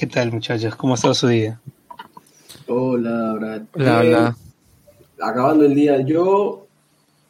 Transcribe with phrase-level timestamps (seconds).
[0.00, 0.76] ¿Qué tal, muchachos?
[0.76, 1.60] ¿Cómo ha estado su día?
[2.68, 3.62] Hola, Brad.
[3.74, 4.34] Hola.
[5.20, 6.66] Acabando el día, yo,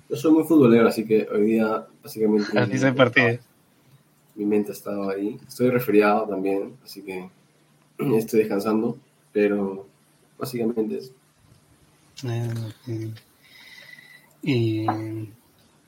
[0.08, 3.41] yo soy muy futbolero, así que hoy día básicamente Así se partido.
[4.37, 5.37] mi mente ha estado ahí.
[5.48, 7.29] Estoy resfriado también, así que
[8.17, 8.96] estoy descansando,
[9.32, 9.89] pero
[10.39, 11.12] básicamente es.
[14.45, 14.87] Y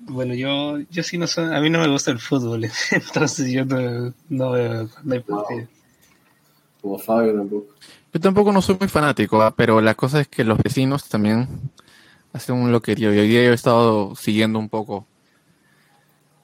[0.00, 3.64] bueno, yo, yo sí no soy, a mí no me gusta el fútbol, entonces yo
[3.64, 5.81] no, no veo cuando hay partido.
[6.82, 7.74] Como Fabio tampoco.
[8.12, 11.48] Yo tampoco no soy muy fanático, pero la cosa es que los vecinos también
[12.32, 13.14] hacen un loquerío.
[13.14, 15.06] Y hoy día yo he estado siguiendo un poco.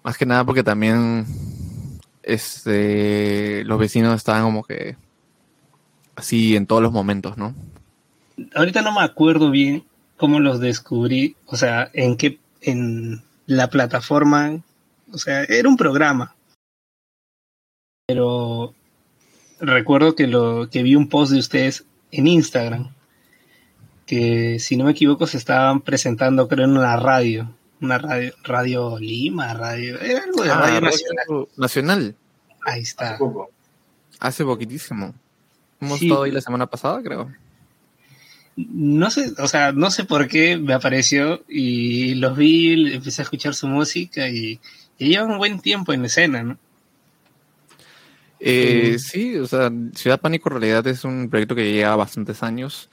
[0.03, 1.27] Más que nada porque también
[2.23, 4.97] este, los vecinos estaban como que
[6.17, 7.55] así en todos los momentos, ¿no?
[8.55, 9.85] Ahorita no me acuerdo bien
[10.17, 14.63] cómo los descubrí, o sea, en qué, en la plataforma,
[15.13, 16.35] o sea, era un programa.
[18.07, 18.75] Pero
[19.61, 22.91] recuerdo que lo que vi un post de ustedes en Instagram
[24.07, 28.99] que si no me equivoco se estaban presentando creo en una radio, una radio, radio
[28.99, 31.49] Lima, radio, era algo de Ah, radio Radio nacional.
[31.57, 32.15] Nacional,
[32.65, 33.19] Ahí Hace está.
[33.19, 33.51] poco.
[34.21, 35.15] hace poquitísimo.
[35.81, 36.07] Hemos Sí.
[36.07, 37.31] estado ahí la semana pasada, creo.
[38.57, 43.25] No sé, o sea, no sé por qué me apareció y los vi, empecé a
[43.25, 44.59] escuchar su música y,
[44.99, 46.59] y lleva un buen tiempo en escena, ¿no?
[48.41, 48.99] Eh, Mm.
[48.99, 52.89] sí, o sea, Ciudad Pánico en realidad es un proyecto que lleva bastantes años.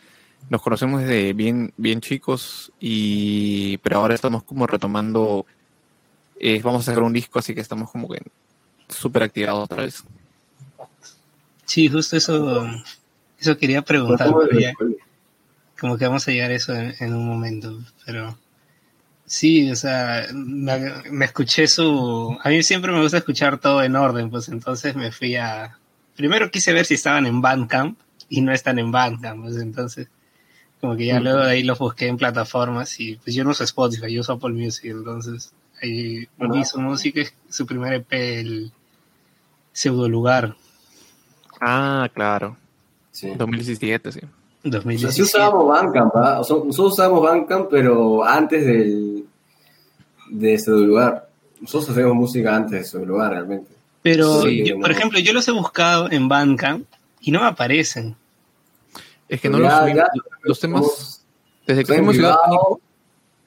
[0.50, 5.46] Nos conocemos desde bien, bien chicos y pero ahora estamos como retomando.
[6.40, 8.22] eh, vamos a sacar un disco, así que estamos como que
[8.90, 10.04] súper activados otra vez.
[11.66, 12.68] Sí, justo eso,
[13.40, 14.32] eso quería preguntar,
[15.80, 18.38] Como que vamos a llegar a eso en, en un momento, pero
[19.26, 23.96] sí, o sea, me, me escuché su, a mí siempre me gusta escuchar todo en
[23.96, 25.78] orden, pues entonces me fui a,
[26.16, 30.08] primero quise ver si estaban en Bandcamp y no están en Bandcamp, pues entonces
[30.82, 33.64] como que ya luego de ahí los busqué en plataformas y pues yo no uso
[33.64, 38.72] Spotify, yo uso Apple Music, entonces ahí vi su música, su primer EP, el
[39.72, 40.56] Pseudo Lugar,
[41.60, 42.58] Ah, claro.
[43.12, 43.34] Sí.
[43.36, 44.20] 2017, sí.
[44.68, 45.22] O sea, sí 2017.
[45.24, 46.40] usábamos Bandcamp, ¿ah?
[46.40, 49.26] O sea, nosotros usábamos Bandcamp, pero antes del,
[50.30, 51.30] de ese lugar.
[51.62, 53.72] Nosotros hacemos música antes de ese lugar, realmente.
[54.02, 54.82] Pero, Sí, yo, no.
[54.82, 56.86] por ejemplo, yo los he buscado en Bandcamp
[57.22, 58.16] y no me aparecen.
[59.28, 59.96] Es que no Ya, los subimos.
[59.98, 60.08] ya,
[60.44, 61.26] Los temas,
[61.66, 62.80] desde que fuimos Ciudad o,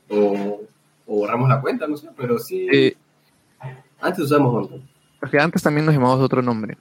[0.09, 0.61] o
[1.07, 2.67] borramos la cuenta, no sé, pero sí.
[2.73, 2.97] eh,
[4.01, 4.83] Antes usamos Bandcamp.
[5.21, 6.77] porque antes también nos llamamos de otro nombre.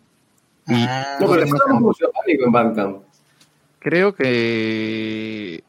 [0.67, 2.97] Ah, No, pero usamos Pánico en Bandcamp.
[3.87, 5.63] Creo que.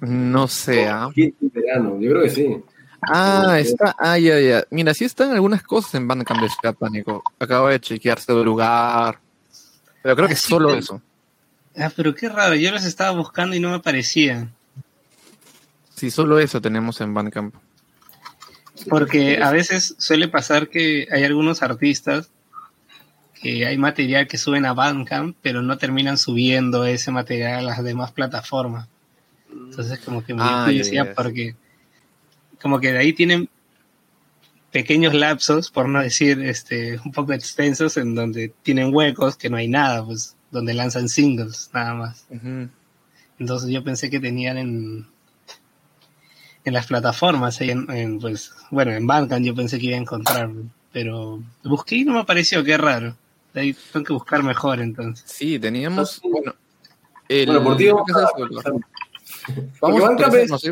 [0.00, 1.08] No sé, ¿ah?
[1.14, 2.56] Hit verano, yo creo que sí.
[3.08, 3.94] Ah, está.
[3.98, 4.64] Ah, ya, ya.
[4.70, 7.22] Mira, sí están algunas cosas en Bandcamp de Ciudad Pánico.
[7.38, 9.18] Acabo de chequearse de lugar.
[10.02, 11.02] Pero creo que Ah, sí, solo pero- eso.
[11.78, 14.52] ah, pero qué raro, yo los estaba buscando y no me aparecían.
[15.94, 17.54] Sí, solo eso tenemos en Bandcamp.
[18.88, 22.28] Porque a veces suele pasar que hay algunos artistas
[23.42, 27.82] que hay material que suben a Bandcamp, pero no terminan subiendo ese material a las
[27.82, 28.88] demás plataformas.
[29.50, 31.56] Entonces como que me Ah, curiosidad porque
[32.60, 33.48] como que de ahí tienen
[34.70, 39.56] pequeños lapsos, por no decir este un poco extensos, en donde tienen huecos que no
[39.56, 42.26] hay nada, pues donde lanzan singles nada más.
[43.40, 45.06] Entonces yo pensé que tenían en
[46.64, 50.48] en las plataformas, en, en, pues bueno, en Bandcamp yo pensé que iba a encontrar,
[50.92, 53.16] pero busqué y no me apareció, qué raro.
[53.54, 55.30] Ahí tengo que buscar mejor entonces.
[55.30, 56.20] Sí, teníamos.
[56.24, 56.28] Ah.
[56.30, 56.54] Bueno,
[57.28, 58.16] el, Bueno, por ti vamos es
[60.52, 60.70] a- ¿sí?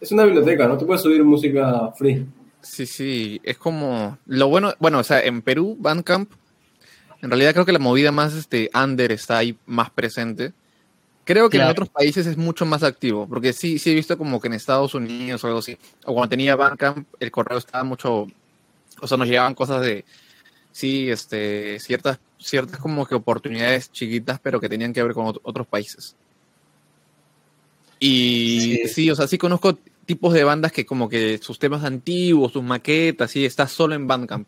[0.00, 0.78] Es una biblioteca, ¿no?
[0.78, 2.26] Tú puedes subir música free.
[2.60, 6.30] Sí, sí, es como lo bueno, bueno, o sea, en Perú, Bandcamp,
[7.22, 10.52] en realidad creo que la movida más este under está ahí más presente.
[11.24, 14.40] Creo que en otros países es mucho más activo, porque sí, sí he visto como
[14.40, 15.76] que en Estados Unidos o algo así,
[16.06, 18.26] o cuando tenía Bandcamp, el correo estaba mucho,
[19.00, 20.04] o sea, nos llegaban cosas de,
[20.78, 25.40] sí, este, ciertas, ciertas como que oportunidades chiquitas, pero que tenían que ver con ot-
[25.42, 26.14] otros países.
[27.98, 28.88] Y Sí.
[28.88, 29.76] sí, o sea, sí conozco
[30.06, 34.06] tipos de bandas que como que sus temas antiguos, sus maquetas, sí, está solo en
[34.06, 34.46] Bandcamp.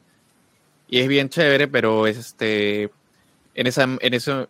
[0.88, 2.90] Y es bien chévere, pero es este,
[3.54, 4.48] en esa, en eso,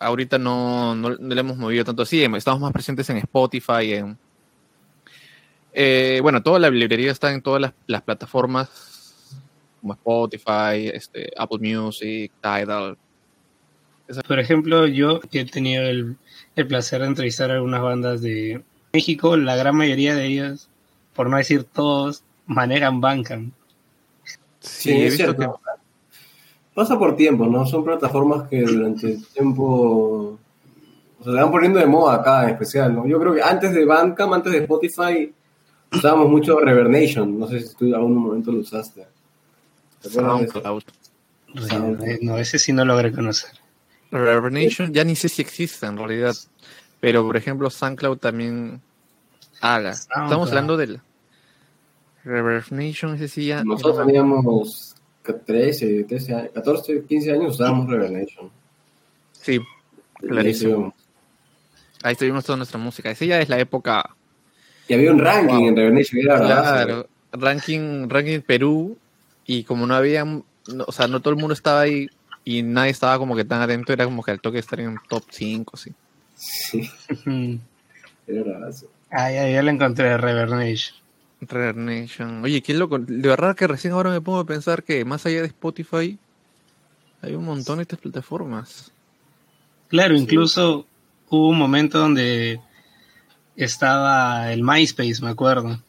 [0.00, 4.18] ahorita no, no, no le hemos movido tanto así, estamos más presentes en Spotify, en...
[5.72, 8.68] eh, bueno, toda la librería está en todas las, las plataformas,
[9.80, 12.96] como Spotify, este, Apple Music, Tidal.
[14.26, 16.16] Por ejemplo, yo que he tenido el,
[16.56, 18.62] el placer de entrevistar a algunas bandas de
[18.92, 20.68] México, la gran mayoría de ellas,
[21.14, 23.52] por no decir todos, manejan Bandcamp.
[24.58, 25.60] Sí, he es visto cierto.
[25.64, 26.20] que...
[26.74, 27.64] pasa por tiempo, ¿no?
[27.66, 30.38] Son plataformas que durante el tiempo
[31.22, 33.06] se van poniendo de moda acá en especial, ¿no?
[33.06, 35.32] Yo creo que antes de Bandcamp, antes de Spotify,
[35.92, 37.38] usábamos mucho Reverb Nation.
[37.38, 39.02] No sé si tú en algún momento lo usaste.
[39.02, 39.08] ¿Te acuerdas de eso?
[40.00, 40.82] SoundCloud.
[41.54, 43.50] Re- No, ese sí no logré conocer.
[44.10, 46.34] Reverb Nation ya ni sé si existe en realidad.
[47.00, 48.80] Pero, por ejemplo, SoundCloud también
[49.60, 49.94] haga.
[49.94, 50.24] SoundCloud.
[50.24, 51.00] Estamos hablando del
[52.24, 53.64] Reverb Nation, ese sí ya.
[53.64, 54.94] Nosotros teníamos
[55.46, 58.50] 13, 13 años, 14, 15 años usábamos Reverb Nation.
[59.32, 59.58] Sí,
[60.14, 60.94] Clarísimo.
[62.02, 63.10] ahí estuvimos toda nuestra música.
[63.10, 64.14] Esa ya es la época.
[64.88, 65.68] Y había un ranking Wow.
[65.68, 66.20] en Reverb Nation.
[66.22, 68.98] Claro, ranking, ranking Perú.
[69.52, 70.44] Y como no había, no-
[70.86, 72.08] o sea, no todo el mundo estaba ahí
[72.44, 75.24] y nadie estaba como que tan atento, era como que al toque estar en top
[75.28, 75.92] 5, sí.
[76.36, 76.88] Sí,
[78.28, 78.86] era bravazo.
[79.10, 80.94] Ah, ya, ya lo encontré, Reverb Nation.
[81.40, 82.44] Reverb Nation.
[82.44, 83.00] Oye, qué loco.
[83.00, 86.16] De verdad que recién ahora me pongo a pensar que más allá de Spotify
[87.22, 88.92] hay un montón de estas plataformas.
[89.88, 90.86] Claro, incluso
[91.28, 92.60] hubo un momento donde
[93.56, 95.80] estaba el MySpace, me acuerdo.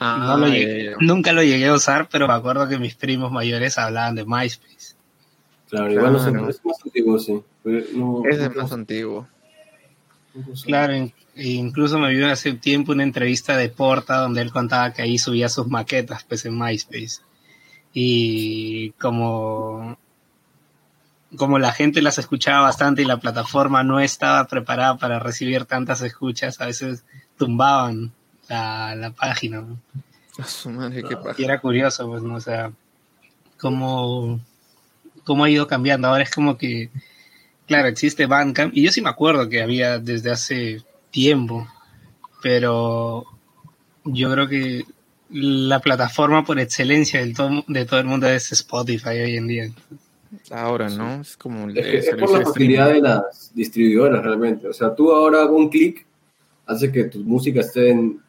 [0.00, 0.96] No lo ya, llegué- ya, ya.
[1.00, 4.94] Nunca lo llegué a usar, pero me acuerdo que mis primos mayores hablaban de MySpace.
[5.68, 6.48] Claro, igual no sé, Claro.
[6.48, 7.40] es más antiguo, sí.
[7.62, 9.28] Pero no- Ese es no- más antiguo.
[10.64, 15.02] Claro, in- incluso me vio hace tiempo una entrevista de Porta donde él contaba que
[15.02, 17.20] ahí subía sus maquetas pues en MySpace.
[17.92, 19.98] Y como,
[21.36, 26.00] como la gente las escuchaba bastante y la plataforma no estaba preparada para recibir tantas
[26.02, 27.04] escuchas, a veces
[27.36, 28.12] tumbaban
[28.50, 29.62] la, la página.
[29.62, 29.78] ¿no?
[30.38, 31.34] A su madre, qué paja.
[31.38, 32.34] Y era curioso, pues, ¿no?
[32.34, 32.72] O sea,
[33.58, 34.40] cómo,
[35.24, 36.08] cómo ha ido cambiando.
[36.08, 36.90] Ahora es como que,
[37.66, 41.66] claro, existe Bandcamp, y yo sí me acuerdo que había desde hace tiempo,
[42.42, 43.24] pero
[44.04, 44.84] yo creo que
[45.30, 49.70] la plataforma por excelencia todo, de todo el mundo es Spotify hoy en día.
[50.50, 51.20] Ahora, ¿no?
[51.20, 54.68] Es como el, Es, que el es por la facilidad de las distribuidoras realmente.
[54.68, 56.06] O sea, tú ahora con un clic
[56.66, 58.20] hace que tu música esté en...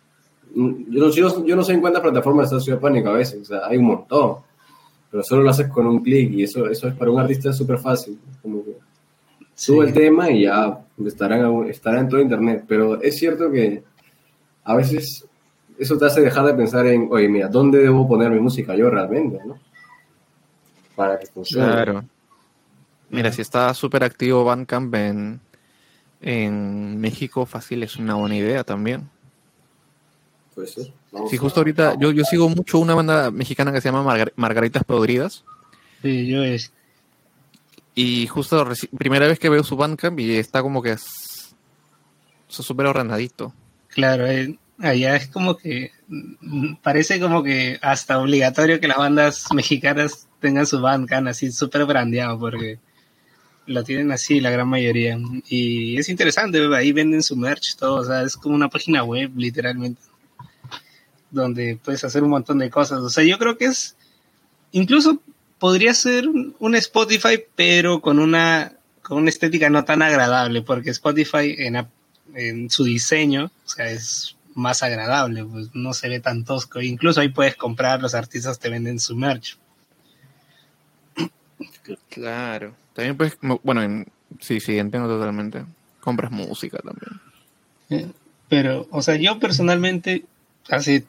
[0.54, 3.46] Yo no, yo, yo no sé en cuántas plataformas está Ciudad Pánico a veces, o
[3.46, 4.38] sea, hay un montón.
[5.10, 7.78] Pero solo lo haces con un clic y eso, eso es para un artista súper
[7.78, 8.18] fácil.
[8.42, 8.78] Como que
[9.54, 12.64] sube el tema y ya estará en, estará en todo internet.
[12.66, 13.84] Pero es cierto que
[14.64, 15.28] a veces
[15.78, 18.90] eso te hace dejar de pensar en, oye, mira, ¿dónde debo poner mi música yo
[18.90, 19.40] realmente?
[19.46, 19.60] ¿no?
[20.96, 21.66] Para que funcione.
[21.66, 22.06] Claro.
[23.10, 25.42] Mira, si está súper activo Bandcamp en,
[26.22, 29.10] en México, fácil es una buena idea también.
[30.56, 30.92] Puede ser.
[31.12, 34.04] Vamos Sí, a- justo ahorita yo, yo sigo mucho una banda mexicana que se llama
[34.04, 35.44] Margar- Margaritas Podridas.
[36.02, 36.72] Sí, yo es.
[37.96, 38.68] Y justo
[38.98, 41.56] primera vez que veo su Bandcamp y está como que es
[42.48, 43.54] súper ordenadito.
[43.90, 45.92] Claro, eh, allá es como que
[46.82, 52.40] parece como que hasta obligatorio que las bandas mexicanas tengan su Bandcamp así súper brandeado
[52.40, 52.80] porque
[53.68, 55.18] lo tienen así la gran mayoría
[55.48, 59.32] y es interesante, ahí venden su merch todo, o sea, es como una página web
[59.36, 60.02] literalmente
[61.32, 63.96] donde puedes hacer un montón de cosas, o sea, yo creo que es
[64.72, 65.20] incluso
[65.60, 70.90] podría ser un un Spotify pero con una con una estética no tan agradable porque
[70.92, 71.86] Spotify en,
[72.36, 76.82] en su diseño, o sea, es más agradable, pues no se ve tan tosco.
[76.82, 79.58] Incluso ahí puedes comprar, los artistas te venden su merch.
[82.10, 82.74] Claro.
[82.94, 84.08] También mo- bueno, en,
[84.40, 85.66] sí, sí, entiendo totalmente.
[86.00, 87.22] Compras música también.
[87.90, 88.12] Eh,
[88.50, 90.26] Pero, o sea, yo personalmente,
[90.70, 91.06] hace,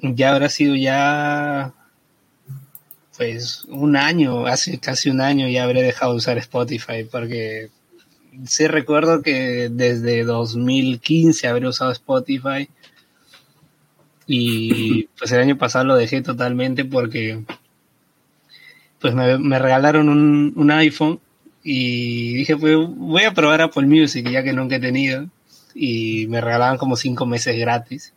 [0.00, 1.72] ya habrá sido ya,
[3.16, 7.70] pues, un año, hace casi un año ya habré dejado de usar Spotify, porque
[8.44, 12.68] sí recuerdo que desde 2015 habré usado Spotify
[14.26, 17.42] y pues el año pasado lo dejé totalmente porque
[19.00, 21.20] pues me, me regalaron un, un iPhone
[21.62, 25.26] y dije pues voy a probar Apple Music ya que nunca he tenido
[25.74, 28.12] y me regalaban como cinco meses gratis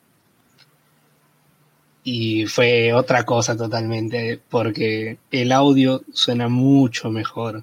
[2.03, 7.61] y fue otra cosa totalmente porque el audio suena mucho mejor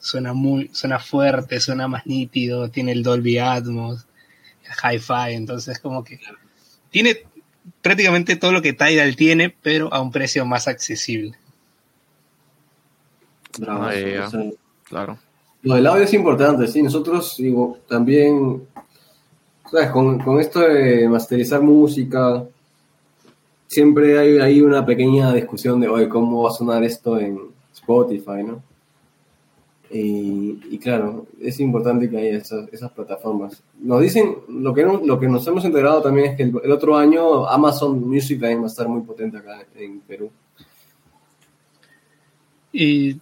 [0.00, 4.06] suena muy suena fuerte suena más nítido tiene el Dolby Atmos
[4.64, 6.20] el hi-fi entonces como que
[6.90, 7.24] tiene
[7.82, 11.36] prácticamente todo lo que Tidal tiene pero a un precio más accesible
[13.58, 14.30] Bravo, Ah,
[14.84, 15.18] Claro.
[15.62, 16.82] Lo del audio es importante, sí.
[16.82, 18.62] Nosotros, digo, también,
[19.70, 19.90] ¿sabes?
[19.90, 22.44] Con, con esto de masterizar música,
[23.68, 27.38] siempre hay una pequeña discusión de, oye, ¿cómo va a sonar esto en
[27.72, 28.62] Spotify, no?
[29.90, 33.62] Y, y claro, es importante que haya esas, esas plataformas.
[33.80, 37.46] Nos dicen, lo que, lo que nos hemos enterado también es que el, otro año
[37.46, 40.30] Amazon Music también va a estar muy potente acá en Perú.
[42.72, 43.18] y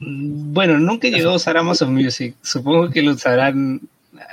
[0.00, 2.34] Bueno, nunca llegó a usar Amazon Music.
[2.42, 3.80] Supongo que lo usarán.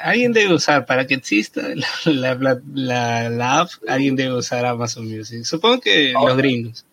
[0.02, 1.62] Alguien debe usar para que exista
[2.06, 3.70] la, la, la, la app.
[3.88, 5.44] Alguien debe usar Amazon Music.
[5.44, 6.86] Supongo que Ahora- los gringos.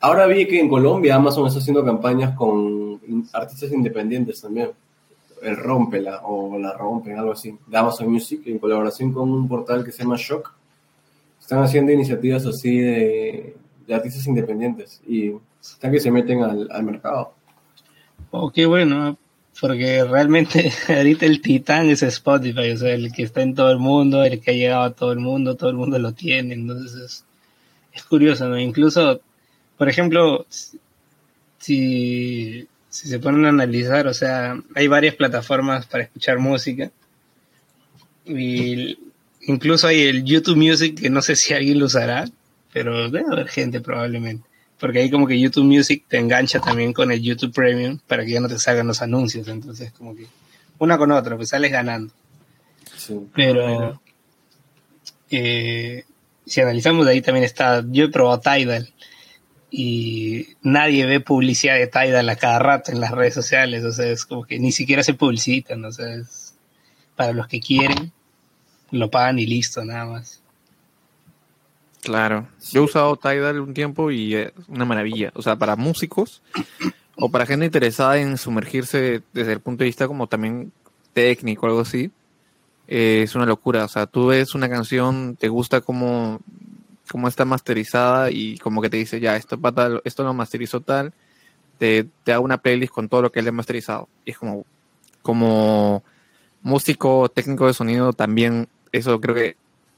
[0.00, 3.00] Ahora vi que en Colombia Amazon está haciendo campañas con
[3.32, 4.70] artistas independientes también.
[5.42, 7.56] El Rómpela o La Rompen, algo así.
[7.66, 10.52] De Amazon Music, en colaboración con un portal que se llama Shock.
[11.40, 16.82] Están haciendo iniciativas así de, de artistas independientes y están que se meten al, al
[16.82, 17.32] mercado.
[18.30, 19.16] Oh, qué bueno,
[19.60, 23.78] porque realmente ahorita el titán es Spotify, o sea, el que está en todo el
[23.78, 26.94] mundo, el que ha llegado a todo el mundo, todo el mundo lo tiene, entonces
[27.00, 27.24] es,
[27.94, 28.58] es curioso, ¿no?
[28.58, 29.20] Incluso,
[29.78, 30.46] por ejemplo,
[31.58, 36.90] si, si se ponen a analizar, o sea, hay varias plataformas para escuchar música
[38.24, 38.98] y
[39.42, 42.28] incluso hay el YouTube Music que no sé si alguien lo usará,
[42.72, 44.46] pero debe haber gente probablemente.
[44.78, 48.32] Porque ahí como que YouTube Music te engancha también con el YouTube Premium para que
[48.32, 49.48] ya no te salgan los anuncios.
[49.48, 50.26] Entonces como que
[50.78, 52.12] una con otra, pues sales ganando.
[52.96, 53.18] Sí.
[53.34, 54.00] Pero
[55.30, 56.04] eh,
[56.44, 58.92] si analizamos de ahí también está, yo he probado Tidal
[59.70, 63.84] y nadie ve publicidad de Tidal a cada rato en las redes sociales.
[63.84, 65.84] O sea, es como que ni siquiera se publicitan.
[65.84, 66.54] O sea, es
[67.16, 68.12] para los que quieren,
[68.90, 70.42] lo pagan y listo, nada más.
[72.06, 72.46] Claro.
[72.70, 75.32] Yo he usado Tidal un tiempo y es una maravilla.
[75.34, 76.40] O sea, para músicos
[77.16, 80.70] o para gente interesada en sumergirse desde el punto de vista como también
[81.12, 82.12] técnico, algo así,
[82.86, 83.84] eh, es una locura.
[83.84, 86.38] O sea, tú ves una canción, te gusta cómo,
[87.10, 91.12] cómo está masterizada y como que te dice, ya, esto, pata, esto lo masterizó tal,
[91.78, 94.08] te, te da una playlist con todo lo que él ha masterizado.
[94.24, 94.64] Y es como,
[95.22, 96.04] como
[96.62, 99.56] músico, técnico de sonido, también eso creo que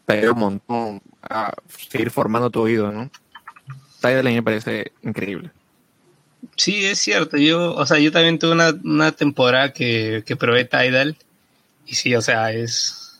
[0.08, 1.52] te un montón a
[1.90, 3.10] seguir formando tu oído, ¿no?
[4.00, 5.50] Tidal a mí me parece increíble.
[6.56, 7.36] Sí, es cierto.
[7.36, 11.16] Yo, o sea, yo también tuve una, una temporada que, que probé Tidal.
[11.86, 13.18] Y sí, o sea, es.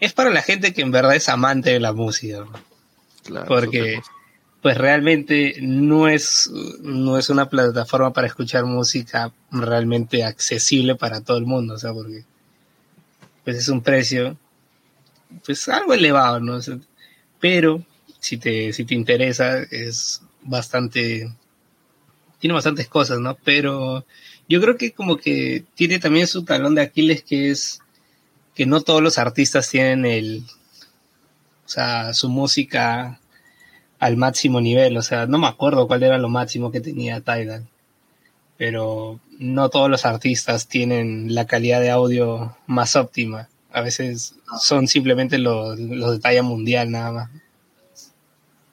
[0.00, 2.46] Es para la gente que en verdad es amante de la música.
[3.24, 4.00] Claro, Porque,
[4.62, 6.50] pues realmente no es,
[6.80, 11.74] no es una plataforma para escuchar música realmente accesible para todo el mundo.
[11.74, 12.24] O sea, porque
[13.44, 14.36] pues es un precio,
[15.44, 16.58] pues algo elevado, ¿no?
[17.38, 17.84] Pero
[18.18, 21.30] si te, si te interesa, es bastante
[22.40, 23.36] tiene bastantes cosas, ¿no?
[23.44, 24.04] Pero
[24.48, 27.80] yo creo que como que tiene también su talón de Aquiles que es
[28.54, 30.44] que no todos los artistas tienen el,
[31.64, 33.20] o sea, su música
[34.00, 37.68] al máximo nivel, o sea, no me acuerdo cuál era lo máximo que tenía Tidal,
[38.56, 44.86] pero no todos los artistas tienen la calidad de audio más óptima, a veces son
[44.86, 47.30] simplemente los, los de talla mundial nada más.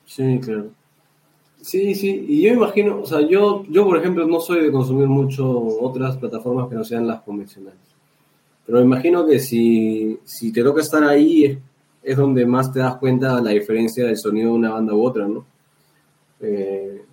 [0.05, 0.71] Sí, claro.
[1.61, 5.07] Sí, sí, y yo imagino, o sea, yo, yo por ejemplo no soy de consumir
[5.07, 7.79] mucho otras plataformas que no sean las convencionales.
[8.65, 11.57] Pero me imagino que si, si te toca estar ahí es,
[12.03, 15.03] es donde más te das cuenta de la diferencia del sonido de una banda u
[15.05, 15.45] otra, ¿no?
[16.39, 17.03] Eh,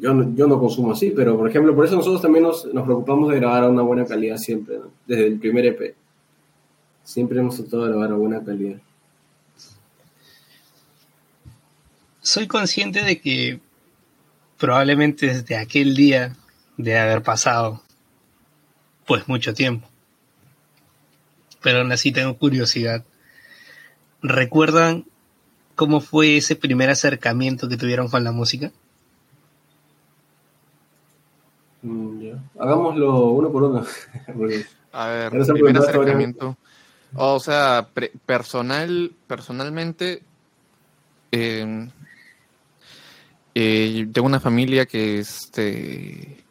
[0.00, 2.84] yo, no- yo no consumo así, pero por ejemplo, por eso nosotros también nos, nos
[2.84, 4.78] preocupamos de grabar a una buena calidad siempre.
[5.06, 5.94] Desde el primer EP.
[7.04, 8.78] Siempre hemos tratado de grabar a buena calidad.
[12.24, 13.60] soy consciente de que
[14.58, 16.36] probablemente desde aquel día
[16.76, 17.82] de haber pasado
[19.06, 19.88] pues mucho tiempo.
[21.60, 23.04] Pero aún así tengo curiosidad.
[24.22, 25.04] ¿Recuerdan
[25.74, 28.70] cómo fue ese primer acercamiento que tuvieron con la música?
[31.82, 32.30] Mm.
[32.58, 33.84] Hagámoslo uno por uno.
[34.92, 36.56] A ver, primer acercamiento.
[37.14, 37.88] O sea,
[38.26, 40.22] personal, personalmente,
[41.30, 41.88] eh,
[43.54, 46.44] eh, tengo una familia que este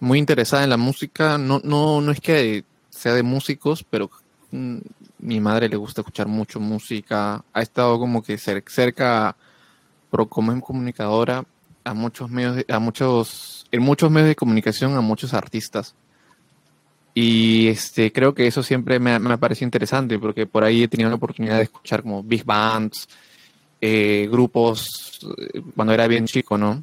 [0.00, 1.38] muy interesada en la música.
[1.38, 4.10] No, no, no es que sea de músicos, pero
[4.50, 4.78] mm,
[5.20, 7.44] mi madre le gusta escuchar mucho música.
[7.52, 9.36] Ha estado como que cer- cerca,
[10.10, 11.44] pero como es comunicadora,
[11.86, 15.94] a muchos medios, de- a muchos, en muchos medios de comunicación, a muchos artistas.
[17.14, 21.08] Y este, creo que eso siempre me, me parece interesante porque por ahí he tenido
[21.08, 23.08] la oportunidad de escuchar como big bands,
[23.80, 25.20] eh, grupos,
[25.54, 26.82] eh, cuando era bien chico, ¿no?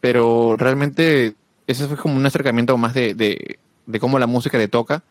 [0.00, 1.34] Pero realmente
[1.66, 5.02] ese fue como un acercamiento más de, de, de cómo la música te toca.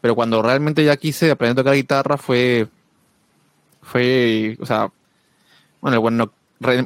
[0.00, 2.68] Pero cuando realmente ya quise aprender a tocar guitarra fue,
[3.82, 4.92] fue, o sea,
[5.80, 6.32] bueno, cuando re-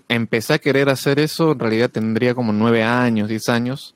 [0.08, 3.94] empecé a querer hacer eso, en realidad tendría como nueve años, diez años.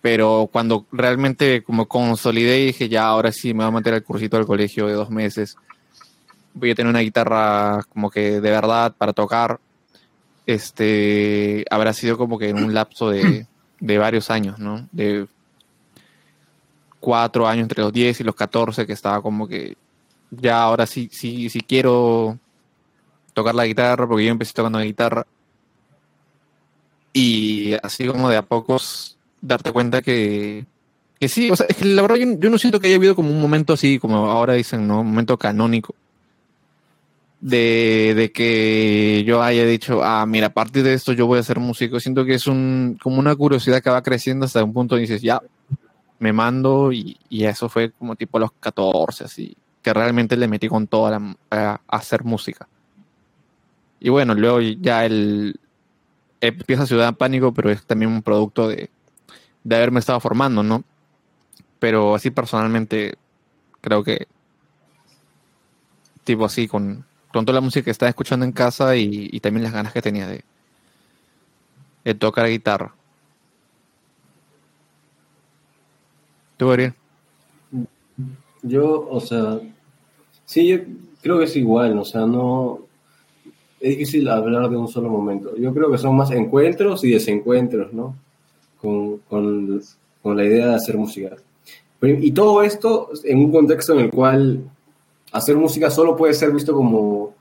[0.00, 4.04] Pero cuando realmente como consolidé y dije, ya, ahora sí me voy a meter al
[4.04, 5.56] cursito del colegio de dos meses,
[6.54, 9.58] voy a tener una guitarra como que de verdad para tocar,
[10.46, 13.46] este, habrá sido como que en un lapso de,
[13.80, 14.88] de varios años, ¿no?
[14.92, 15.26] De
[17.00, 19.76] cuatro años entre los 10 y los 14, que estaba como que
[20.30, 22.38] ya ahora sí, sí, sí quiero
[23.36, 25.26] tocar la guitarra, porque yo empecé tocando la guitarra.
[27.12, 30.64] Y así como de a pocos darte cuenta que,
[31.20, 33.14] que sí, o sea, es que la verdad yo, yo no siento que haya habido
[33.14, 35.00] como un momento así, como ahora dicen, ¿no?
[35.02, 35.94] Un momento canónico.
[37.38, 41.42] De, de que yo haya dicho, ah, mira, a partir de esto yo voy a
[41.42, 42.00] ser músico.
[42.00, 45.20] Siento que es un, como una curiosidad que va creciendo hasta un punto y dices,
[45.20, 45.42] ya,
[46.18, 50.68] me mando y, y eso fue como tipo los 14, así, que realmente le metí
[50.68, 52.66] con toda a hacer música.
[54.06, 55.58] Y bueno, luego ya el
[56.40, 58.88] empieza Ciudad Pánico, pero es también un producto de,
[59.64, 60.84] de haberme estado formando, ¿no?
[61.80, 63.16] Pero así personalmente
[63.80, 64.28] creo que
[66.22, 69.64] tipo así con, con toda la música que estaba escuchando en casa y, y también
[69.64, 70.44] las ganas que tenía de,
[72.04, 72.94] de tocar guitarra.
[76.58, 76.94] ¿Tú, Ariel?
[78.62, 79.58] Yo, o sea,
[80.44, 80.78] sí, yo
[81.22, 82.85] creo que es igual, o sea, no.
[83.80, 85.56] Es difícil hablar de un solo momento.
[85.56, 88.16] Yo creo que son más encuentros y desencuentros, ¿no?
[88.80, 89.80] Con, con,
[90.22, 91.36] con la idea de hacer música.
[92.02, 94.70] Y todo esto en un contexto en el cual
[95.32, 97.34] hacer música solo puede ser visto como,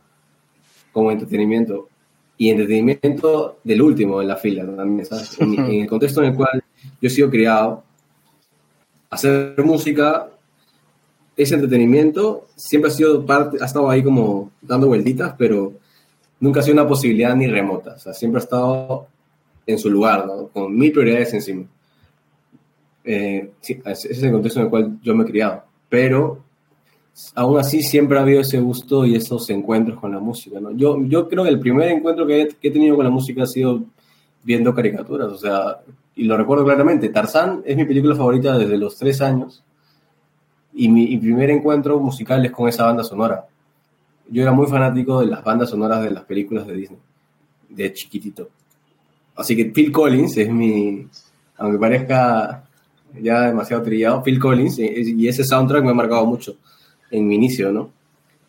[0.92, 1.90] como entretenimiento.
[2.38, 5.40] Y entretenimiento del último en la fila también, ¿sabes?
[5.40, 6.64] En, en el contexto en el cual
[7.02, 7.84] yo he sido criado,
[9.10, 10.30] hacer música
[11.38, 15.74] es entretenimiento, siempre ha sido parte, ha estado ahí como dando vueltitas, pero
[16.40, 19.08] nunca ha sido una posibilidad ni remota, o sea, siempre ha estado
[19.66, 20.26] en su lugar.
[20.54, 21.66] Con mil prioridades encima.
[23.04, 26.44] Eh, ese es el contexto en el cual yo me he criado, pero
[27.36, 30.60] aún así siempre ha habido ese gusto y esos encuentros con la música.
[30.76, 33.84] Yo, yo creo que el primer encuentro que he, tenido con la música ha sido
[34.44, 35.82] viendo caricaturas, o sea,
[36.16, 39.64] y lo recuerdo claramente, Tarzán es mi película favorita desde los tres años
[40.74, 43.46] y mi primer encuentro musical es con esa banda sonora.
[44.30, 47.00] Yo era muy fanático de las bandas sonoras de las películas de Disney,
[47.70, 48.50] de chiquitito.
[49.36, 51.08] Así que Phil Collins es mi,
[51.58, 52.64] aunque parezca
[53.22, 56.58] ya demasiado trillado, Phil Collins, y ese soundtrack me ha marcado mucho
[57.12, 57.90] en mi inicio, ¿no?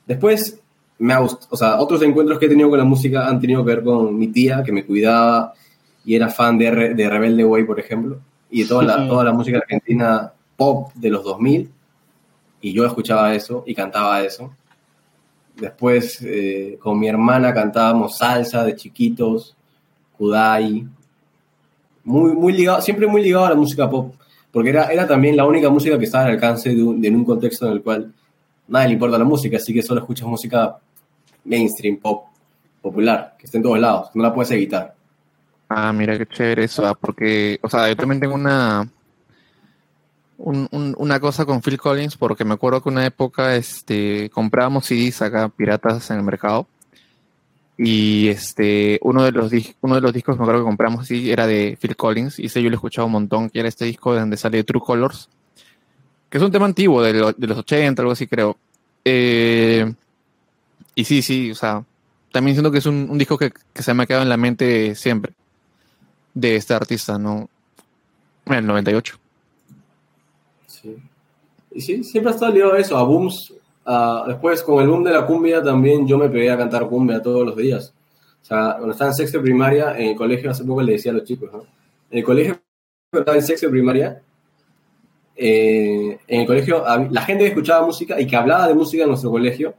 [0.06, 0.60] Después,
[0.98, 3.64] me ha gustado, o sea, otros encuentros que he tenido con la música han tenido
[3.64, 5.52] que ver con mi tía, que me cuidaba
[6.04, 9.24] y era fan de, Re, de Rebelde Way, por ejemplo, y de toda la, toda
[9.24, 11.70] la música argentina pop de los 2000,
[12.60, 14.52] y yo escuchaba eso y cantaba eso.
[15.57, 19.57] Después, eh, con mi hermana cantábamos salsa de chiquitos,
[20.16, 20.87] Kudai,
[22.05, 24.14] muy, muy ligado, siempre muy ligado a la música pop,
[24.53, 27.25] porque era, era también la única música que estaba al alcance de un, de un
[27.25, 28.12] contexto en el cual
[28.69, 30.77] nadie le importa la música, así que solo escuchas música
[31.45, 32.27] mainstream, pop,
[32.83, 34.95] popular, que está en todos lados, no la puedes evitar.
[35.69, 38.88] Ah, mira qué chévere eso, ah, porque, o sea, yo también tengo una,
[40.38, 44.87] un, un, una cosa con Phil Collins, porque me acuerdo que una época este, comprábamos
[44.87, 46.66] CDs acá, piratas en el mercado,
[47.79, 51.46] y este, uno de los, uno de los discos me acuerdo que compramos sí, era
[51.46, 54.14] de Phil Collins, y ese yo lo he escuchado un montón, que era este disco
[54.14, 55.29] de donde sale True Colors,
[56.31, 58.57] que es un tema antiguo, de, lo, de los 80, algo así creo.
[59.05, 59.92] Eh,
[60.94, 61.85] y sí, sí, o sea,
[62.33, 64.94] también siento que es un, disco que, que, se me ha quedado en la mente
[64.94, 65.33] siempre
[66.35, 67.49] de este artista, ¿no?
[68.46, 69.18] En el 98.
[70.87, 70.96] Sí.
[71.72, 73.55] Y sí, siempre ha estado ligado a eso, a booms.
[74.27, 77.46] Después, con el boom de la cumbia, también yo me pegué a cantar cumbia todos
[77.46, 77.92] los días.
[78.42, 81.14] O sea, cuando estaba en sexto primaria, en el colegio, hace poco le decía a
[81.14, 81.64] los chicos, ¿no?
[82.11, 82.59] En el colegio,
[83.11, 84.22] cuando estaba en sexto primaria,
[85.37, 89.09] eh, en el colegio, la gente que escuchaba música y que hablaba de música en
[89.11, 89.75] nuestro colegio,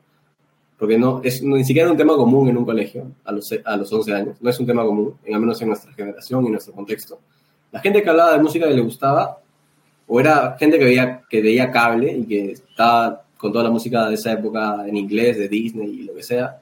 [0.78, 3.91] porque no es ni siquiera un tema común en un colegio a los, a los
[3.91, 6.74] 11 años, no es un tema común, en, al menos en nuestra generación y nuestro
[6.74, 7.20] contexto.
[7.72, 9.39] La gente que hablaba de música que le gustaba,
[10.08, 14.08] o era gente que veía, que veía cable y que estaba con toda la música
[14.08, 16.60] de esa época en inglés, de Disney y lo que sea,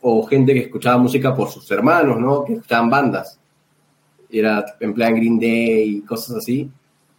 [0.00, 2.44] o gente que escuchaba música por sus hermanos, ¿no?
[2.44, 3.40] Que escuchaban bandas.
[4.30, 6.70] Era en plan Green Day y cosas así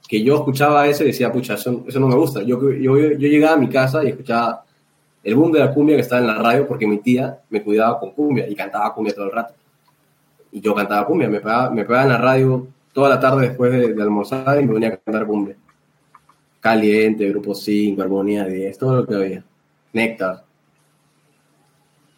[0.08, 2.42] que yo escuchaba eso y decía, pucha, eso, eso no me gusta.
[2.42, 4.64] Yo, yo, yo, llegaba a mi casa y escuchaba
[5.24, 8.00] el boom de la cumbia que estaba en la radio porque mi tía me cuidaba
[8.00, 9.54] con cumbia y cantaba cumbia todo el rato.
[10.52, 13.72] Y yo cantaba cumbia, me pegaba, me pegaba en la radio toda la tarde después
[13.72, 15.56] de, almorzar y me venía a cantar cumbia.
[16.60, 19.44] Caliente, Grupo 5, Armonía 10, todo lo que había.
[19.94, 20.44] Néctar.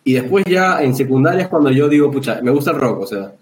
[0.06, 3.06] Y después ya en secundaria es cuando yo digo, pucha, me gusta el rock, o
[3.08, 3.34] sea,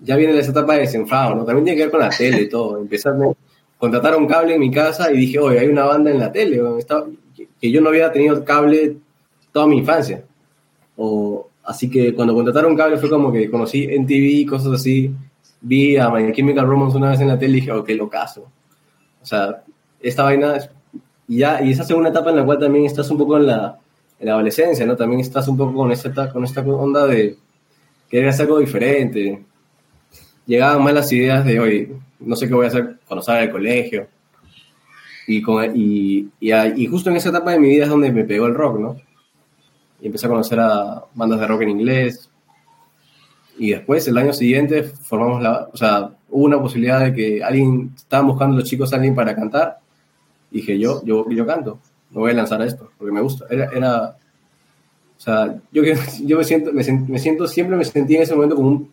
[0.00, 1.44] ya viene esa etapa de desenfado, ¿no?
[1.44, 2.80] También tiene que ver con la tele y todo.
[2.80, 3.34] Empezarme,
[3.78, 6.60] contrataron cable en mi casa y dije, oye, hay una banda en la tele,
[7.60, 8.96] que yo no había tenido cable
[9.52, 10.24] toda mi infancia.
[10.96, 15.14] O Así que cuando contrataron cable fue como que conocí en TV, cosas así.
[15.62, 18.50] Vi a My Chemical Romance una vez en la tele y dije, ok, lo caso.
[19.22, 19.62] O sea,
[20.00, 20.70] esta vaina es-
[21.28, 23.78] y ya, y esa segunda etapa en la cual también estás un poco en la,
[24.18, 24.96] en la adolescencia, ¿no?
[24.96, 27.36] También estás un poco con esta, con esta onda de
[28.08, 29.44] querer hacer algo diferente.
[30.46, 33.50] Llegaban más las ideas de, oye, no sé qué voy a hacer cuando salga del
[33.52, 34.08] colegio.
[35.26, 38.24] Y, con, y, y, y justo en esa etapa de mi vida es donde me
[38.24, 38.96] pegó el rock, ¿no?
[40.00, 42.29] Y empecé a conocer a bandas de rock en inglés.
[43.60, 45.68] Y después, el año siguiente, formamos la...
[45.70, 47.92] O sea, hubo una posibilidad de que alguien...
[47.94, 49.80] Estaban buscando los chicos a alguien para cantar.
[50.50, 51.78] Y dije, yo, yo, yo canto.
[52.08, 53.44] Me voy a lanzar a esto, porque me gusta.
[53.50, 53.66] Era...
[53.66, 55.82] era o sea, yo,
[56.24, 57.46] yo me, siento, me, me siento...
[57.46, 58.90] Siempre me sentí en ese momento como un...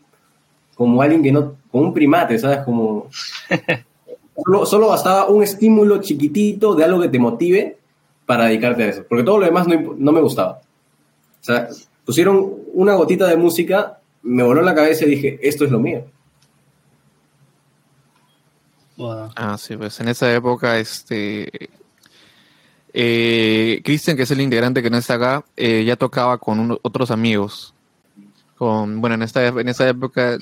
[0.76, 1.56] Como alguien que no...
[1.72, 2.60] Como un primate, ¿sabes?
[2.66, 3.08] Como...
[4.46, 7.78] Solo, solo bastaba un estímulo chiquitito de algo que te motive
[8.26, 9.06] para dedicarte a eso.
[9.08, 10.60] Porque todo lo demás no, no me gustaba.
[11.42, 11.70] O sea,
[12.06, 13.97] pusieron una gotita de música,
[14.28, 16.06] me voló la cabeza y dije, esto es lo mío.
[18.98, 19.32] Wow.
[19.36, 21.70] Ah, sí, pues en esa época, este.
[22.94, 26.80] Eh, Cristian, que es el integrante que no está acá, eh, ya tocaba con uno-
[26.82, 27.74] otros amigos.
[28.58, 30.38] Con, bueno, en esta, en esa época,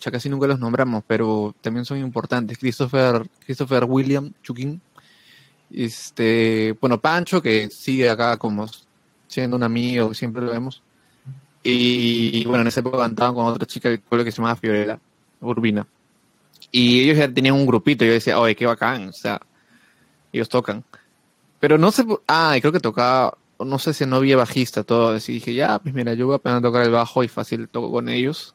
[0.00, 2.58] ya casi nunca los nombramos, pero también son importantes.
[2.58, 4.80] Christopher, Christopher William Chukin.
[5.70, 8.66] Este, bueno, Pancho, que sigue acá como
[9.28, 10.82] siendo un amigo, siempre lo vemos.
[11.70, 14.98] Y, bueno, en esa época cantaban con otra chica del pueblo que se llamaba Fiorella
[15.40, 15.86] Urbina.
[16.70, 18.04] Y ellos ya tenían un grupito.
[18.04, 19.08] Y yo decía, oye, qué bacán.
[19.08, 19.40] O sea,
[20.32, 20.84] ellos tocan.
[21.60, 22.04] Pero no sé.
[22.26, 23.36] Ah, y creo que tocaba.
[23.58, 25.10] No sé si no había bajista, todo.
[25.10, 27.68] Así dije, ya, pues mira, yo voy a aprender a tocar el bajo y fácil
[27.68, 28.54] toco con ellos.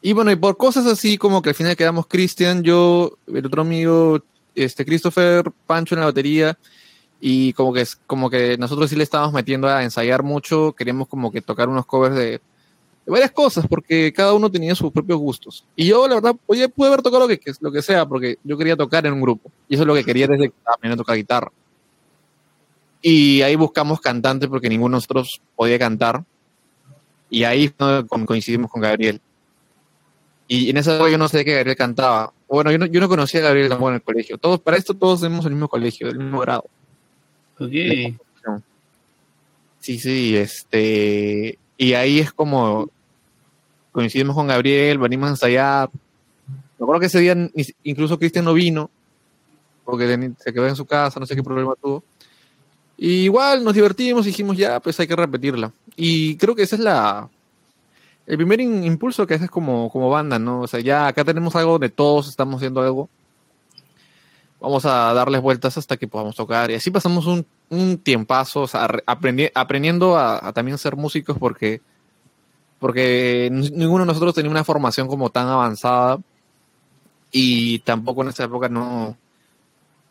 [0.00, 3.62] Y bueno, y por cosas así como que al final quedamos Cristian, yo, el otro
[3.62, 4.22] amigo,
[4.54, 6.58] este, Christopher, Pancho en la batería.
[7.20, 10.72] Y como que, como que nosotros sí le estábamos metiendo a ensayar mucho.
[10.72, 12.40] Queríamos como que tocar unos covers de,
[13.06, 15.64] de varias cosas, porque cada uno tenía sus propios gustos.
[15.76, 18.58] Y yo, la verdad, oye, pude haber tocado lo que, lo que sea, porque yo
[18.58, 19.50] quería tocar en un grupo.
[19.68, 21.52] Y eso es lo que quería desde que estaba aprendiendo a tocar guitarra.
[23.00, 26.24] Y ahí buscamos cantantes porque ninguno de nosotros podía cantar.
[27.30, 27.72] Y ahí
[28.26, 29.20] coincidimos con Gabriel.
[30.48, 32.32] Y en esa yo no sé que Gabriel cantaba.
[32.48, 34.38] Bueno, yo no, yo no conocía a Gabriel tampoco en el colegio.
[34.38, 36.64] Todos, para esto todos tenemos el mismo colegio, el mismo grado.
[39.80, 41.58] Sí, sí, este.
[41.78, 42.90] Y ahí es como
[43.96, 45.90] coincidimos con Gabriel, venimos a ensayar.
[46.78, 47.34] Me acuerdo que ese día
[47.82, 48.90] incluso Cristian no vino,
[49.86, 52.04] porque se quedó en su casa, no sé qué problema tuvo.
[52.98, 55.72] Y igual nos divertimos, dijimos ya, pues hay que repetirla.
[55.96, 57.30] Y creo que esa es la.
[58.26, 60.60] El primer impulso que haces como, como banda, ¿no?
[60.60, 63.08] O sea, ya acá tenemos algo donde todos estamos haciendo algo.
[64.66, 66.72] Vamos a darles vueltas hasta que podamos tocar.
[66.72, 68.68] Y así pasamos un, un tiempazo, o
[69.54, 71.80] aprendiendo a, a también ser músicos porque,
[72.80, 76.18] porque ninguno de nosotros tenía una formación como tan avanzada
[77.30, 79.16] y tampoco en esa época no,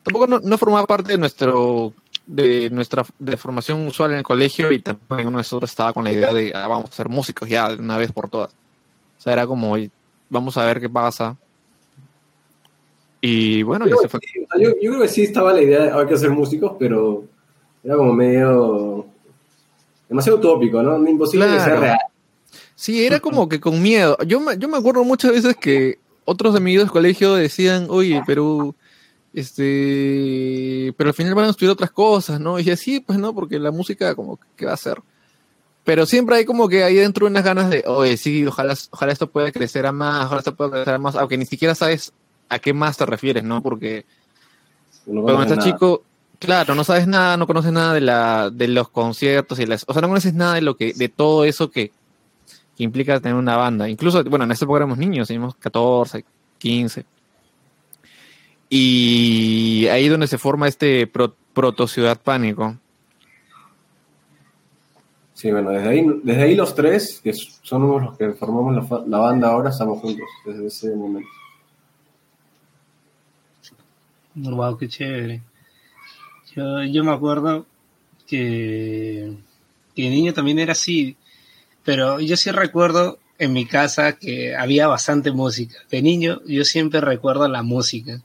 [0.04, 1.91] tampoco no, formaba parte de nuestro
[2.26, 6.32] de nuestra de formación usual en el colegio y de nosotros estaba con la idea
[6.32, 8.52] de "Ah, vamos a ser músicos ya de una vez por todas.
[9.18, 9.91] O sea, era como "Oye,
[10.30, 11.36] vamos a ver qué pasa.
[13.28, 14.20] Y bueno, Yo, fue.
[14.22, 16.74] sí, sea, yo- yo creo que sí estaba la idea de hay que ser músicos,
[16.78, 17.24] pero
[17.84, 19.08] era como medio...
[20.08, 20.96] demasiado utópico, ¿no?
[21.10, 21.82] Imposible de ser Claro.
[21.82, 21.98] real.
[22.76, 24.16] Sí, era como que con miedo.
[24.28, 28.76] Yo me, yo me acuerdo muchas veces que otros amigos del colegio decían, oye, pero
[29.34, 32.60] este, pero al final van a estudiar otras cosas, ¿no?
[32.60, 35.02] Y dije, sí, pues no, porque la música como que ¿qué va a hacer.
[35.84, 39.30] Pero siempre hay como que ahí dentro unas ganas de, oye, sí, ojalá, ojalá esto
[39.32, 42.14] pueda crecer a más, ojalá esto pueda crecer a más, aunque ni siquiera sabes
[42.49, 43.62] a qué más te refieres, ¿no?
[43.62, 44.05] Porque
[45.05, 45.71] No cuando estás nada.
[45.71, 46.03] chico,
[46.39, 49.93] claro, no sabes nada, no conoces nada de la, de los conciertos y las, o
[49.93, 51.91] sea, no conoces nada de lo que, de todo eso que,
[52.77, 53.89] que implica tener una banda.
[53.89, 56.25] Incluso, bueno, en ese época éramos niños, teníamos 14,
[56.58, 57.05] 15.
[58.69, 62.75] Y ahí donde se forma este pro- proto ciudad pánico.
[65.34, 69.17] Sí, bueno, desde ahí, desde ahí los tres, que somos los que formamos la, la
[69.19, 71.29] banda ahora, estamos juntos desde ese momento.
[74.36, 75.41] Wow, qué chévere.
[76.56, 77.65] Yo, yo me acuerdo
[78.28, 79.34] que,
[79.95, 81.15] que niño también era así,
[81.84, 85.78] pero yo sí recuerdo en mi casa que había bastante música.
[85.89, 88.21] De niño yo siempre recuerdo la música.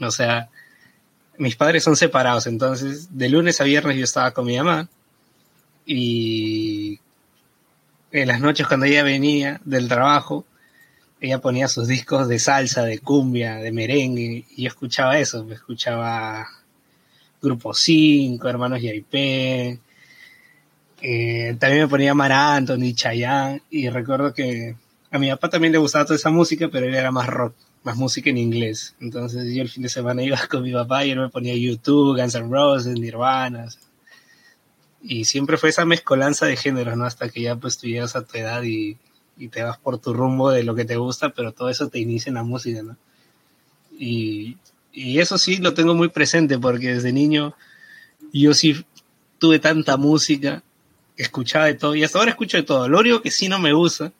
[0.00, 0.48] O sea,
[1.38, 4.88] mis padres son separados, entonces de lunes a viernes yo estaba con mi mamá
[5.86, 7.00] y
[8.12, 10.44] en las noches cuando ella venía del trabajo,
[11.20, 15.54] ella ponía sus discos de salsa, de cumbia, de merengue, y yo escuchaba eso, me
[15.54, 16.46] escuchaba
[17.42, 19.78] Grupo 5, Hermanos YP,
[21.02, 24.76] Eh, también me ponía Mar Anthony, Chayanne, y recuerdo que
[25.10, 27.54] a mi papá también le gustaba toda esa música, pero él era más rock,
[27.84, 28.94] más música en inglés.
[29.00, 32.18] Entonces yo el fin de semana iba con mi papá y él me ponía YouTube,
[32.18, 33.68] Guns N' Roses, Nirvana.
[35.02, 37.06] Y siempre fue esa mezcolanza de géneros, ¿no?
[37.06, 38.98] Hasta que ya pues tú llegas a tu edad y,
[39.40, 41.98] y te vas por tu rumbo de lo que te gusta, pero todo eso te
[41.98, 42.96] inicia en la música, ¿no?
[43.98, 44.58] Y,
[44.92, 47.54] y eso sí lo tengo muy presente porque desde niño
[48.32, 48.84] yo sí
[49.38, 50.62] tuve tanta música,
[51.16, 52.88] escuchaba de todo y hasta ahora escucho de todo.
[52.88, 54.12] Lo único que sí no me gusta,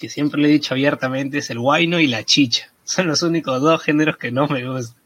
[0.00, 2.72] que siempre le he dicho abiertamente, es el guayno y la chicha.
[2.84, 4.96] Son los únicos dos géneros que no me gustan.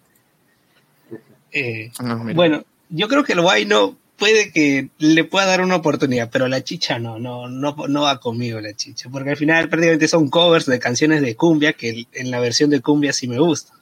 [1.52, 6.30] Eh, No, bueno, yo creo que el guayno puede que le pueda dar una oportunidad,
[6.30, 10.08] pero la chicha no, no, no, no va conmigo la chicha, porque al final prácticamente
[10.08, 13.72] son covers de canciones de cumbia que en la versión de cumbia sí me gusta.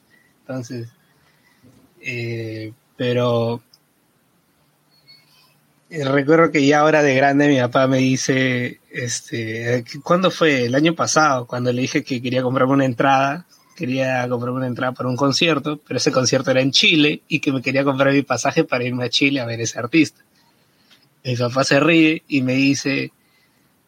[0.41, 0.89] Entonces,
[2.01, 3.61] eh, pero
[5.89, 10.65] eh, recuerdo que ya ahora de grande mi papá me dice, este, ¿cuándo fue?
[10.65, 14.93] El año pasado, cuando le dije que quería comprarme una entrada, quería comprarme una entrada
[14.93, 18.21] para un concierto, pero ese concierto era en Chile y que me quería comprar mi
[18.21, 20.23] pasaje para irme a Chile a ver ese artista.
[21.23, 23.11] Mi papá se ríe y me dice,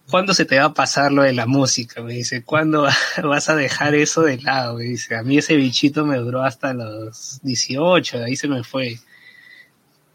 [0.09, 2.01] ¿cuándo se te va a pasar lo de la música?
[2.01, 2.87] Me dice, ¿cuándo
[3.23, 4.77] vas a dejar eso de lado?
[4.77, 8.63] Me dice, a mí ese bichito me duró hasta los 18, de ahí se me
[8.63, 8.99] fue.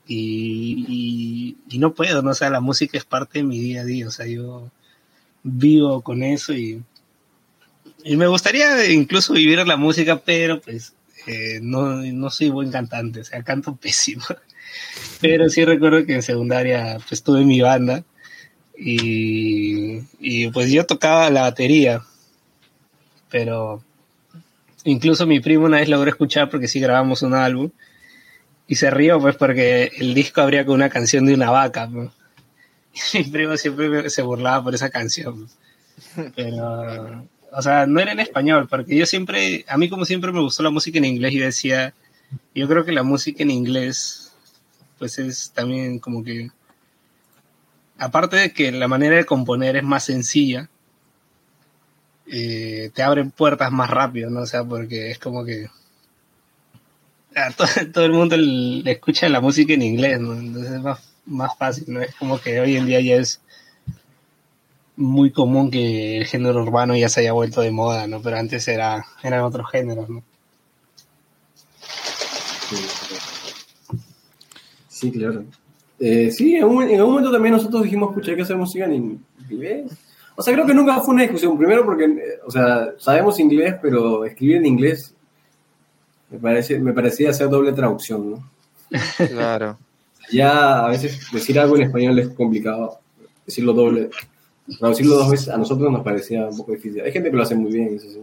[0.06, 2.30] Y, y, y no puedo, ¿no?
[2.30, 4.70] O sea, la música es parte de mi día a día, o sea, yo
[5.42, 6.82] vivo con eso y,
[8.04, 10.94] y me gustaría incluso vivir la música, pero pues
[11.26, 14.24] eh, no, no soy buen cantante, o sea, canto pésimo.
[15.20, 18.04] Pero sí recuerdo que en secundaria pues tuve mi banda
[18.78, 22.02] y, y pues yo tocaba la batería,
[23.28, 23.82] pero
[24.84, 27.70] incluso mi primo una vez logró escuchar porque sí grabamos un álbum
[28.66, 31.88] y se rió pues porque el disco abría con una canción de una vaca.
[33.14, 35.48] mi primo siempre se burlaba por esa canción.
[36.34, 40.40] Pero, o sea, no era en español, porque yo siempre, a mí como siempre me
[40.40, 41.94] gustó la música en inglés y decía,
[42.54, 44.32] yo creo que la música en inglés,
[44.98, 46.50] pues es también como que,
[47.98, 50.68] aparte de que la manera de componer es más sencilla,
[52.26, 54.40] eh, te abren puertas más rápido, ¿no?
[54.40, 55.66] O sea, porque es como que
[57.34, 60.34] a to- todo, el mundo le escucha la música en inglés, ¿no?
[60.34, 62.00] Entonces es más, más fácil, ¿no?
[62.00, 63.40] Es como que hoy en día ya es
[64.96, 68.20] muy común que el género urbano ya se haya vuelto de moda, ¿no?
[68.20, 70.22] Pero antes era, eran otros géneros, ¿no?
[74.88, 75.44] Sí, claro.
[75.98, 78.84] Eh, sí, en un, en algún momento también nosotros dijimos, pucha, hay que hacer música
[78.86, 79.92] en inglés.
[80.36, 81.58] O sea, creo que nunca fue una discusión.
[81.58, 85.14] Primero porque, eh, o sea, sabemos inglés, pero escribir en inglés
[86.30, 88.50] me, parece, me parecía hacer doble traducción, ¿no?
[89.28, 89.78] Claro.
[90.32, 93.00] Ya a veces decir algo en español es complicado,
[93.44, 94.10] decirlo doble.
[94.78, 97.00] Traducirlo dos veces a nosotros nos parecía un poco difícil.
[97.02, 98.20] Hay gente que lo hace muy bien, eso sí.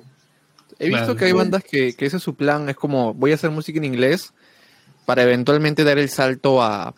[0.80, 3.36] He visto que hay bandas que, que ese es su plan, es como voy a
[3.36, 4.34] hacer música en inglés
[5.06, 6.94] para eventualmente dar el salto a,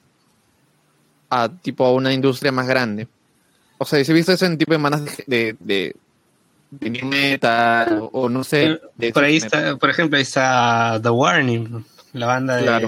[1.30, 3.08] a tipo a una industria más grande.
[3.78, 5.96] O sea, si he visto eso en tipo de bandas de, de, de,
[6.72, 8.80] de new metal o, o no sé.
[8.98, 12.88] de Por ahí está, por ejemplo, ahí está The Warning, la banda de, Claro.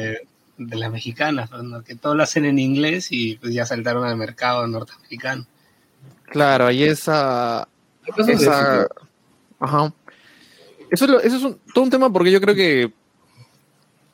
[0.57, 1.83] de las mexicanas, ¿no?
[1.83, 5.45] que todo lo hacen en inglés y pues ya saltaron al mercado norteamericano.
[6.31, 7.67] Claro, hay esa.
[9.59, 9.93] Ajá.
[10.89, 12.91] Eso, es lo- eso es un- todo un tema porque yo creo que.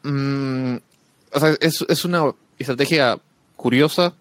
[0.03, 0.75] mm,
[1.34, 3.17] o sea, es, es una estrategia
[3.56, 4.13] curiosa,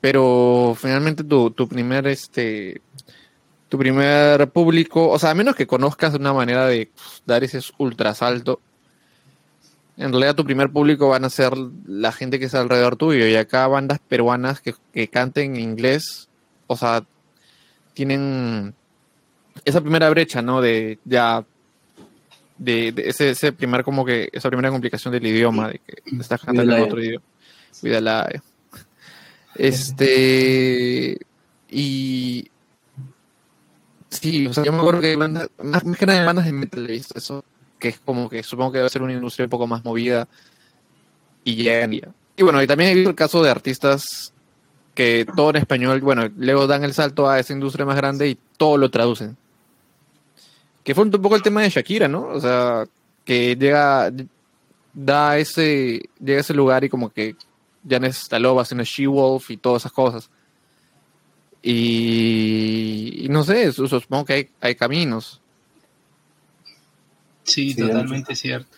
[0.00, 2.80] pero finalmente tu, tu primer este
[3.68, 6.90] tu primer público, o sea, a menos que conozcas una manera de
[7.24, 8.60] dar ese ultrasalto,
[9.96, 11.54] en realidad tu primer público van a ser
[11.86, 16.28] la gente que está alrededor tuyo y acá bandas peruanas que, que canten en inglés,
[16.66, 17.04] o sea,
[17.94, 18.74] tienen
[19.64, 20.60] esa primera brecha, ¿no?
[20.60, 21.44] De ya
[22.58, 26.40] de, de ese, ese primer como que esa primera complicación del idioma de que estás
[26.40, 27.24] cantando en otro idioma.
[27.80, 28.42] Cuidalaya.
[29.54, 31.18] Este
[31.68, 32.50] y
[34.08, 36.44] sí, o sea, yo me acuerdo que hay bandas, más, más que nada de bandas
[36.44, 37.44] de metal he visto eso,
[37.78, 40.28] que es como que supongo que debe ser una industria un poco más movida
[41.44, 44.32] y llegan y bueno, y también he visto el caso de artistas
[44.94, 48.38] que todo en español, bueno, luego dan el salto a esa industria más grande y
[48.56, 49.36] todo lo traducen.
[50.84, 52.26] Que fue un poco el tema de Shakira, ¿no?
[52.26, 52.84] O sea,
[53.24, 54.12] que llega,
[54.92, 57.36] da ese, llega a ese lugar y como que
[57.84, 60.28] ya no es la loba, sino She-Wolf y todas esas cosas.
[61.62, 65.40] Y, y no sé, su- supongo que hay, hay caminos.
[67.44, 68.68] Sí, Sí, totalmente cierto.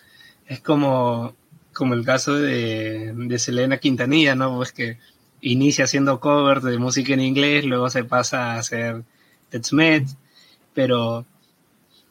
[0.47, 1.35] Es como,
[1.73, 4.55] como el caso de, de Selena Quintanilla, ¿no?
[4.57, 4.97] Pues que
[5.45, 9.03] inicia haciendo covers de música en inglés, luego se pasa a hacer
[9.71, 10.07] Met,
[10.73, 11.25] pero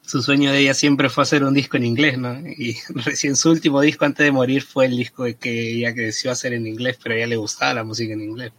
[0.02, 2.38] su sueño de ella siempre fue hacer un disco en inglés, ¿no?
[2.46, 6.52] Y recién su último disco antes de morir fue el disco que ella creció hacer
[6.52, 8.52] en inglés, pero a ella le gustaba la música en inglés.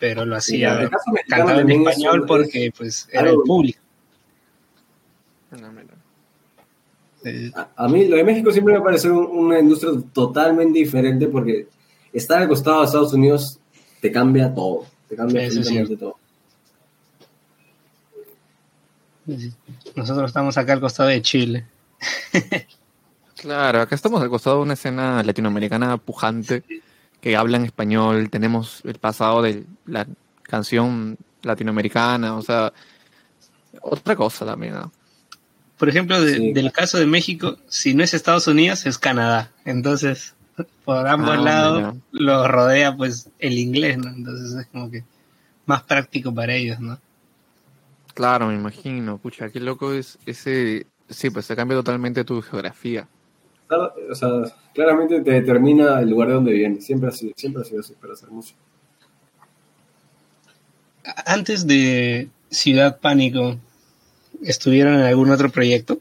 [0.00, 0.90] Pero lo hacía
[1.28, 3.78] cantando en español porque pues era el público.
[7.76, 11.68] A, mí lo de México siempre me parece una industria totalmente diferente porque
[12.12, 13.58] estar al costado de Estados Unidos
[14.00, 16.16] te cambia todo, te cambia absolutamente todo.
[19.94, 21.66] Nosotros estamos acá al costado de Chile.
[23.36, 26.64] claro, acá estamos al costado de una escena latinoamericana pujante
[27.20, 28.28] que habla en español.
[28.30, 30.06] Tenemos el pasado de la
[30.42, 32.72] canción latinoamericana, o sea,
[33.80, 34.74] otra cosa también.
[35.78, 39.50] Por ejemplo, del caso de México, si no es Estados Unidos, es Canadá.
[39.64, 40.34] Entonces,
[40.84, 44.10] por ambos ah, lados lo rodea pues el inglés, ¿no?
[44.10, 45.04] Entonces es como que
[45.66, 46.98] más práctico para ellos, ¿no?
[48.14, 49.18] Claro, me imagino.
[49.18, 50.86] Pucha, qué loco es ese.
[51.08, 53.08] Sí, pues se cambia totalmente tu geografía.
[54.10, 54.28] O sea,
[54.74, 56.84] claramente te determina el lugar de donde vienes.
[56.84, 58.58] Siempre ha sido, siempre ha sido así para hacer música.
[61.26, 63.56] Antes de Ciudad Pánico,
[64.42, 65.98] ¿estuvieron en algún otro proyecto?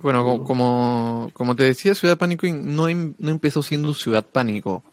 [0.00, 4.84] Bueno, como, como te decía, Ciudad Pánico no, em, no empezó siendo Ciudad Pánico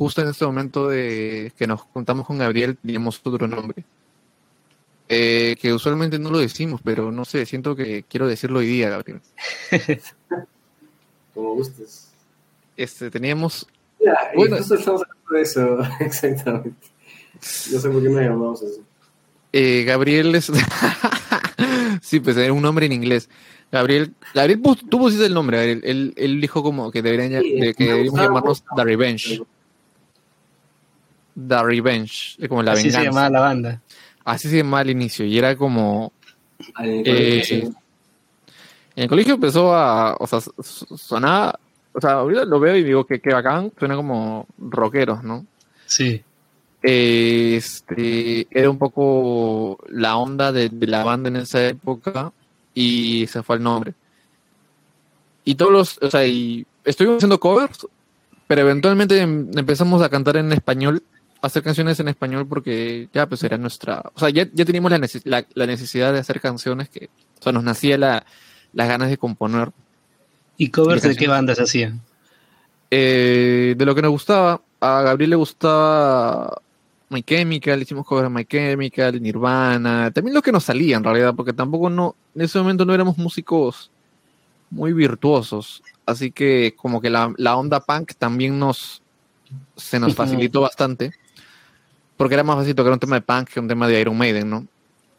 [0.00, 3.84] justo en este momento de que nos contamos con Gabriel, teníamos otro nombre.
[5.10, 8.88] Eh, que usualmente no lo decimos, pero no sé, siento que quiero decirlo hoy día,
[8.88, 9.20] Gabriel.
[11.34, 12.08] Como gustes.
[12.78, 13.66] Este, teníamos.
[14.34, 16.86] bueno, estamos hablando de eso, exactamente.
[17.70, 18.80] No sé por qué nos llamamos así.
[19.52, 20.50] Eh, Gabriel es.
[22.00, 23.28] sí, pues era un nombre en inglés.
[23.72, 28.64] Gabriel, Gabriel tú pusiste el nombre, él, él, dijo como que deberían que deberíamos llamarnos
[28.76, 29.42] The Revenge.
[31.48, 33.80] The Revenge, como la Así se llamaba la banda.
[34.24, 36.12] Así se llamaba al inicio y era como...
[36.82, 37.70] Eh,
[38.96, 40.16] en el colegio empezó a...
[40.18, 41.58] O sea, sonaba...
[41.92, 45.46] O sea, ahorita lo veo y digo que, que bacán, suena como rockeros, ¿no?
[45.86, 46.22] Sí.
[46.82, 52.32] Este, era un poco la onda de, la banda en esa época
[52.80, 53.94] y se fue el nombre.
[55.44, 57.86] Y todos los, o sea, y estuvimos haciendo covers,
[58.46, 61.02] pero eventualmente em, empezamos a cantar en español
[61.42, 64.92] hacer canciones en español porque ya pues era nuestra, o sea, ya, ya teníamos
[65.24, 68.26] la, la, necesidad de hacer canciones que, o sea, nos nacía la,
[68.74, 69.70] las ganas de componer.
[70.58, 72.02] ¿Y covers de, qué bandas hacían?
[72.90, 76.60] Eh, de lo que nos gustaba, a Gabriel le gustaba
[77.10, 81.34] My Chemical, hicimos covers de My Chemical, Nirvana, también lo que nos salía en realidad,
[81.34, 83.90] porque tampoco no, en ese momento no éramos músicos
[84.70, 89.02] muy virtuosos, así que como que la, la onda punk también nos,
[89.76, 91.12] se nos facilitó bastante
[92.20, 94.50] porque era más fácil tocar un tema de punk que un tema de Iron Maiden,
[94.50, 94.66] ¿no?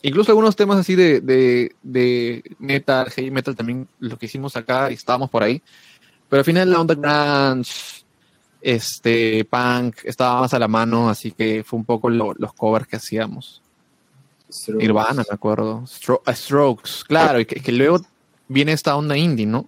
[0.03, 4.91] Incluso algunos temas así de, de, de metal, heavy metal también lo que hicimos acá
[4.91, 5.63] y estábamos por ahí.
[6.29, 8.00] Pero al final la onda grunge,
[8.61, 12.97] este, punk, estaba más a la mano, así que fue un poco los covers que
[12.97, 13.61] hacíamos.
[14.67, 15.85] Nirvana, me acuerdo.
[15.87, 18.01] Strokes, claro, y que, que, luego
[18.47, 19.67] viene esta onda indie, ¿no?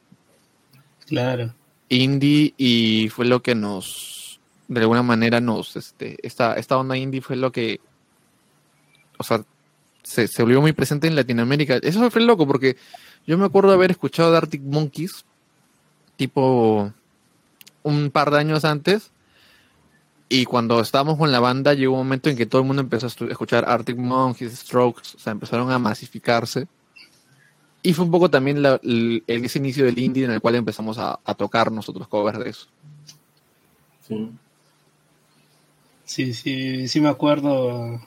[1.06, 1.54] Claro.
[1.90, 7.22] Indie y fue lo que nos de alguna manera nos, este, esta, esta onda indie
[7.22, 7.80] fue lo que,
[9.18, 9.44] o sea,
[10.04, 11.78] se, se volvió muy presente en Latinoamérica.
[11.82, 12.78] Eso fue loco porque
[13.26, 15.26] yo me acuerdo haber escuchado de Arctic Monkeys,
[16.16, 16.92] tipo
[17.84, 19.12] un par de años antes,
[20.30, 23.06] y cuando estábamos con la banda llegó un momento en que todo el mundo empezó
[23.06, 26.68] a escuchar Arctic Monkeys, Strokes, o sea, empezaron a masificarse.
[27.84, 31.20] Y fue un poco también el, ese inicio del indie en el cual empezamos a,
[31.38, 32.68] tocar nosotros covers de eso.
[36.06, 38.02] Sí, sí, sí me acuerdo,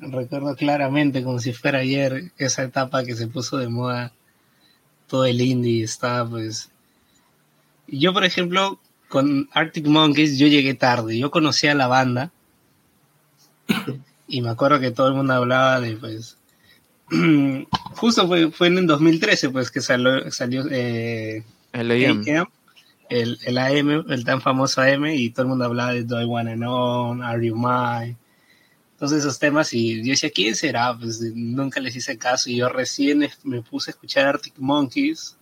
[0.00, 4.12] recuerdo claramente como si fuera ayer esa etapa que se puso de moda
[5.06, 6.70] todo el indie estaba pues
[7.88, 12.30] yo por ejemplo con Arctic Monkeys yo llegué tarde yo conocía a la banda
[14.28, 16.36] y me acuerdo que todo el mundo hablaba de pues
[17.94, 21.90] justo fue, fue en el 2013 pues que salió, salió eh, el
[23.08, 26.24] el, el AM, el tan famoso AM, y todo el mundo hablaba de Do I
[26.24, 28.16] Wanna Know, Are You Mine,
[28.98, 30.96] todos esos temas, y yo decía, ¿quién será?
[30.96, 35.37] Pues nunca les hice caso, y yo recién me puse a escuchar Arctic Monkeys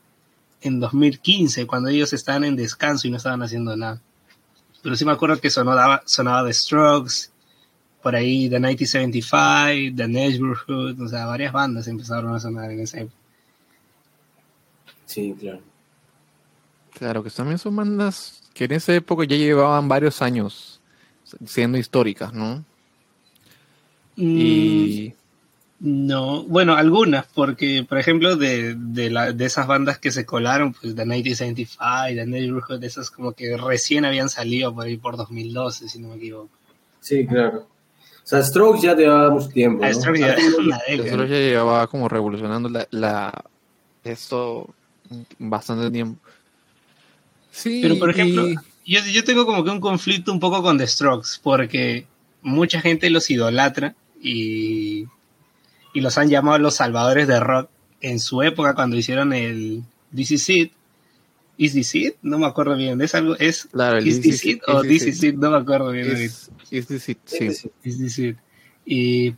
[0.67, 4.01] en 2015, cuando ellos estaban en descanso y no estaban haciendo nada.
[4.83, 7.31] Pero sí me acuerdo que sonaba, sonaba The Strokes,
[8.03, 13.01] por ahí The 1975, The Neighborhood, o sea, varias bandas empezaron a sonar en esa
[13.01, 13.17] época.
[15.07, 15.61] Sí, claro.
[16.93, 20.81] Claro, que también son bandas que en esa época ya llevaban varios años
[21.45, 22.65] siendo históricas, ¿no?
[24.17, 25.13] Y...
[25.79, 30.73] No, bueno, algunas, porque por ejemplo de, de, la, de esas bandas que se colaron,
[30.73, 35.19] pues The 1975, The Neighborhood, de esas como que recién habían salido por ahí por
[35.19, 36.51] 2012, si no me equivoco.
[37.01, 37.67] Sí, claro.
[38.27, 39.85] O sea, Strokes ya llevaba mucho tiempo.
[39.85, 39.93] ¿no?
[39.93, 43.45] Strokes ya, Strokes ya llevaba como revolucionando la, la,
[44.03, 44.75] esto
[45.39, 46.19] bastante tiempo.
[47.51, 48.57] Sí, pero por ejemplo, y...
[48.87, 52.07] yo, yo tengo como que un conflicto un poco con The Strokes, porque
[52.41, 55.07] mucha gente los idolatra y
[55.97, 57.71] y los han llamado los salvadores de rock
[58.03, 59.83] en su época cuando hicieron el
[60.15, 60.73] This Is It.
[61.57, 62.17] ¿Is This It?
[62.21, 63.01] No me acuerdo bien.
[63.01, 63.35] ¿Es algo?
[63.39, 65.37] ¿Es claro, Is This It o This Is It?
[65.37, 66.11] No me acuerdo bien.
[66.11, 67.47] Is, is This It, sí.
[67.83, 68.37] Is This It.
[68.85, 69.37] Y,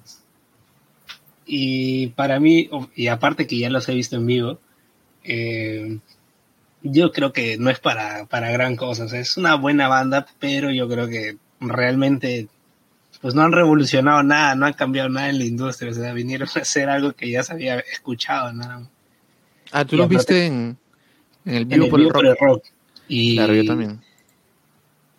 [1.46, 4.58] y para mí, y aparte que ya los he visto en vivo,
[5.22, 6.00] eh,
[6.82, 9.04] yo creo que no es para, para gran cosa.
[9.04, 12.48] O sea, es una buena banda, pero yo creo que realmente
[13.20, 16.48] pues no han revolucionado nada, no han cambiado nada en la industria, o sea, vinieron
[16.54, 18.88] a hacer algo que ya se había escuchado, nada.
[19.72, 20.78] Ah, tú lo viste en,
[21.44, 22.64] en, el vivo, por, el por, el rock.
[23.08, 24.00] Y, claro, yo también.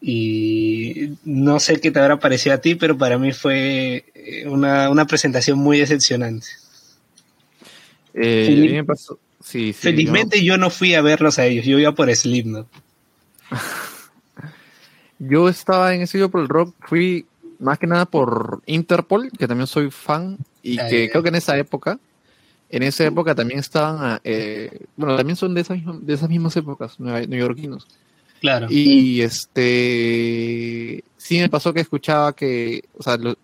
[0.01, 4.05] Y no sé qué te habrá parecido a ti, pero para mí fue
[4.45, 6.47] una, una presentación muy decepcionante.
[8.13, 9.19] Eh, me pasó.
[9.41, 10.53] Sí, sí, felizmente yo...
[10.53, 12.67] yo no fui a verlos a ellos, yo iba por Slipknot.
[15.19, 17.25] yo estaba en ese video por el rock, fui
[17.59, 21.57] más que nada por Interpol, que también soy fan, y que creo que en esa
[21.57, 21.99] época,
[22.69, 26.99] en esa época también estaban, eh, bueno, también son de esas, de esas mismas épocas,
[26.99, 27.87] neoyorquinos.
[28.39, 28.67] Claro.
[28.69, 33.35] Y este, sí me pasó que escuchaba que, o sea, lo,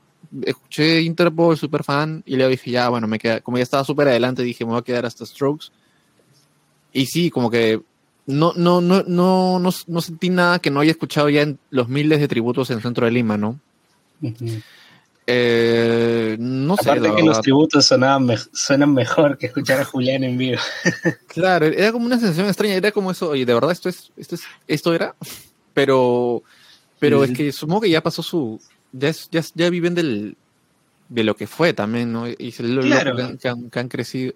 [0.43, 4.07] escuché Interpol, super fan, y le dije, ya, bueno, me queda, como ya estaba súper
[4.07, 5.68] adelante, dije, me voy a quedar hasta Strokes.
[6.93, 7.82] Y sí, como que
[8.26, 11.89] no, no, no, no, no, no sentí nada que no haya escuchado ya en los
[11.89, 13.59] miles de tributos en el centro de Lima, ¿no?
[14.22, 14.63] Uh -huh.
[15.28, 17.16] eh, no Aparte sé.
[17.16, 20.59] que los tributos sonaban me suenan mejor que escuchar a Julián en vivo.
[21.28, 24.36] claro, era como una sensación extraña, era como eso, oye, de verdad esto es, esto
[24.36, 25.16] es, esto era,
[25.74, 26.43] pero,
[26.99, 28.59] pero es que supongo que ya pasó su,
[28.91, 30.38] ya, es, ya, ya viven del,
[31.09, 32.28] de lo que fue también, ¿no?
[32.28, 33.13] Y se lo, Claro.
[33.16, 34.34] lo que, han, que han crecido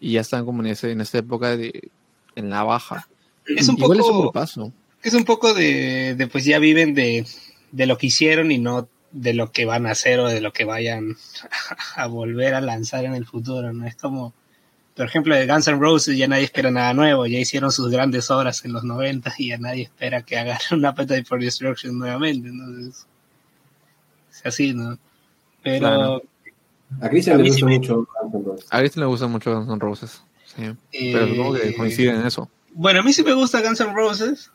[0.00, 1.90] y ya están como en ese, en esa época de,
[2.34, 3.08] en la baja.
[3.46, 4.72] Es un Igual es un poco, paso.
[5.02, 7.24] es un poco de, de pues ya viven de,
[7.72, 10.52] de lo que hicieron y no de lo que van a hacer o de lo
[10.52, 11.16] que vayan
[11.96, 13.86] a volver a lanzar en el futuro, ¿no?
[13.86, 14.32] Es como,
[14.96, 18.30] por ejemplo, de Guns N' Roses ya nadie espera nada nuevo, ya hicieron sus grandes
[18.30, 22.48] obras en los 90 y ya nadie espera que hagan una Appetite for Destruction nuevamente,
[22.48, 23.06] entonces
[24.30, 24.98] es así, ¿no?
[25.62, 26.22] Pero Claro.
[27.00, 28.68] A Cristian A le gusta sí mucho Guns N' Roses.
[28.70, 30.22] A Cristian le gusta mucho Guns N' Roses.
[30.44, 30.62] Sí.
[30.92, 32.50] Eh, Pero supongo que coinciden en eso.
[32.74, 34.50] Bueno, a mí sí me gusta Guns N' Roses,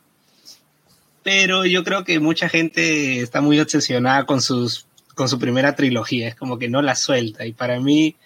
[1.28, 6.26] pero yo creo que mucha gente está muy obsesionada con sus con su primera trilogía,
[6.26, 8.16] es como que no la suelta y para mí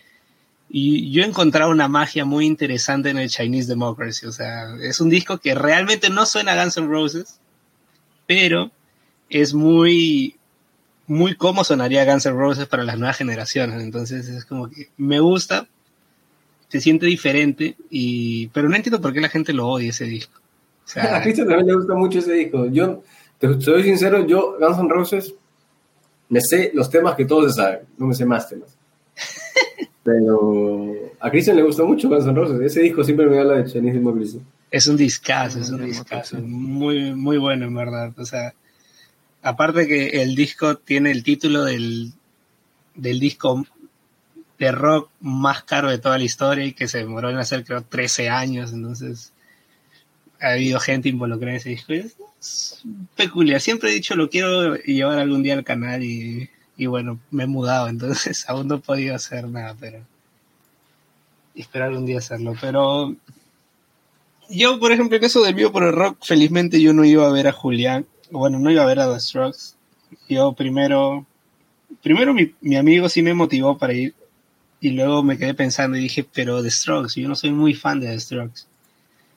[0.71, 5.01] y yo he encontrado una magia muy interesante en el Chinese Democracy, o sea, es
[5.01, 7.41] un disco que realmente no suena a Guns N' Roses,
[8.29, 8.71] pero
[9.29, 10.37] es muy
[11.09, 15.19] muy como sonaría Guns N' Roses para las nuevas generaciones, entonces es como que me
[15.19, 15.67] gusta,
[16.69, 20.42] se siente diferente y pero no entiendo por qué la gente lo odia ese disco.
[20.85, 22.67] Sea, A Cristian también le gusta mucho ese disco.
[22.67, 23.03] Yo,
[23.39, 25.35] te soy sincero, yo, Guns N' Roses,
[26.29, 28.77] me sé los temas que todos se saben, no me sé más temas.
[30.05, 32.61] Pero a Cristian le gusta mucho Guns N' Roses.
[32.61, 34.41] Ese disco siempre me habla de Chinese Democracy.
[34.71, 38.13] es un discazo, es un discazo, muy, muy bueno en verdad.
[38.17, 38.55] O sea,
[39.43, 42.13] aparte que el disco tiene el título del,
[42.95, 43.65] del disco
[44.59, 47.83] de rock más caro de toda la historia y que se demoró en hacer creo
[47.83, 49.32] 13 años, entonces
[50.43, 51.93] ha habido gente involucrada en ese disco.
[51.93, 52.83] Es,
[53.17, 56.51] peculiar, siempre he dicho lo quiero llevar algún día al canal y,
[56.87, 60.01] bueno, me he mudado, entonces aún no he podido hacer nada, pero
[61.55, 63.15] espero algún día hacerlo, pero
[64.49, 67.33] yo, por ejemplo, en eso del vivo por el rock, felizmente yo no iba a
[67.33, 69.77] ver a Julián, bueno, no iba a ver a The Strokes.
[70.29, 71.25] Yo primero,
[72.03, 74.15] primero mi, mi amigo sí me motivó para ir
[74.81, 78.01] y luego me quedé pensando y dije, pero The Strokes, yo no soy muy fan
[78.01, 78.72] de The Strokes.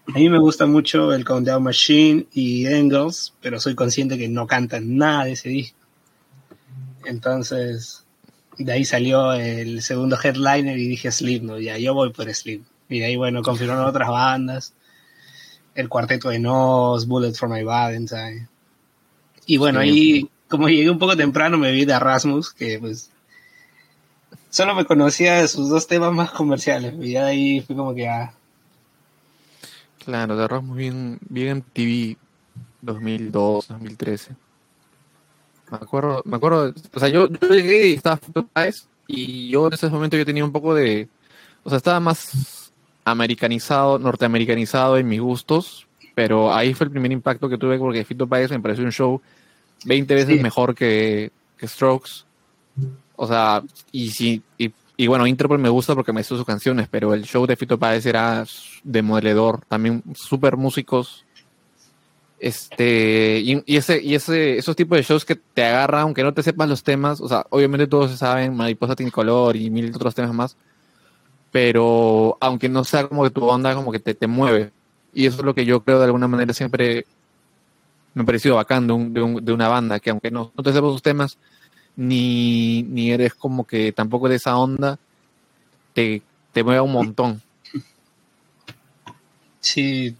[0.07, 4.45] A mí me gusta mucho el Countdown Machine y Engels, pero soy consciente que no
[4.45, 5.79] cantan nada de ese disco.
[7.05, 8.05] Entonces,
[8.57, 12.71] de ahí salió el segundo headliner y dije Slipknot, ya yo voy por Slipknot.
[12.87, 14.73] Y de ahí, bueno, confirmaron otras bandas,
[15.73, 18.47] el cuarteto de Nos, Bullet for My Valentine.
[19.47, 19.87] Y bueno, Sí.
[19.89, 23.09] ahí, como llegué un poco temprano, me vi de Erasmus, que pues
[24.51, 26.93] solo me conocía de sus dos temas más comerciales.
[27.01, 28.33] Y de ahí fue como que, ah,
[30.05, 32.17] Claro, de rock muy bien, bien TV
[32.81, 34.35] 2002, 2013.
[35.71, 38.19] Me acuerdo, me acuerdo, o sea, yo, yo llegué y estaba
[39.07, 41.09] y yo en ese momento yo tenía un poco de,
[41.63, 42.71] o sea, estaba más
[43.03, 48.27] americanizado, norteamericanizado en mis gustos, pero ahí fue el primer impacto que tuve porque Fito
[48.27, 49.21] Páez me pareció un show
[49.85, 50.43] 20 veces Sí.
[50.43, 52.25] mejor que, que Strokes.
[53.15, 56.87] O sea, y sí, y, y bueno, Interpol me gusta porque me hizo sus canciones,
[56.89, 58.45] pero el show de Fito Páez era
[58.83, 61.25] demoledor, también súper músicos.
[62.39, 66.33] Este, y, y ese, y ese, esos tipos de shows que te agarran, aunque no
[66.33, 70.13] te sepas los temas, o sea, obviamente todos se saben, Mariposa color y mil otros
[70.13, 70.57] temas más,
[71.51, 74.71] pero aunque no sea como que tu onda, como que te, te mueve.
[75.13, 77.05] Y eso es lo que yo creo de alguna manera siempre
[78.13, 80.63] me ha parecido bacán de, un- de un- de una banda, que aunque no, no
[80.63, 81.37] te sepas sus temas,
[81.95, 84.99] ni, ni eres como que tampoco de esa onda,
[85.93, 86.21] te,
[86.51, 87.41] te mueve un montón.
[89.59, 90.15] Sí,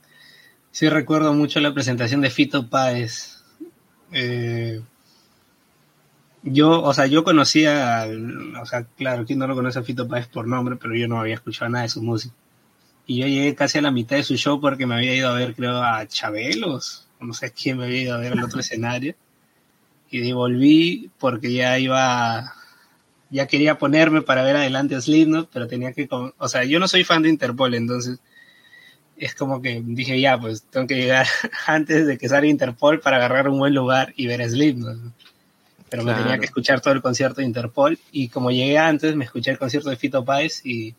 [0.72, 3.44] sí recuerdo mucho la presentación de Fito Páez.
[4.12, 4.82] Eh,
[6.44, 8.08] yo, o sea, yo conocía,
[8.62, 10.78] o sea, claro, ¿quién no lo conoce a Fito Páez por nombre?
[10.78, 12.36] Pero yo no había escuchado nada de su música.
[13.08, 15.34] Y yo llegué casi a la mitad de su show porque me había ido a
[15.34, 19.16] ver, creo, a Chabelos, no sé quién me había ido a ver al otro escenario.
[20.16, 22.54] Y de ahí volví porque ya iba,
[23.30, 26.88] ya quería ponerme para ver adelante a Slipknot, pero tenía que, o sea, yo no
[26.88, 28.20] soy fan de Interpol, entonces
[29.18, 31.28] es como que dije, ya, pues tengo que llegar
[31.68, 34.96] antes de que salga Interpol para agarrar un buen lugar y ver a Slipknot.
[34.96, 35.14] ¿no?
[35.90, 36.24] Pero me Claro.
[36.24, 39.60] tenía que escuchar todo el concierto de Interpol y como llegué antes, me escuché el
[39.60, 40.96] concierto de Fito Páez y,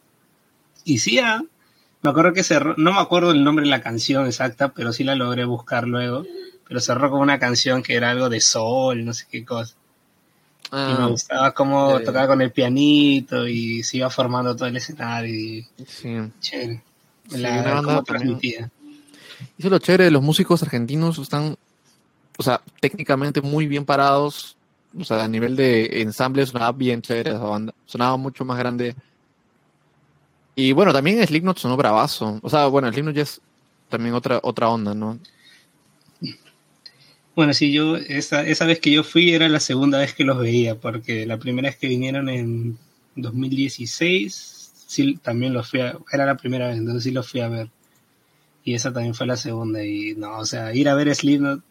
[0.84, 1.42] y sí, ah,
[2.02, 5.04] me acuerdo que cerró, no me acuerdo el nombre de la canción exacta, pero sí
[5.04, 6.24] la logré buscar luego,
[6.68, 9.74] pero cerró con una canción que era algo de sol, no sé qué cosa.
[10.72, 14.76] Y me Ah, gustaba cómo tocaba con el pianito y se iba formando todo el
[14.76, 16.16] escenario y sí.
[16.40, 16.82] chévere.
[17.28, 18.70] Sí, La, banda cómo transmitía.
[19.58, 21.56] Eso es lo chévere de los músicos argentinos, están,
[22.36, 24.56] o sea, técnicamente muy bien parados.
[24.98, 27.74] O sea, a nivel de ensamble sonaba bien chévere esa banda.
[27.84, 28.96] Sonaba mucho más grande.
[30.56, 32.40] Y bueno, también Slipknot sonó bravazo.
[32.42, 33.40] O sea, bueno, Slipknot ya es
[33.88, 35.18] también otra, otra onda, ¿no?
[37.36, 40.38] Bueno, sí, yo, esa, esa vez que yo fui era la segunda vez que los
[40.38, 42.78] veía, porque la primera vez que vinieron en
[43.14, 47.48] 2016, sí, también los fui a, era la primera vez, entonces sí los fui a
[47.48, 47.68] ver.
[48.64, 51.62] Y esa también fue la segunda, y no, o sea, ir a ver Slipknot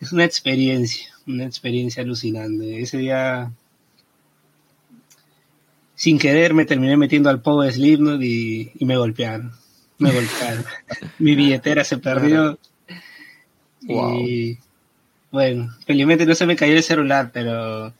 [0.00, 2.80] es una experiencia, una experiencia alucinante.
[2.80, 3.52] Ese día,
[5.94, 9.52] sin querer, me terminé metiendo al pogo de Slipknot y, y me golpearon,
[9.98, 10.64] me golpearon.
[11.18, 12.58] Mi billetera se perdió.
[13.82, 14.20] Wow.
[14.20, 14.58] Y
[15.30, 17.92] bueno, felizmente no se me cayó el celular, pero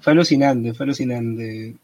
[0.00, 1.74] fue alucinante, fue alucinante.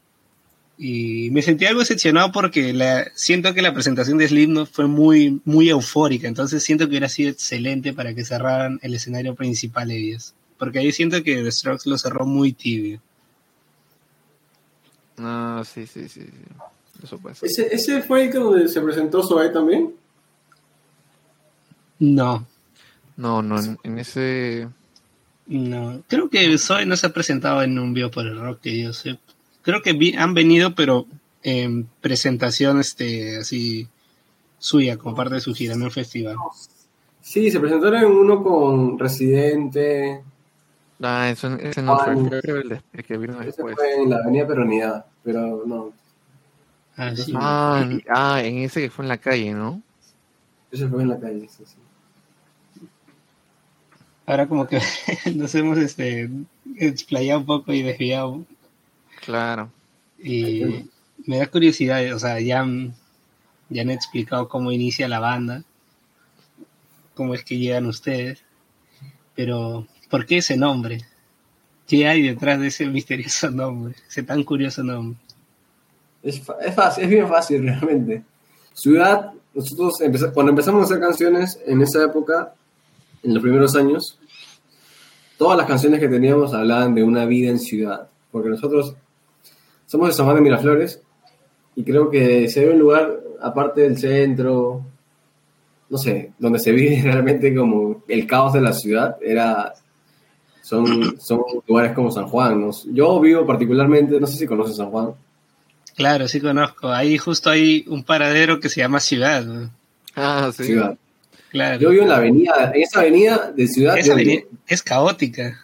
[0.79, 5.41] Y me sentí algo decepcionado porque la, siento que la presentación de Slipknot fue muy,
[5.45, 10.35] muy eufórica, entonces siento que hubiera sido excelente para que cerraran el escenario principal ellos.
[10.59, 13.01] Porque ahí siento que The Strokes lo cerró muy tibio.
[15.19, 16.23] Ah, sí, sí, sí.
[16.23, 16.31] sí.
[17.03, 17.49] Eso puede ser.
[17.51, 19.95] ¿Ese, ese fue el que donde se presentó Sobe también?
[21.99, 22.47] No,
[23.17, 24.69] No, no, en, en ese.
[25.47, 26.03] no.
[26.09, 28.93] Creo que Zoe no se ha presentado en un Bio por el Rock que yo
[28.93, 29.19] sé.
[29.63, 31.07] Creo que vi- han venido, pero
[31.43, 33.89] en presentación este, así
[34.59, 36.37] suya, como parte de su gira, no en festival.
[37.23, 40.23] Sí, se presentaron en uno con Residente.
[41.03, 42.13] Ah, eso, ese no fue.
[42.15, 43.75] Ah, Creo que el, que vino Ese después.
[43.75, 45.93] fue en la Avenida Peronidad, pero no.
[46.97, 47.33] Ah, sí.
[47.37, 49.83] Ah, en, ah, en ese que fue en la calle, ¿no?
[50.71, 51.77] Ese fue en la calle, sí, sí.
[54.27, 54.81] Ahora como que
[55.37, 56.29] nos hemos este,
[56.77, 58.45] explayado un poco y desviado.
[59.25, 59.71] Claro.
[60.19, 60.89] Y
[61.27, 62.95] me da curiosidad, o sea, ya, han-
[63.69, 65.63] ya han explicado cómo inicia la banda,
[67.15, 68.43] cómo es que llegan ustedes,
[69.35, 71.01] pero ¿por qué ese nombre?
[71.87, 75.19] ¿Qué hay detrás de ese misterioso nombre, ese tan curioso nombre?
[76.23, 76.41] Es,
[76.75, 78.23] fácil, es bien fácil realmente.
[78.73, 82.55] Ciudad, nosotros empeza- cuando empezamos a hacer canciones en esa época,
[83.23, 84.19] en los primeros años,
[85.39, 88.95] todas las canciones que teníamos hablaban de una vida en ciudad, porque nosotros
[89.87, 91.01] somos de San Juan de Miraflores
[91.77, 94.83] y creo que si hay un lugar aparte del centro,
[95.89, 99.75] no sé, donde se vive realmente como el caos de la ciudad, era
[100.67, 102.61] son, son lugares como San Juan.
[102.61, 102.71] ¿no?
[102.93, 105.11] Yo vivo particularmente, no sé si conoces San Juan,
[105.95, 106.89] Claro, sí conozco.
[106.91, 109.45] Ahí justo hay un paradero que se llama Ciudad.
[109.45, 109.71] ¿no?
[110.15, 110.65] Ah, sí.
[110.65, 110.97] ciudad.
[111.51, 111.81] Claro.
[111.81, 114.59] Yo vivo en la avenida, en esa avenida de ciudad Esa avenida vivo.
[114.67, 115.59] es caótica,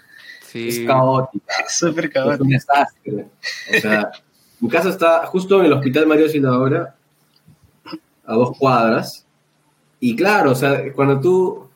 [0.47, 0.69] Sí.
[0.69, 2.43] es caótica, es súper es caótica.
[2.45, 3.27] un desastre.
[3.77, 4.13] O sea,
[4.61, 6.95] mi casa está justo en el hospital Mario Silva ahora,
[8.25, 9.27] a dos cuadras,
[10.01, 11.69] Y claro, o sea, cuando tú,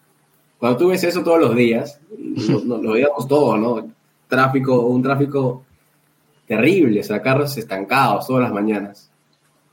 [0.59, 2.01] cuando tú ves eso todos los días,
[2.49, 3.93] lo, lo, lo veíamos todo, ¿no?
[4.29, 5.65] Tráfico, un tráfico
[6.47, 9.11] terrible, o sea, carros estancados todas las mañanas.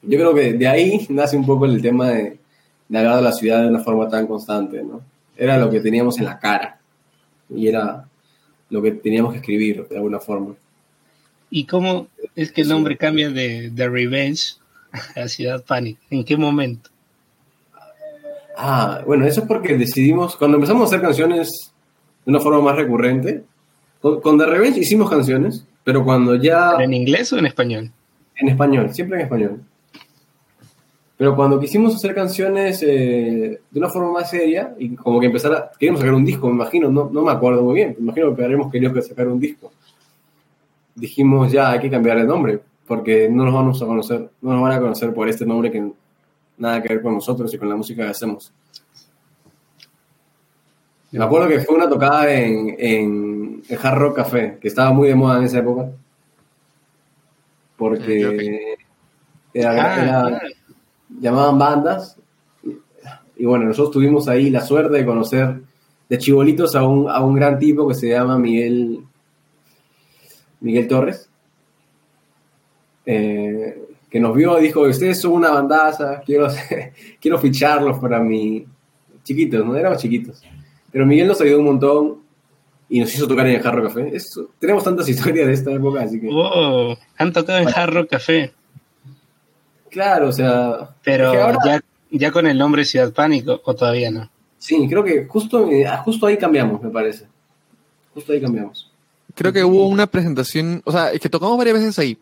[0.02, 2.40] Yo creo que de ahí nace un poco el tema de,
[2.88, 5.02] de hablar de la ciudad de una forma tan constante, ¿no?
[5.36, 6.80] Era lo que teníamos en la cara
[7.50, 8.08] y era
[8.70, 10.56] lo que teníamos que escribir de alguna forma.
[11.50, 14.56] ¿Y cómo es que el nombre cambia de, de Revenge
[15.16, 15.98] a Ciudad Panic?
[16.10, 16.90] ¿En qué momento?
[18.58, 21.74] Ah, bueno, eso es porque decidimos, cuando empezamos a hacer canciones
[22.26, 23.44] de una forma más recurrente,
[24.02, 26.72] con, con The Revenge hicimos canciones, pero cuando ya...
[26.78, 27.92] ¿Pero ¿En inglés o en español?
[28.36, 29.62] En español, siempre en español.
[31.18, 35.54] Pero cuando quisimos hacer canciones eh, de una forma más seria y como que empezar
[35.54, 35.72] a...
[35.78, 38.44] Queríamos sacar un disco, me imagino, no, no me acuerdo muy bien, me imagino que
[38.44, 39.72] habríamos querido sacar un disco.
[40.96, 44.62] Dijimos, ya, hay que cambiar el nombre, porque no nos vamos a conocer, no nos
[44.62, 45.92] van a conocer por este nombre que
[46.64, 48.52] nada que ver con nosotros y con la música que hacemos.
[51.12, 55.08] Me acuerdo que fue una tocada en, en el Hard Rock Café, que estaba muy
[55.10, 55.92] de moda en esa época.
[57.78, 58.76] Porque
[59.54, 60.42] era, Ah, era- ah,
[61.20, 62.18] llamaban bandas.
[62.64, 65.62] Y, y bueno, nosotros tuvimos ahí la suerte de conocer
[66.10, 69.04] de chibolitos a un, a un gran tipo que se llama Miguel,
[70.62, 71.30] Miguel Torres.
[73.06, 73.53] eh,
[74.14, 76.48] que nos vio y dijo, ustedes son una bandaza, quiero,
[77.20, 78.64] quiero ficharlos para mi...
[79.24, 79.76] Chiquitos, ¿no?
[79.76, 80.40] Éramos chiquitos.
[80.92, 82.18] Pero Miguel nos ayudó un montón
[82.90, 84.14] y nos hizo tocar en el Jarro Café.
[84.60, 86.30] Tenemos tantas historias de esta época, así que...
[86.32, 88.54] oh, han tocado en Hard Rock Café,
[89.90, 90.90] Claro, o sea...
[91.04, 94.30] pero es que ahora- ya, ya con el nombre Ciudad Pánico, o todavía no.
[94.60, 97.26] Sí, creo que justo, eh, justo ahí cambiamos, me parece.
[98.14, 98.92] Justo ahí cambiamos.
[99.34, 102.16] Creo que hubo una presentación, o sea, es que tocamos varias veces ahí.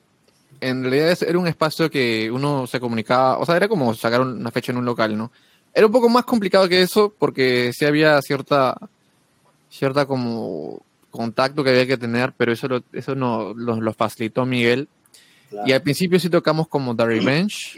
[0.62, 4.52] En realidad era un espacio que uno se comunicaba, o sea, era como sacar una
[4.52, 5.32] fecha en un local, ¿no?
[5.74, 8.78] Era un poco más complicado que eso porque sí había cierta,
[9.70, 14.46] cierta como contacto que había que tener, pero eso lo, eso no lo, lo facilitó
[14.46, 14.88] Miguel.
[15.66, 17.76] Y al principio sí tocamos como The Revenge,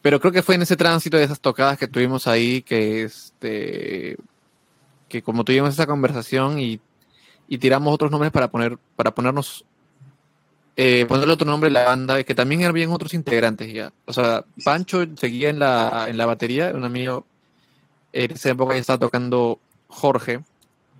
[0.00, 4.16] pero creo que fue en ese tránsito de esas tocadas que tuvimos ahí que este
[5.08, 6.80] que como tuvimos esa conversación y,
[7.46, 9.66] y tiramos otros nombres para poner para ponernos
[10.76, 14.44] eh, ponerle otro nombre a la banda que también habían otros integrantes ya o sea
[14.64, 17.26] Pancho seguía en la en la batería un amigo
[18.12, 19.58] en esa época ya estaba tocando
[19.88, 20.40] Jorge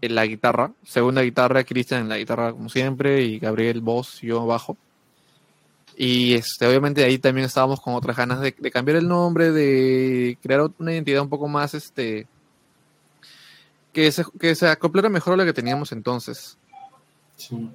[0.01, 4.47] en la guitarra segunda guitarra Cristian en la guitarra como siempre y Gabriel voz yo
[4.47, 4.77] bajo
[5.97, 10.39] y este, obviamente ahí también estábamos con otras ganas de, de cambiar el nombre, de
[10.43, 12.27] crear una identidad un poco más, este,
[13.93, 16.57] que se, que se acoplara mejor a lo que teníamos entonces.
[17.37, 17.71] Sí.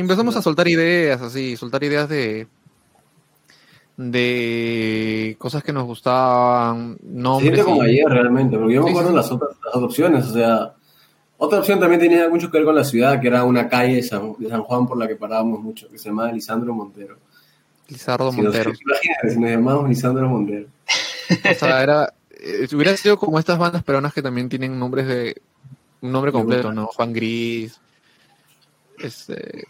[0.00, 2.46] Empezamos a soltar ideas, así, soltar ideas de,
[3.96, 7.54] de cosas que nos gustaban, nombres.
[7.54, 9.16] siente como ayer realmente, porque yo me acuerdo sí.
[9.16, 10.72] las otras, las opciones, o sea,
[11.36, 14.02] otra opción también tenía mucho que ver con la ciudad, que era una calle de
[14.04, 17.16] San, de San Juan por la que parábamos mucho, que se llamaba Lisandro Montero.
[17.88, 18.70] Lizardo Si nos, Montero.
[18.70, 20.66] imagínate, si nos llamábamos Lisandro Montero.
[21.28, 25.42] O sea, era, eh, hubiera sido como estas bandas peruanas que también tienen nombres de,
[26.02, 26.86] un nombre completo, ¿no?
[26.86, 27.80] Juan Gris,
[28.98, 29.66] este,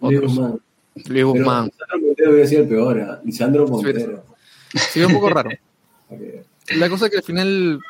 [0.00, 0.60] Luis Guzmán.
[1.06, 1.64] Luis Guzmán.
[1.66, 3.20] Lisandro Montero hubiera sido el peor, ¿ah?
[3.24, 4.24] Lisandro Montero.
[4.92, 5.50] Sí, un poco raro.
[6.76, 7.80] La cosa que al final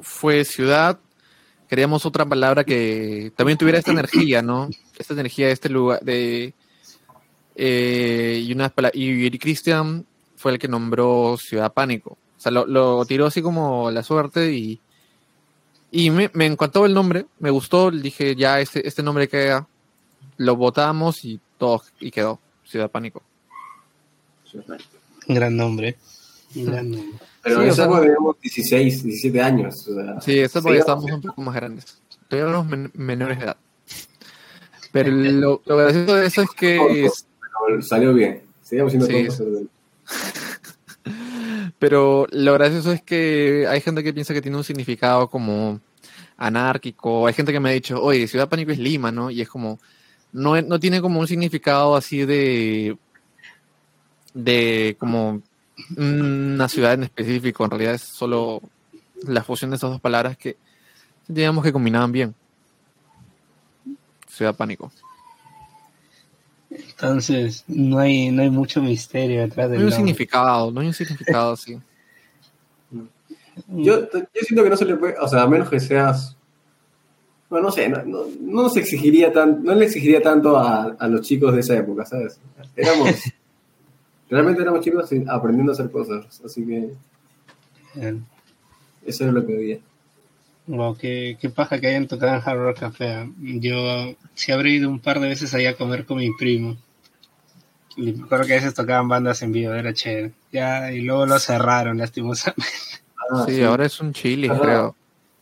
[0.00, 0.98] fue ciudad.
[1.68, 4.68] Queríamos otra palabra que también tuviera esta energía, ¿no?
[4.98, 6.00] Esta energía de este lugar.
[6.02, 6.52] De,
[7.54, 10.04] eh, y, pala- y, y Christian
[10.36, 12.10] fue el que nombró Ciudad Pánico.
[12.36, 14.80] O sea, lo, lo tiró así como la suerte y,
[15.90, 17.26] y me, me encantó el nombre.
[17.38, 17.90] Me gustó.
[17.90, 19.66] Dije, ya, este, este nombre queda.
[20.36, 21.82] Lo votamos y todo.
[22.00, 22.40] Y quedó.
[22.64, 23.22] Ciudad Pánico.
[25.28, 25.96] Gran nombre.
[26.54, 27.18] Gran nombre.
[27.42, 29.88] Pero Sí, en o sea, teníamos 16, 17 años.
[29.88, 32.00] O sea, Sí, eso porque Sí, estábamos un poco más grandes.
[32.28, 33.56] Todavía éramos men- menores de edad.
[34.92, 37.26] Pero lo, lo gracioso de eso es que, es-
[37.66, 38.42] pero salió bien.
[38.62, 39.62] Seguíamos siendo Sí, tontos,
[41.78, 45.80] pero lo gracioso es que hay gente que piensa que tiene un significado como
[46.36, 47.26] anárquico.
[47.26, 49.30] Hay gente que me ha dicho, oye, Ciudad Pánico es Lima, ¿no?
[49.30, 49.78] Y es como,
[50.32, 52.96] no, es- no tiene como un significado así de,
[54.34, 55.42] de como
[55.96, 57.64] una ciudad en específico.
[57.64, 58.60] En realidad es solo
[59.26, 60.56] la fusión de esas dos palabras que
[61.28, 62.34] digamos que combinaban bien.
[64.28, 64.90] Ciudad Pánico.
[66.70, 69.96] Entonces, no hay, no hay mucho misterio detrás No del hay un nombre.
[69.96, 71.78] significado, no hay un significado así.
[73.68, 76.36] Yo, yo siento que no se le puede, o sea, a menos que seas,
[77.52, 81.06] bueno, no sé, no, no, no nos exigiría tan, no le exigiría tanto a, a
[81.06, 82.40] los chicos de esa época, ¿sabes?
[82.74, 83.10] Éramos,
[84.30, 86.94] realmente éramos chicos aprendiendo a hacer cosas, así que
[89.04, 89.78] Eso es lo que veía.
[90.66, 93.30] Wow, qué, qué paja que hayan tocado en Hard Rock Café.
[93.38, 96.78] Yo sí habré ido un par de veces ahí a comer con mi primo.
[97.98, 100.32] Y me acuerdo que a veces tocaban bandas en vivo, era chévere.
[100.50, 102.64] Ya, y luego lo cerraron, lastimosamente.
[103.30, 104.58] Ah, sí, ahora es un chili, Ajá.
[104.58, 104.96] creo.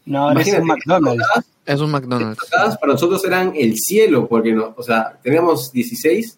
[0.06, 1.24] No, ahora es un McDonald's.
[1.72, 2.42] Es un McDonald's.
[2.80, 6.36] para nosotros eran el cielo, porque no, o sea, teníamos 16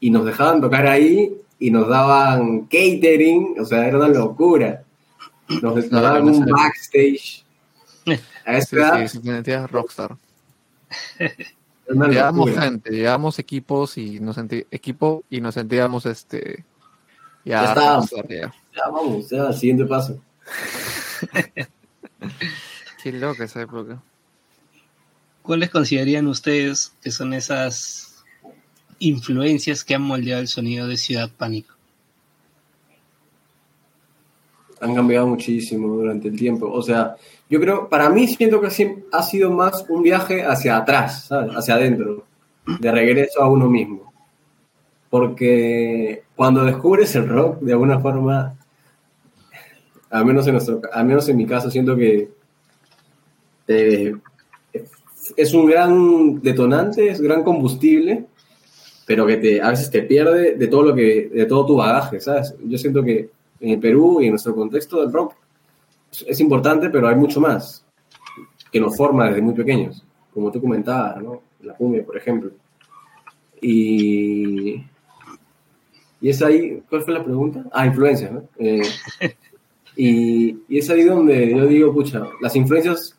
[0.00, 4.82] y nos dejaban tocar ahí y nos daban catering, o sea, era una locura.
[5.48, 7.44] Nos, nos No, daban un backstage.
[8.46, 10.16] A esa Sí, edad, sí, sí, rockstar.
[11.88, 12.62] Llevábamos locura.
[12.64, 16.64] gente, llevábamos equipos y nos sentí, equipo y nos sentíamos este
[17.44, 18.10] ya, Ya estábamos.
[18.10, 18.54] rockstar, ya.
[18.74, 20.18] Ya vamos, ya, siguiente paso.
[23.02, 24.02] Qué loca esa época.
[25.44, 28.24] ¿Cuáles considerarían ustedes que son esas
[28.98, 31.74] influencias que han moldeado el sonido de Ciudad Pánico?
[34.80, 36.70] han cambiado muchísimo durante el tiempo.
[36.70, 37.16] O sea,
[37.50, 38.68] yo creo, para mí siento que
[39.12, 41.30] ha sido más un viaje hacia atrás.
[41.30, 42.24] Hacia adentro,
[42.80, 44.12] de regreso a uno mismo.
[45.10, 48.56] Porque cuando descubres el rock, de alguna forma,
[50.10, 52.30] al menos en, nuestro, al menos en mi caso, siento que
[53.68, 54.14] eh,
[55.36, 58.26] es un gran detonante, es un gran combustible,
[59.06, 62.20] pero que te, a veces te pierde de todo lo que, de todo tu bagaje,
[62.20, 62.54] ¿sabes?
[62.64, 63.30] Yo siento que
[63.60, 65.34] en el Perú y en nuestro contexto del rock
[66.26, 67.84] es, importante, pero hay mucho más
[68.70, 71.42] que nos forma desde muy pequeños, como tú comentabas, ¿no?
[71.62, 72.50] La cumbia, por ejemplo.
[73.60, 74.84] Y,
[76.20, 77.64] y es ahí, ¿cuál fue la pregunta?
[77.72, 78.44] Ah, influencias, ¿no?
[78.58, 78.82] Eh,
[79.96, 83.16] y, y es ahí donde yo digo, pucha, las influencias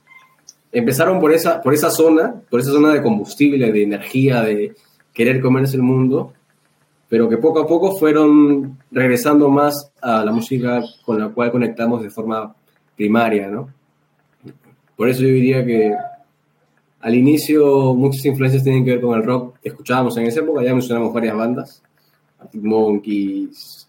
[0.76, 4.76] empezaron por esa, por esa zona, por esa zona de combustible, de energía, de
[5.14, 6.34] querer comerse el mundo,
[7.08, 12.04] pero que poco a poco fueron regresando más a la música con la cual conectamos
[12.04, 12.54] de forma
[12.98, 13.70] primaria, ¿no?
[14.98, 15.96] Por eso yo diría que
[17.00, 20.62] al inicio muchas influencias tienen que ver con el rock que escuchábamos en esa época,
[20.62, 21.82] ya mencionamos varias bandas,
[22.54, 23.88] Monkeys,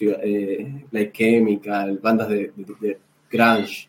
[0.00, 2.98] eh, Like Chemical, bandas de, de, de
[3.30, 3.88] grunge,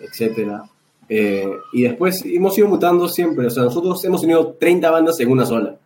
[0.00, 0.64] etcétera.
[1.08, 5.30] Eh, y después hemos ido mutando siempre, o sea, nosotros hemos tenido 30 bandas en
[5.30, 5.76] una sola.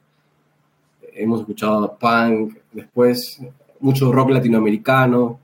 [1.14, 3.41] Hemos escuchado punk, después
[3.81, 5.39] mucho rock latinoamericano,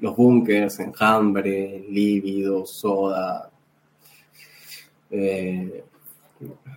[0.00, 3.50] los Bunkers, Enjambre, Lívido, Soda.
[5.10, 5.84] Eh,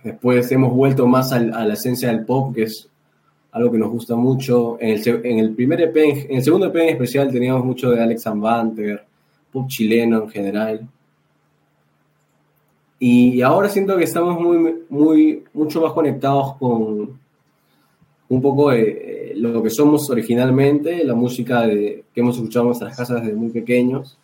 [0.04, 2.88] después hemos vuelto más al, a la esencia del pop, que es
[3.52, 4.76] algo que nos gusta mucho.
[4.80, 9.04] En el, primer EP, en el segundo EP en especial teníamos mucho de Alex Banter,
[9.52, 10.88] pop chileno en general.
[13.04, 17.18] Y ahora siento que estamos muy, muy, mucho más conectados con
[18.28, 22.96] un poco de lo que somos originalmente, la música de, que hemos escuchado en nuestras
[22.96, 24.16] casas desde muy pequeños.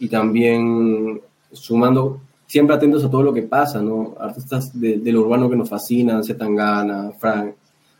[0.00, 4.16] Y también sumando, siempre atentos a todo lo que pasa, ¿no?
[4.20, 7.54] Artistas de, de lo urbano que nos fascinan, Zetangana, Frank,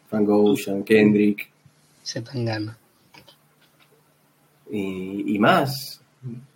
[0.07, 1.51] Frank Ocean, Kendrick.
[2.05, 2.77] Zetangana.
[4.71, 6.03] Y, y más.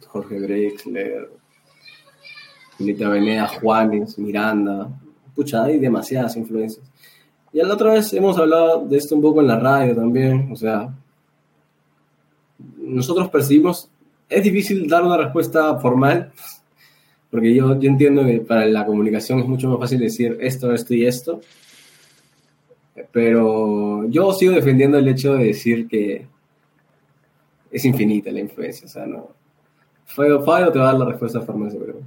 [0.06, 1.30] Jorge Drexler,
[2.78, 4.88] Julieta Veneda, Juanes, Miranda.
[5.34, 6.84] Pucha, hay demasiadas influencias.
[7.52, 10.50] Y la otra vez hemos hablado de esto un poco en la radio también.
[10.52, 10.92] O sea,
[12.78, 13.88] nosotros percibimos.
[14.28, 16.32] Es difícil dar una respuesta formal,
[17.30, 20.94] porque yo, yo entiendo que para la comunicación es mucho más fácil decir esto, esto
[20.94, 21.40] y esto.
[23.12, 26.26] Pero yo sigo defendiendo el hecho de decir que
[27.70, 28.86] es infinita la influencia.
[28.86, 29.30] O sea, no.
[30.06, 32.00] Fabio, Fabio te va a dar la respuesta formal, seguro.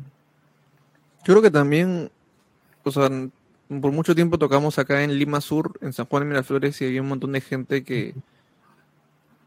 [1.25, 2.11] Yo creo que también,
[2.83, 3.09] o sea,
[3.81, 7.01] por mucho tiempo tocamos acá en Lima Sur, en San Juan de Miraflores, y había
[7.01, 8.15] un montón de gente que,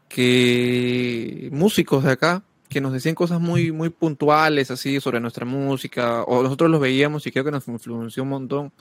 [0.07, 6.23] que músicos de acá, que nos decían cosas muy, muy puntuales así sobre nuestra música,
[6.23, 8.71] o nosotros los veíamos y creo que nos influenció un montón.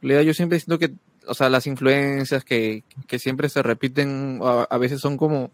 [0.00, 0.94] Yo siempre siento que,
[1.26, 5.50] o sea, las influencias que, que siempre se repiten a, a, veces son como,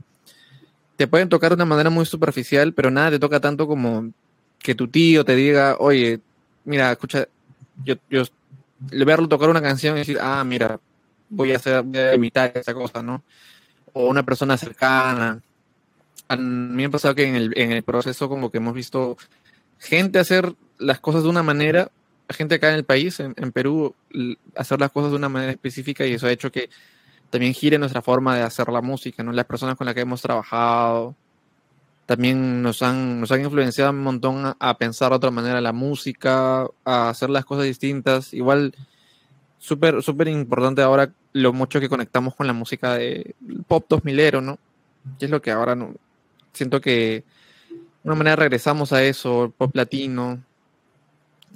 [0.96, 4.12] te pueden tocar de una manera muy superficial, pero nada te toca tanto como
[4.59, 6.20] que tu tío te diga, oye,
[6.64, 7.26] mira, escucha,
[7.84, 8.24] yo, yo
[8.78, 10.80] verlo tocar una canción y decir, ah, mira,
[11.28, 13.22] voy a, hacer, voy esa cosa, ¿no?
[13.92, 15.40] O una persona cercana.
[16.28, 19.16] A mí me ha pasado que en el, en el proceso como que hemos visto
[19.78, 21.90] gente hacer las cosas de una manera,
[22.28, 23.94] gente acá en el país, en, en, Perú,
[24.56, 26.70] hacer las cosas de una manera específica y eso ha hecho que
[27.30, 29.32] también gire nuestra forma de hacer la música, ¿no?
[29.32, 31.16] Las personas con las que hemos trabajado
[32.07, 36.66] también nos han, nos han influenciado un montón a, pensar de otra manera la música,
[36.84, 38.34] a hacer las cosas distintas.
[38.34, 38.74] Igual,
[39.59, 43.34] súper, súper importante ahora lo mucho que conectamos con la música de
[43.66, 44.59] pop 2000ero, ¿no?
[45.18, 45.94] Que es lo que ahora no,
[46.53, 47.24] siento que
[48.05, 50.42] una manera regresamos a eso, el pop latino.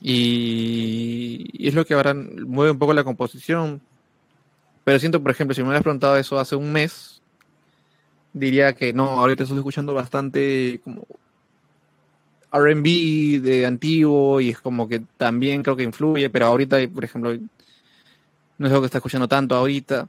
[0.00, 3.80] Y, y es lo que ahora mueve un poco la composición.
[4.84, 7.15] Pero siento, por ejemplo, si me hubieras preguntado eso hace un mes,
[8.36, 11.06] diría que no, ahorita estoy escuchando bastante como
[12.52, 17.34] RB de antiguo y es como que también creo que influye, pero ahorita, por ejemplo,
[18.58, 20.06] no es lo que está escuchando tanto ahorita.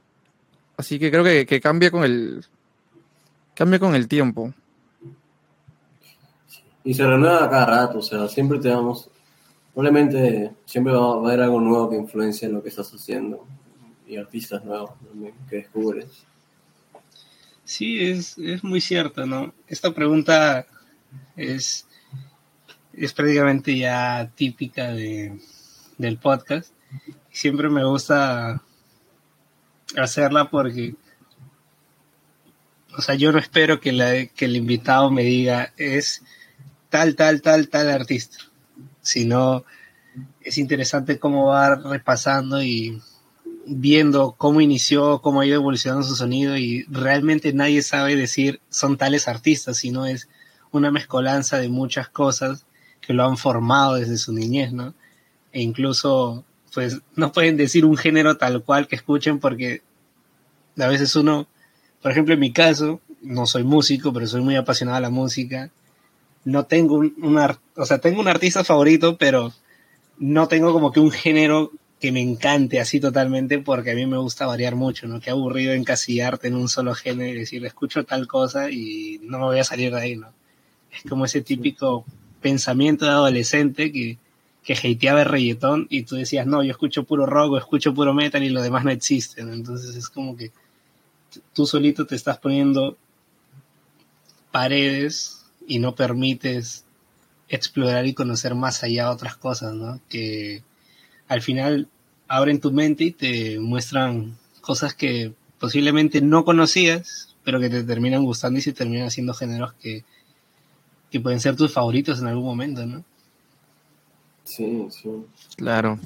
[0.76, 2.44] Así que creo que, cambia con el
[3.54, 4.52] cambia con el tiempo.
[6.84, 9.10] Y se renueva cada rato, o sea, siempre te damos,
[9.74, 13.46] probablemente siempre va a haber algo nuevo que influencia en lo que estás haciendo
[14.06, 16.27] y artistas nuevos también que descubres.
[17.68, 19.52] Sí, es, es muy cierto, ¿no?
[19.66, 20.66] Esta pregunta
[21.36, 21.86] es,
[22.94, 25.38] es prácticamente ya típica de,
[25.98, 26.72] del podcast.
[27.30, 28.62] Siempre me gusta
[29.98, 30.94] hacerla porque,
[32.96, 36.24] o sea, yo no espero que, la, que el invitado me diga es
[36.88, 38.38] tal, tal, tal, tal artista,
[39.02, 39.66] sino
[40.40, 43.02] es interesante cómo va repasando y
[43.68, 48.96] viendo cómo inició, cómo ha ido evolucionando su sonido y realmente nadie sabe decir son
[48.96, 50.28] tales artistas, sino es
[50.70, 52.66] una mezcolanza de muchas cosas
[53.00, 54.94] que lo han formado desde su niñez, ¿no?
[55.52, 56.44] E incluso,
[56.74, 59.82] pues, no pueden decir un género tal cual que escuchen porque
[60.78, 61.46] a veces uno,
[62.02, 65.70] por ejemplo, en mi caso, no soy músico, pero soy muy apasionado a la música.
[66.44, 67.38] No tengo un, un
[67.76, 69.52] o sea, tengo un artista favorito, pero
[70.18, 74.18] no tengo como que un género que me encante así totalmente porque a mí me
[74.18, 75.20] gusta variar mucho, ¿no?
[75.20, 79.44] Qué aburrido encasillarte en un solo género y decir, escucho tal cosa y no me
[79.46, 80.32] voy a salir de ahí, ¿no?
[80.92, 82.04] Es como ese típico
[82.40, 84.18] pensamiento de adolescente que,
[84.62, 88.14] que hateaba el reggaetón y tú decías, no, yo escucho puro rock o escucho puro
[88.14, 89.52] metal y lo demás no existe, ¿no?
[89.52, 90.52] Entonces es como que
[91.52, 92.96] tú solito te estás poniendo
[94.52, 96.84] paredes y no permites
[97.48, 100.00] explorar y conocer más allá otras cosas, ¿no?
[100.08, 100.62] Que
[101.28, 101.88] al final
[102.26, 108.24] abren tu mente y te muestran cosas que posiblemente no conocías, pero que te terminan
[108.24, 110.04] gustando y se terminan haciendo géneros que,
[111.10, 113.04] que pueden ser tus favoritos en algún momento, ¿no?
[114.44, 115.10] Sí, sí.
[115.56, 115.98] Claro.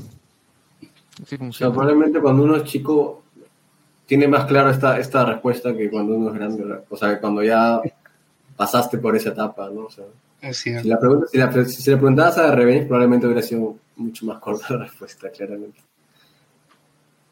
[1.40, 3.22] O sea, probablemente cuando uno es chico
[4.06, 7.42] tiene más claro esta, esta respuesta que cuando uno es grande, o sea, que cuando
[7.42, 7.80] ya
[8.56, 9.86] pasaste por esa etapa, ¿no?
[9.86, 10.04] O sea,
[10.52, 14.38] si, la pregunta, si, la, si, le preguntabas a Revenge, probablemente hubiera sido mucho más
[14.38, 15.80] corta la respuesta, claramente.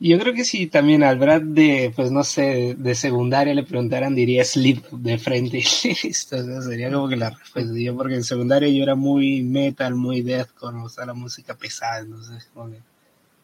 [0.02, 4.14] Yo creo que si también al Brad de, pues no sé, de secundaria le preguntaran,
[4.14, 5.58] diría Sleep de frente.
[6.02, 7.72] Esto sería como que la respuesta.
[7.76, 12.00] Yo, porque en secundaria yo era muy metal, muy deathcore, o sea, la música pesada,
[12.00, 12.78] entonces como que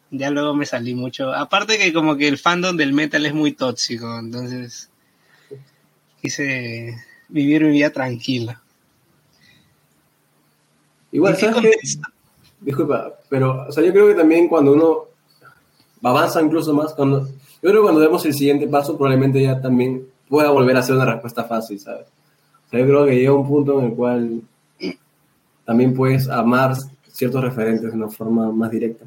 [0.09, 1.31] ya luego me salí mucho.
[1.31, 4.89] Aparte que como que el fandom del metal es muy tóxico, entonces
[6.19, 6.95] quise
[7.29, 8.61] vivir mi vida tranquila.
[11.11, 11.37] Igual.
[12.59, 15.05] Disculpa, pero o sea, yo creo que también cuando uno
[16.03, 20.07] avanza incluso más, cuando yo creo que cuando demos el siguiente paso, probablemente ya también
[20.27, 22.07] pueda volver a hacer una respuesta fácil, ¿sabes?
[22.71, 24.41] Yo creo que llega un punto en el cual
[25.65, 26.75] también puedes amar
[27.11, 29.05] ciertos referentes de una forma más directa.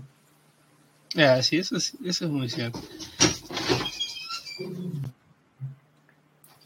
[1.16, 2.80] Ah, sí, eso es, eso es muy cierto.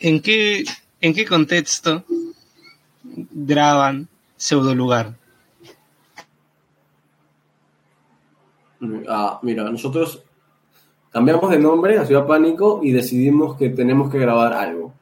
[0.00, 0.64] ¿En qué,
[1.00, 2.04] ¿En qué contexto
[3.02, 5.14] graban Pseudo Lugar?
[9.08, 10.22] Ah, mira, nosotros
[11.12, 14.92] cambiamos de nombre a Ciudad Pánico y decidimos que tenemos que grabar algo.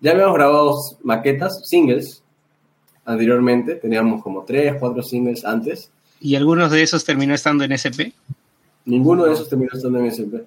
[0.00, 2.22] Ya habíamos grabado maquetas, singles,
[3.04, 5.90] anteriormente, teníamos como tres, cuatro singles antes.
[6.20, 8.12] ¿Y algunos de esos terminó estando en SP?
[8.84, 10.44] Ninguno de esos terminó estando en SP.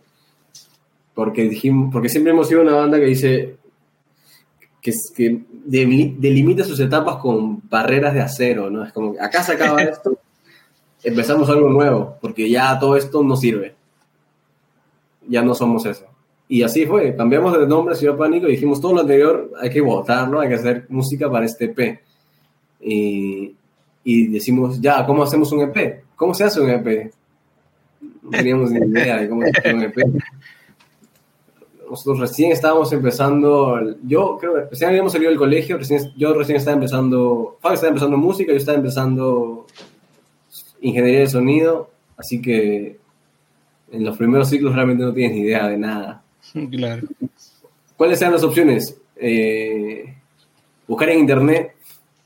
[1.14, 3.56] Porque, dijimos, porque siempre hemos sido una banda que dice
[4.82, 8.84] que, que delimita sus etapas con barreras de acero, ¿no?
[8.86, 10.18] Es como, acá se acaba esto
[11.04, 13.76] empezamos algo nuevo, porque ya todo esto no sirve.
[15.28, 16.06] Ya no somos eso.
[16.48, 19.80] Y así fue, cambiamos de nombre Ciudad Pánico y dijimos todo lo anterior hay que
[19.80, 22.02] votarlo, hay que hacer música para este EP.
[22.82, 23.56] Y,
[24.04, 26.04] y decimos, ya, ¿cómo hacemos un EP?
[26.16, 27.14] ¿Cómo se hace un EP?
[28.22, 29.98] No teníamos ni idea de cómo se hace un EP.
[31.90, 36.58] Nosotros recién estábamos empezando, yo creo que recién habíamos salido del colegio, recién, yo recién
[36.58, 39.68] estaba empezando, Fabio estaba empezando música, yo estaba empezando
[40.82, 43.00] ingeniería de sonido, así que
[43.92, 46.24] en los primeros ciclos realmente no tienes ni idea de nada.
[46.72, 47.08] Claro.
[47.96, 48.98] ¿Cuáles eran las opciones?
[49.16, 50.16] Eh,
[50.88, 51.76] buscar en internet.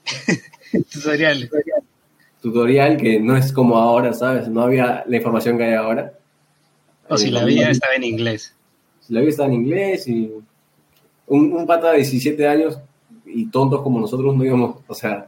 [0.92, 1.50] Tutorial.
[2.42, 4.48] Tutorial que no es como ahora, ¿sabes?
[4.48, 6.14] No había la información que hay ahora.
[7.10, 8.56] O si la había, estaba en inglés.
[9.02, 10.32] Si la había, estaba en inglés y
[11.28, 12.80] un, un pata de 17 años
[13.26, 15.28] y tontos como nosotros no íbamos, o sea,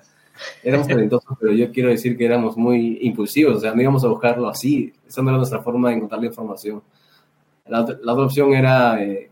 [0.63, 4.07] éramos talentosos, pero yo quiero decir que éramos muy impulsivos, o sea, no íbamos a
[4.07, 6.81] buscarlo así, esa no era nuestra forma de encontrar la información.
[7.67, 9.29] La, otra- la otra opción era eh,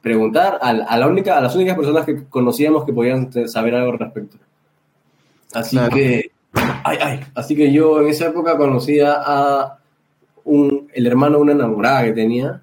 [0.00, 3.92] preguntar a, a la única, a las únicas personas que conocíamos que podían saber algo
[3.92, 4.36] al respecto.
[5.52, 5.94] Así Claro.
[5.96, 6.30] que,
[6.84, 9.78] ay, ay, así que yo en esa época conocía a
[10.44, 12.62] un, el hermano de una enamorada que tenía,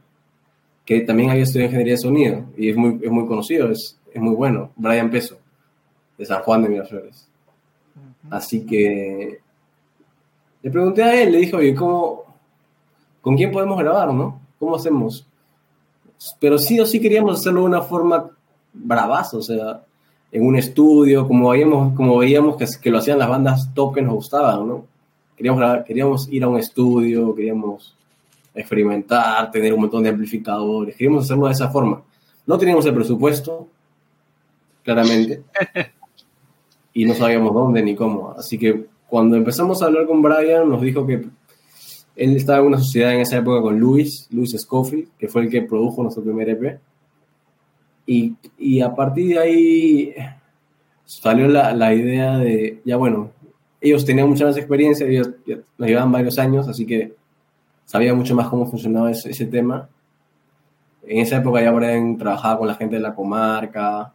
[0.85, 4.21] que también había estudiado ingeniería de sonido y es muy, es muy conocido, es, es
[4.21, 5.37] muy bueno, Brian Peso,
[6.17, 7.27] de San Juan de Miraflores.
[8.29, 9.39] Así que
[10.61, 12.23] le pregunté a él, le dije, oye, ¿cómo,
[13.21, 14.39] ¿con quién podemos grabar, no?
[14.59, 15.25] ¿Cómo hacemos?
[16.39, 18.29] Pero sí o sí queríamos hacerlo de una forma
[18.73, 19.83] bravaza, o sea,
[20.31, 24.01] en un estudio, como veíamos, como veíamos que, que lo hacían las bandas top que
[24.01, 24.85] nos gustaban, ¿no?
[25.37, 27.95] Queríamos, grabar- queríamos ir a un estudio, queríamos
[28.55, 32.01] experimentar, tener un montón de amplificadores, queríamos hacerlo de esa forma.
[32.47, 33.67] No teníamos el presupuesto,
[34.83, 35.43] claramente,
[36.97, 38.31] y no sabíamos dónde ni cómo.
[38.31, 41.25] Así que cuando empezamos a hablar con Brian, nos dijo que
[42.15, 45.49] él estaba en una sociedad en esa época con Luis, Luis Scofield, que fue el
[45.49, 46.79] que produjo nuestro primer EP.
[48.07, 50.15] Y, y a partir de ahí
[51.03, 53.31] salió la, la idea de, ya bueno,
[53.81, 55.31] ellos tenían mucha más experiencia, ellos
[55.77, 57.13] nos llevaban varios años, así que
[57.83, 59.89] sabía mucho más cómo funcionaba ese, ese tema.
[61.03, 64.14] En esa época ya Brian trabajaba con la gente de la comarca,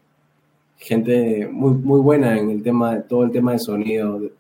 [0.81, 4.33] gente muy, muy buena en el tema, todo el tema de sonido de,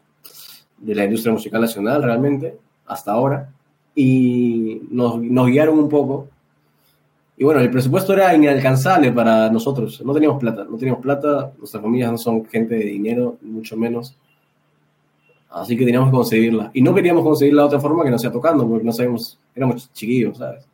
[0.79, 3.53] de la industria musical nacional realmente, hasta ahora,
[3.95, 6.29] y nos, nos guiaron un poco.
[7.37, 11.83] Y bueno, el presupuesto era inalcanzable para nosotros, no teníamos plata, no teníamos plata, nuestras
[11.83, 14.17] familias no son gente de dinero, mucho menos.
[15.51, 16.71] Así que teníamos que conseguirla.
[16.73, 19.93] Y no queríamos conseguirla de otra forma que no sea tocando, porque no sabíamos, éramos
[19.93, 20.67] chiquillos, ¿sabes?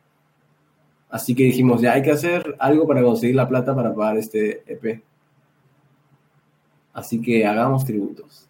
[1.09, 4.63] Así que dijimos, ya hay que hacer algo para conseguir la plata para pagar este
[4.67, 5.01] EP.
[6.97, 8.47] Así que hagamos tributos.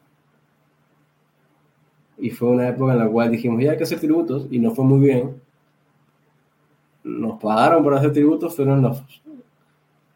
[2.18, 4.74] Y fue una época en la cual dijimos, ya hay que hacer tributos, y nos
[4.74, 5.42] fue muy bien.
[7.04, 9.04] Nos pagaron por hacer tributos, fueron los,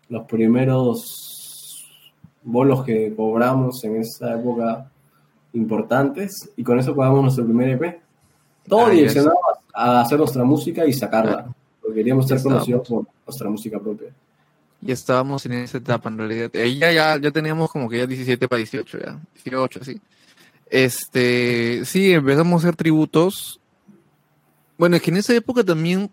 [0.07, 1.85] los primeros
[2.41, 4.89] bolos que cobramos en esa época
[5.51, 8.01] importantes, y con eso pagamos nuestro primer EP.
[8.65, 9.35] Todo Ah, direccionado
[9.73, 14.13] a hacer nuestra música y sacarla, porque queríamos ser conocidos por nuestra música propia.
[14.81, 16.51] Ya estábamos en esa etapa, en realidad.
[16.55, 19.19] Ahí ya, ya, teníamos como que ya 17 para 18, ya.
[19.43, 20.01] 18, sí.
[20.69, 23.59] Este, sí, empezamos a hacer tributos.
[24.77, 26.09] Bueno, es que en esa época también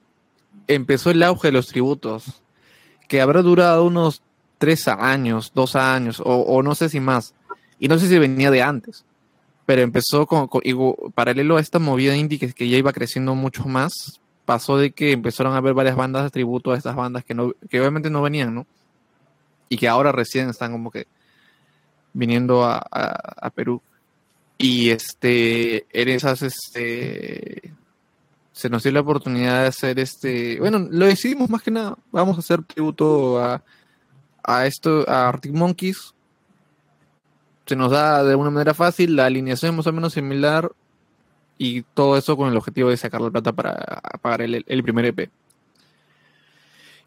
[0.66, 2.43] empezó el auge de los tributos,
[3.09, 4.23] que habrá durado unos
[4.59, 7.35] tres años, dos años, o, no sé si más.
[7.79, 9.07] Y no sé si venía de antes,
[9.64, 10.62] pero empezó con, con-
[11.14, 15.53] paralelo a esta movida indie que ya iba creciendo mucho más, pasó de que empezaron
[15.53, 18.55] a haber varias bandas de tributo a estas bandas que, no, que obviamente no venían,
[18.55, 18.66] ¿no?
[19.68, 21.07] Y que ahora recién están como que
[22.14, 23.82] viniendo a, a- Perú.
[24.57, 27.74] Y este, en esas, este,
[28.53, 32.38] se nos dio la oportunidad de hacer este, bueno, lo decidimos más que nada, vamos
[32.38, 33.62] a hacer tributo a,
[34.42, 36.14] a esto, a Arctic Monkeys.
[37.66, 40.72] Se nos da de una manera fácil, la alineación es más o menos similar
[41.59, 45.04] y todo eso con el objetivo de sacar la plata para pagar el, el primer
[45.06, 45.30] EP.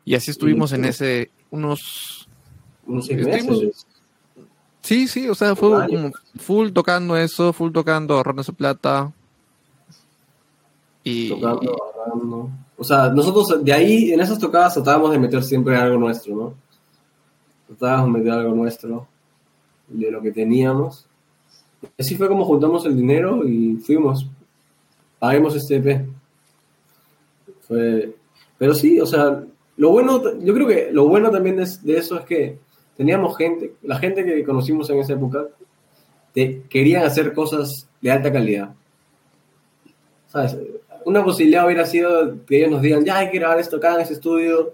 [0.03, 2.27] Y así estuvimos en ese, unos
[2.85, 3.87] Unos seis meses.
[4.81, 9.11] Sí, sí, o sea, fue como full tocando eso, full tocando, ahorrando su plata.
[11.03, 12.49] Y, tocando, agarrando.
[12.77, 16.53] O sea, nosotros de ahí, en esas tocadas, tratábamos de meter siempre algo nuestro, ¿no?
[17.67, 19.07] Tratábamos de meter algo nuestro,
[19.87, 21.05] de lo que teníamos.
[21.99, 24.27] Así fue como juntamos el dinero y fuimos.
[25.21, 26.03] Paguemos este EP.
[27.67, 28.15] Fue...
[28.57, 29.43] Pero sí, o sea,
[29.77, 32.57] lo bueno, yo creo que lo bueno también de, de eso es que
[32.97, 35.45] teníamos gente, la gente que conocimos en esa época,
[36.33, 38.73] te, querían hacer cosas de alta calidad.
[40.27, 40.57] ¿Sabes?
[41.05, 44.01] Una posibilidad hubiera sido que ellos nos digan, ya hay que grabar esto acá en
[44.01, 44.73] ese estudio.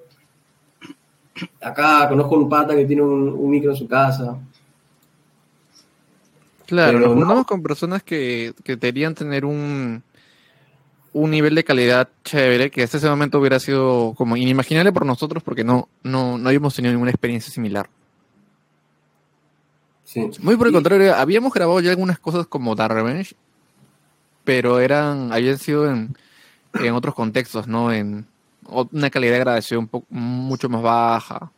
[1.59, 4.37] Acá conozco un pata que tiene un, un micro en su casa.
[6.65, 7.45] claro, nos no.
[7.45, 10.03] con personas que, que querían tener un,
[11.17, 15.43] un nivel de calidad chévere, que hasta ese momento hubiera sido como inimaginable por nosotros
[15.43, 17.89] porque no, no, no habíamos tenido ninguna experiencia similar.
[20.03, 20.29] Sí.
[20.41, 23.35] Muy por el contrario, habíamos grabado ya algunas cosas como Dark Revenge,
[24.43, 26.15] pero eran, habían sido en,
[26.75, 27.91] en otros contextos, ¿no?
[27.91, 28.25] En
[28.91, 31.51] una calidad de grabación un poco, mucho más baja.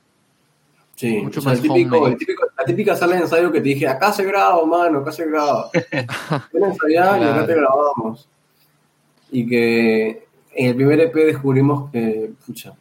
[0.96, 3.60] Sí, Mucho o sea, el más típico, el típico- la típica sala de ensayo que
[3.62, 5.70] te dije, acá se graba, mano, acá se graba.
[6.52, 7.46] Ven a ensayar y acá Claro.
[7.46, 8.28] te grabamos.
[9.32, 12.74] Y que en el primer EP descubrimos que, pucha,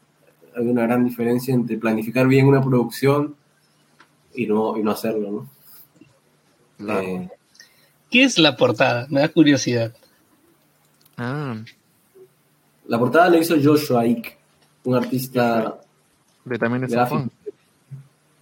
[0.57, 3.37] hay una gran diferencia entre planificar bien una producción
[4.35, 5.51] y no, y no hacerlo, ¿no?
[6.79, 7.01] Claro.
[7.01, 7.31] Eh,
[8.11, 9.07] ¿Qué es la portada?
[9.11, 9.95] Me da curiosidad.
[11.17, 11.57] Ah,
[12.87, 14.37] la portada la hizo Joshua Ike,
[14.85, 15.79] un artista
[16.45, 17.19] de también de San gráfico.
[17.19, 17.31] Juan.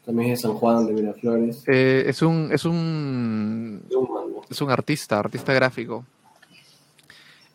[0.04, 1.64] También es de San Juan, de Miraflores.
[1.66, 4.44] Eh, es un, es un De un mango.
[4.48, 6.04] es un artista, artista gráfico.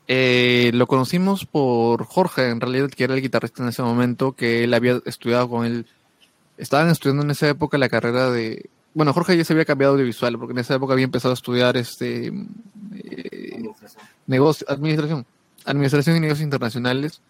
[0.07, 4.63] Eh, lo conocimos por Jorge, en realidad, que era el guitarrista en ese momento, que
[4.63, 5.85] él había estudiado con él.
[6.57, 8.69] Estaban estudiando en esa época la carrera de.
[8.93, 11.35] Bueno, Jorge ya se había cambiado de visual, porque en esa época había empezado a
[11.35, 13.63] estudiar este eh,
[14.27, 15.25] negocio, administración,
[15.65, 17.21] administración y negocios internacionales.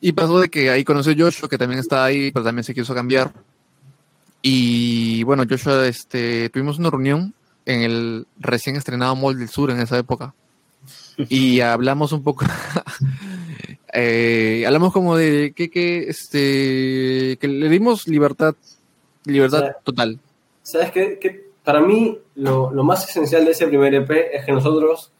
[0.00, 2.74] Y pasó de que ahí conoció a Joshua, que también estaba ahí, pero también se
[2.74, 3.32] quiso cambiar.
[4.42, 7.34] Y bueno, Joshua, este, tuvimos una reunión
[7.66, 10.34] en el recién estrenado Mall del Sur en esa época.
[11.28, 12.44] Y hablamos un poco,
[13.92, 18.54] eh, hablamos como de que, que, este, que le dimos libertad,
[19.24, 20.18] libertad total.
[20.62, 21.18] ¿Sabes qué?
[21.18, 25.10] Que para mí lo, lo más esencial de ese primer EP es que nosotros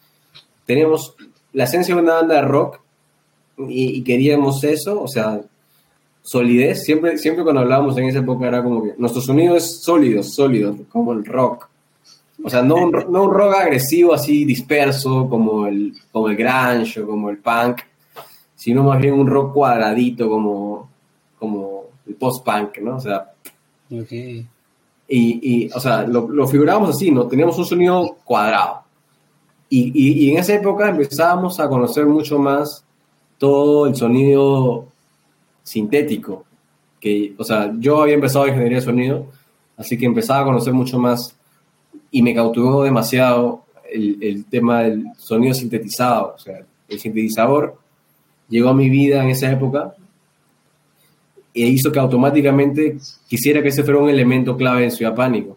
[0.67, 1.15] teníamos
[1.53, 2.81] la esencia de una banda de rock
[3.59, 5.41] y, y queríamos eso, o sea,
[6.23, 6.85] solidez.
[6.85, 10.77] Siempre, siempre cuando hablábamos en esa época era como que nuestro sonido es sólido, sólido,
[10.89, 11.70] como el rock.
[12.45, 16.37] O sea, no un, ro- no un rock agresivo así disperso como el, como el
[16.37, 17.81] grunge o como el punk,
[18.55, 20.89] sino más bien un rock cuadradito como,
[21.39, 22.97] como el post-punk, ¿no?
[22.97, 23.33] O sea,
[23.93, 24.13] Ok.
[24.13, 24.47] y,
[25.09, 27.27] y, o sea, lo, lo figurábamos así, ¿no?
[27.27, 28.83] Teníamos un sonido cuadrado.
[29.69, 32.85] Y, y, y en esa época empezábamos a conocer mucho más
[33.39, 34.87] todo el sonido
[35.63, 36.45] sintético.
[37.01, 39.27] Que, o sea, yo había empezado ingeniería de sonido,
[39.77, 41.35] así que empezaba a conocer mucho más
[42.11, 46.35] y me cautivó demasiado el, el tema del sonido sintetizado.
[46.35, 47.77] O sea, el sintetizador
[48.49, 49.95] llegó a mi vida en esa época
[51.53, 52.97] e hizo que automáticamente
[53.29, 55.57] quisiera que ese fuera un elemento clave en Ciudad Pánico.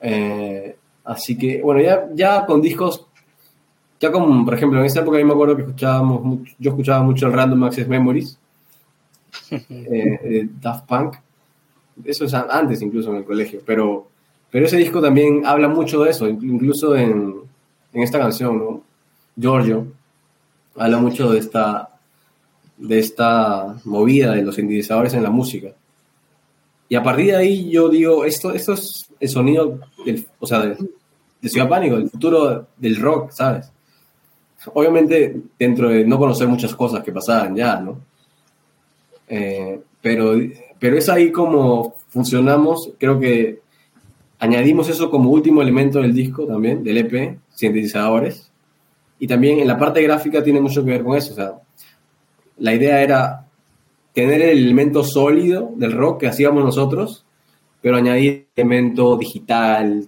[0.00, 3.06] Eh, así que, bueno, ya, ya con discos,
[4.00, 7.02] ya como, por ejemplo, en esa época yo me acuerdo que escuchábamos, mucho- yo escuchaba
[7.02, 8.38] mucho el Random Access Memories,
[9.50, 9.58] eh,
[10.22, 11.16] de Daft Punk,
[12.04, 14.08] eso es antes incluso en el colegio, pero,
[14.50, 17.34] pero ese disco también habla mucho de eso, incluso en,
[17.92, 18.82] en esta canción, ¿no?
[19.36, 19.86] Giorgio,
[20.76, 21.88] habla mucho de esta,
[22.76, 25.68] de esta movida de los sintetizadores en la música.
[26.88, 30.60] Y a partir de ahí yo digo, esto, esto es el sonido del, o sea,
[30.60, 30.76] de,
[31.40, 33.70] de Ciudad Pánico, el futuro del rock, ¿sabes?
[34.74, 37.98] Obviamente dentro de no conocer muchas cosas que pasaban ya, ¿no?
[39.28, 40.34] Eh, pero,
[40.78, 43.60] pero es ahí como funcionamos, creo que
[44.40, 48.50] añadimos eso como último elemento del disco también, del EP, sintetizadores,
[49.18, 51.60] y también en la parte gráfica tiene mucho que ver con eso,
[52.58, 53.46] la idea era
[54.12, 57.24] tener el elemento sólido del rock que hacíamos nosotros,
[57.80, 60.06] pero añadir elemento digital,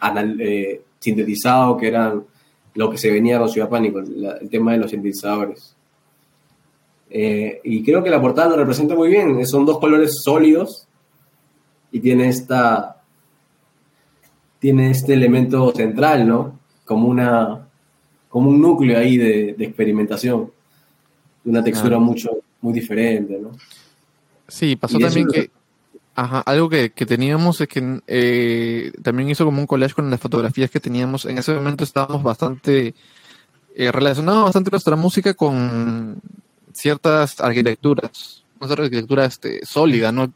[0.00, 2.24] anal- eh, sintetizado, que eran
[2.74, 5.74] lo que se venía con Ciudad Pánico, la- el tema de los sintetizadores.
[7.10, 10.86] Eh, y creo que la portada lo representa muy bien, son dos colores sólidos
[11.90, 12.97] y tiene esta
[14.58, 16.58] tiene este elemento central, ¿no?
[16.84, 17.66] Como una
[18.28, 20.50] como un núcleo ahí de, de experimentación,
[21.44, 22.00] una textura Ah.
[22.00, 22.30] mucho
[22.60, 23.52] muy diferente, ¿no?
[24.46, 25.50] Sí, pasó también que,
[26.14, 30.20] ajá, algo que, que teníamos es que eh, también hizo como un collage con las
[30.20, 31.24] fotografías que teníamos.
[31.24, 32.94] En ese momento estábamos bastante
[33.74, 36.20] eh, relacionados bastante nuestra música con
[36.72, 40.32] ciertas arquitecturas, una arquitectura este, sólida, ¿no?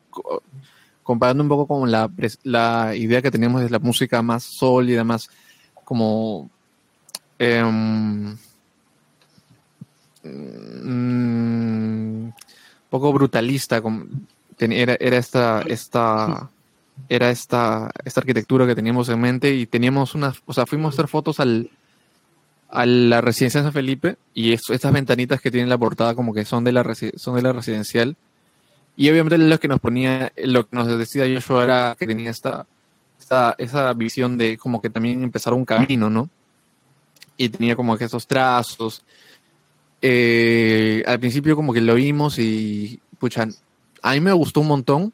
[1.03, 2.11] Co- Comparando un poco con la,
[2.45, 5.29] la idea que teníamos de la música más sólida, más
[5.85, 6.49] como
[7.39, 8.37] em,
[10.25, 12.29] mm,
[12.91, 14.05] poco brutalista, como,
[14.59, 16.51] era, era esta, esta,
[17.09, 20.95] era esta, esta arquitectura que teníamos en mente y teníamos unas, o sea, fuimos a
[20.97, 21.71] hacer fotos al,
[22.71, 26.33] a la residencia de San Felipe y es- estas ventanitas que tienen la portada como
[26.33, 26.85] que son de la,
[27.17, 28.17] son de la residencial
[28.97, 32.67] y obviamente lo que nos ponía, lo que nos decía Joshua era que tenía esta,
[33.19, 36.29] esta, esa visión de como que también empezar un camino, ¿no?
[37.37, 39.03] Y tenía como que esos trazos.
[40.01, 43.47] Eh, al principio como que lo vimos y, pucha,
[44.03, 45.13] a mí me gustó un montón.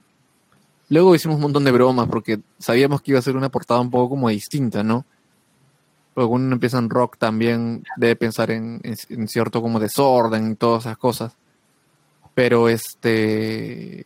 [0.88, 3.90] Luego hicimos un montón de bromas porque sabíamos que iba a ser una portada un
[3.90, 5.05] poco como distinta, ¿no?
[6.14, 10.55] Porque uno empieza en rock también debe pensar en, en- en cierto como desorden y
[10.55, 11.36] todas esas cosas.
[12.39, 14.05] Pero este,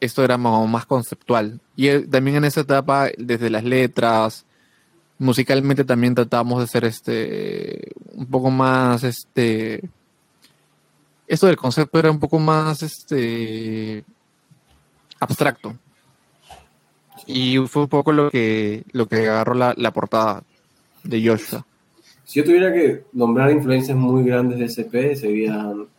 [0.00, 1.60] esto era más, conceptual.
[1.76, 4.44] Y eh, también en esa etapa, desde las letras,
[5.20, 9.88] musicalmente también tratábamos de hacer este, un poco más, este,
[11.28, 14.02] esto del concepto era un poco más, este,
[15.20, 15.76] abstracto.
[17.24, 20.42] Y fue un poco lo que, lo que agarró la, la portada
[21.04, 21.64] de Joshua.
[22.24, 25.93] Si yo tuviera que nombrar influencias muy grandes de SP, serían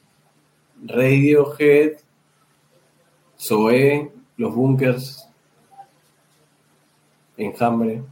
[0.85, 1.97] Radiohead,
[3.37, 5.27] Zoe, Los Bunkers,
[7.37, 8.03] Enjambre.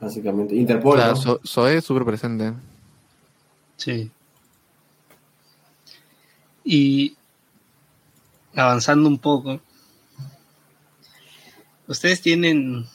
[0.00, 0.56] Básicamente.
[0.56, 0.96] Interpol.
[0.96, 1.68] Claro, ¿no?
[1.68, 2.52] Es súper presente.
[3.76, 4.10] Sí.
[6.64, 7.16] Y
[8.54, 9.60] avanzando un poco,
[11.86, 12.86] ustedes tienen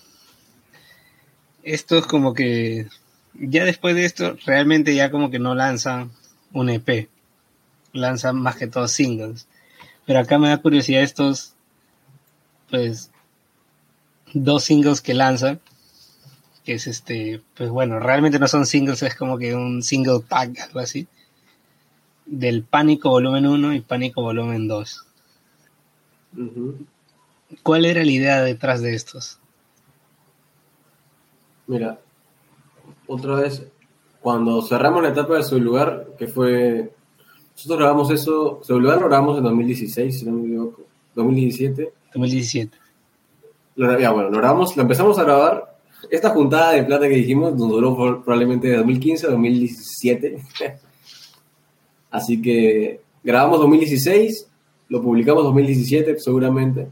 [1.64, 2.88] estos como que
[3.34, 6.11] ya después de esto realmente ya como que no lanzan
[6.59, 7.09] un EP,
[7.93, 9.47] lanzan más que todo singles.
[10.05, 11.53] Pero acá me da curiosidad estos,
[12.69, 13.11] pues,
[14.34, 15.59] dos singles que lanzan,
[16.63, 20.59] que es este, pues bueno, realmente no son singles, es como que un single pack,
[20.59, 21.07] algo así,
[22.25, 25.05] del Pánico Volumen 1 y Pánico Volumen 2.
[26.38, 26.85] Ujú.
[27.63, 29.39] ¿Cuál era la idea detrás de estos?
[31.67, 31.99] Mira,
[33.07, 33.65] otra vez,
[34.27, 36.91] cuando cerramos la etapa de su lugar, que fue.
[37.55, 40.81] Nosotros grabamos eso, su lugar lo grabamos en 2016, si no me equivoco.
[41.15, 41.93] 2017.
[42.13, 42.77] 2017.
[43.77, 45.77] Lo, ya, bueno, lo grabamos, lo empezamos a grabar.
[46.11, 50.43] Esta juntada de plata que dijimos nos duró por- probablemente de 2015 a 2017.
[52.11, 54.45] Así que grabamos 2016,
[54.89, 56.89] lo publicamos 2017 seguramente.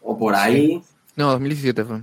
[0.00, 0.80] O por ahí.
[1.16, 2.02] No, 2017 fue.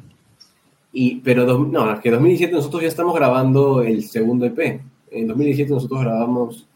[0.94, 4.82] Y, pero dos- no, es que 2017 nosotros ya estamos grabando el segundo EP.
[5.12, 6.68] En 2017 nosotros grabamos.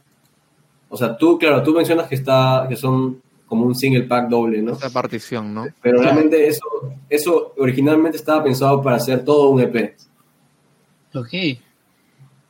[0.89, 4.61] O sea, tú, claro, tú mencionas que está, que son como un single pack doble,
[4.61, 4.73] ¿no?
[4.73, 5.65] Esa partición, ¿no?
[5.81, 6.61] Pero realmente eso,
[7.09, 9.95] eso originalmente estaba pensado para hacer todo un EP.
[11.13, 11.29] Ok.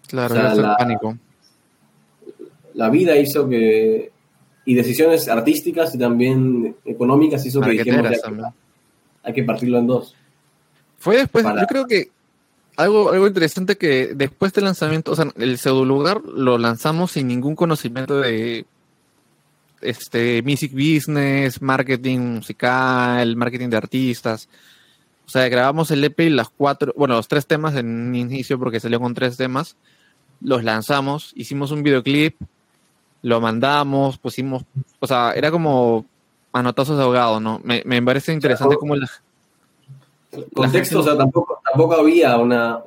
[0.07, 1.17] Claro, O sea, la- pánico.
[2.73, 4.11] La vida hizo que.
[4.65, 8.53] Y decisiones artísticas y también económicas hizo que dijimos ya,
[9.23, 10.15] hay que partirlo en dos.
[11.05, 12.09] Fue después, Para- yo creo que
[12.77, 17.27] algo, algo interesante que después del lanzamiento, o sea, el pseudo lugar lo lanzamos sin
[17.27, 18.65] ningún conocimiento de
[19.81, 24.49] este music business, marketing musical, marketing de artistas.
[25.27, 28.57] O sea, grabamos el EP y las cuatro, bueno, los tres temas en un inicio
[28.57, 29.75] porque salió con tres temas.
[30.41, 32.35] Los lanzamos, hicimos un videoclip,
[33.21, 34.63] lo mandamos, pusimos,
[34.99, 36.07] o sea, era como
[36.51, 37.61] manotazos de ahogado, ¿no?
[37.63, 39.07] Me, me parece interesante cómo la,
[40.53, 42.81] Contexto, o sea, tampoco, tampoco había una,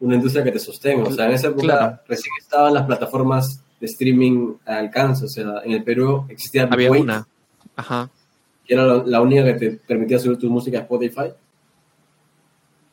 [0.00, 1.08] una industria que te sostenga.
[1.08, 1.98] O sea, en esa época Claro.
[2.08, 5.24] recién estaban las plataformas de streaming al alcance.
[5.24, 7.26] O sea, en el Perú existía había Wait, una.
[7.76, 8.10] Ajá.
[8.66, 11.32] que era la, la única que te permitía subir tu música a Spotify.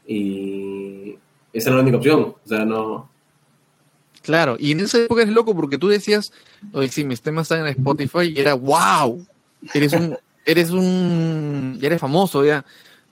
[0.06, 1.18] Y
[1.54, 2.36] esa era la única opción.
[2.44, 3.10] O sea, no.
[4.22, 6.34] Claro, y en esa época es loco porque tú decías,
[6.74, 9.26] oye, sí, mis temas están en Spotify y era, wow,
[9.74, 12.66] eres un, eres un, ya eres famoso ya,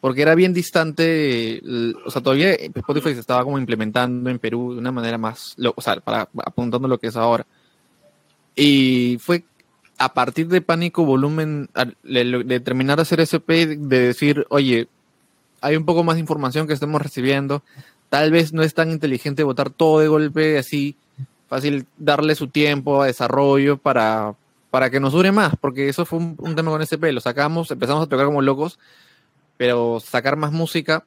[0.06, 1.64] porque era bien distante,
[2.06, 5.82] o sea, todavía Spotify se estaba como implementando en Perú de una manera más, o
[5.82, 7.48] sea, para, apuntando lo que es ahora.
[8.56, 9.46] Y fue
[9.98, 11.70] a partir de Pánico Volumen,
[12.04, 14.88] de terminar de hacer SP, de decir, oye,
[15.60, 17.64] hay un poco más de información que estamos recibiendo,
[18.10, 20.96] tal vez no es tan inteligente votar todo de golpe así,
[21.48, 24.36] fácil darle su tiempo a desarrollo para,
[24.70, 27.72] para que nos dure más, porque eso fue un, un tema con SP, lo sacamos,
[27.72, 28.78] empezamos a tocar como locos,
[29.58, 31.06] pero sacar más música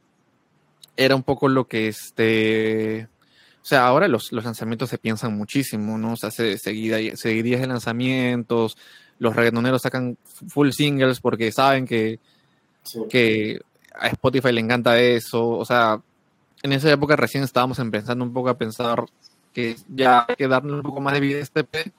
[0.97, 3.09] era un poco lo que este...
[3.62, 6.15] O sea, ahora los, los lanzamientos se piensan muchísimo, ¿no?
[6.15, 8.79] O sea, se, seguida, seguirías de lanzamientos,
[9.19, 10.16] los reggaetoneros sacan
[10.49, 12.19] full singles porque saben que,
[12.83, 13.01] sí.
[13.11, 13.61] que
[13.95, 15.49] a Spotify le encanta eso.
[15.51, 16.01] O sea,
[16.62, 19.05] en esa época recién estábamos empezando un poco a pensar
[19.53, 21.93] que ya hay que darle un poco más de vida a este EP.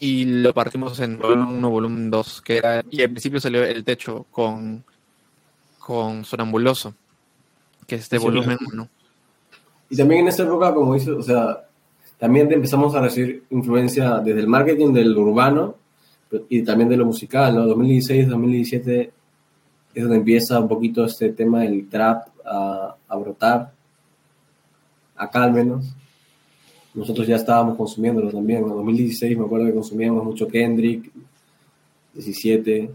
[0.00, 3.84] Y lo partimos en volumen 1, volumen 2, que era, y al principio salió el
[3.84, 4.84] techo con,
[5.84, 6.94] con Sonambuloso,
[7.86, 8.88] que es de Sí, volumen 1.
[9.90, 11.64] Y también en esa época, como dices, o sea,
[12.18, 15.74] también empezamos a recibir influencia desde el marketing del urbano
[16.48, 17.66] y también de lo musical, ¿no?
[17.66, 19.12] 2016, 2017
[19.94, 23.72] es donde empieza un poquito este tema del trap a, a brotar,
[25.16, 25.84] acá al menos.
[26.94, 31.10] Nosotros ya estábamos consumiéndolo también, en 2016 me acuerdo que consumíamos mucho Kendrick,
[32.14, 32.90] 17.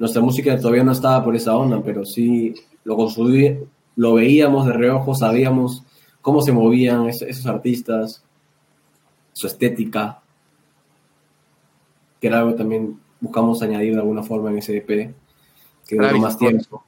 [0.00, 2.54] Nuestra música todavía no estaba por esa onda, pero sí
[2.84, 3.56] lo consumí,
[3.96, 5.84] lo veíamos de reojo, sabíamos
[6.22, 8.24] cómo se movían es- esos artistas,
[9.34, 10.20] su estética,
[12.20, 15.14] que era algo también buscamos añadir de alguna forma en ese EP,
[15.86, 16.82] que duró más tiempo.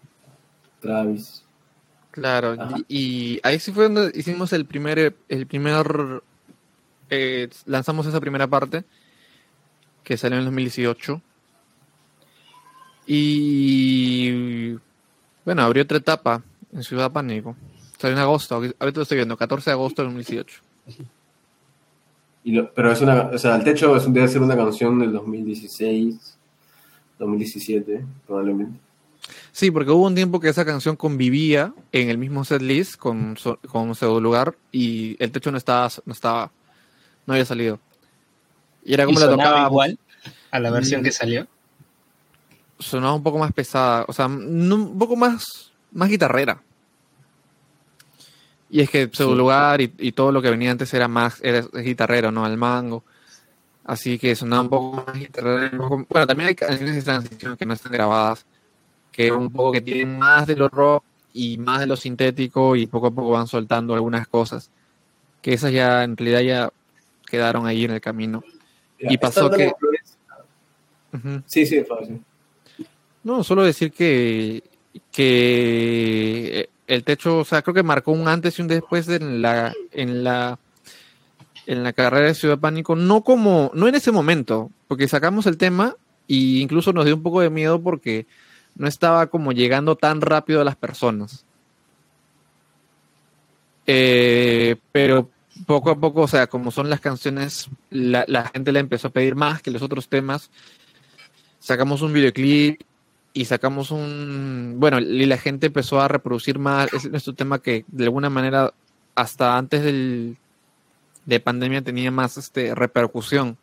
[0.81, 1.45] Travis.
[2.13, 2.77] Claro, Ajá.
[2.89, 6.23] y, y ahí sí fue donde hicimos el primer, el primer,
[7.11, 8.85] eh, lanzamos esa primera parte,
[10.03, 11.21] que salió en 2018.
[13.07, 14.73] Y
[15.45, 16.43] bueno, abrió otra etapa
[16.73, 17.57] en Ciudad Pánico.
[17.99, 20.61] Salió en agosto, ahorita lo estoy viendo, 14 de agosto de 2018.
[22.45, 25.13] Y lo- pero es una, o sea, el techo es, debe ser una canción del
[25.13, 26.37] 2016,
[27.19, 28.79] 2017, probablemente.
[29.53, 33.37] Sí, porque hubo un tiempo que esa canción convivía en el mismo setlist con,
[33.69, 36.51] con Pseudo Lugar y el techo no estaba, no estaba,
[37.27, 37.79] no había salido.
[38.85, 39.99] Y era ¿Y como la tocaba, igual
[40.51, 41.05] a la versión Mm.
[41.05, 41.47] que salió?
[42.83, 46.63] Sonaba un poco más pesada, o sea, un poco más, más guitarrera.
[48.71, 49.39] Y es que Pseudo Sí.
[49.39, 52.45] Lugar y, y todo lo que venía antes era más, era guitarrero, ¿no?
[52.45, 53.05] Al mango.
[53.85, 55.89] Así que sonaba un poco más guitarrero.
[56.09, 58.47] bueno, también hay canciones de transición que no están grabadas,
[59.11, 61.05] que un poco que tienen más de lo rock
[61.35, 64.71] y más de lo sintético y poco a poco van soltando algunas cosas.
[65.43, 66.73] Que esas ya, en realidad ya
[67.27, 68.43] quedaron ahí en el camino.
[68.99, 70.17] Y pasó que- Flores-
[71.13, 71.43] Ujú.
[71.45, 72.21] Sí, sí, sí.
[73.25, 74.63] No, solo decir que,
[75.13, 79.73] que el techo, o sea, creo que marcó un antes y un después en la,
[79.93, 80.59] en la,
[81.67, 85.57] en la carrera de Ciudad Pánico, no como, no en ese momento, porque sacamos el
[85.57, 85.97] tema
[86.29, 88.27] e incluso nos dio un poco de miedo porque
[88.75, 91.45] no estaba como llegando tan rápido a las personas.
[93.87, 95.31] Eh, pero
[95.67, 99.13] poco a poco, o sea, como son las canciones, la, la gente le empezó a
[99.13, 100.51] pedir más que los otros temas.
[101.59, 102.83] Sacamos un videoclip
[103.35, 104.77] y sacamos un.
[104.79, 106.93] Bueno, y la gente empezó a reproducir más.
[106.93, 108.73] Es nuestro tema que de alguna manera,
[109.15, 110.37] hasta antes del,
[111.25, 113.57] de pandemia, tenía más este, repercusión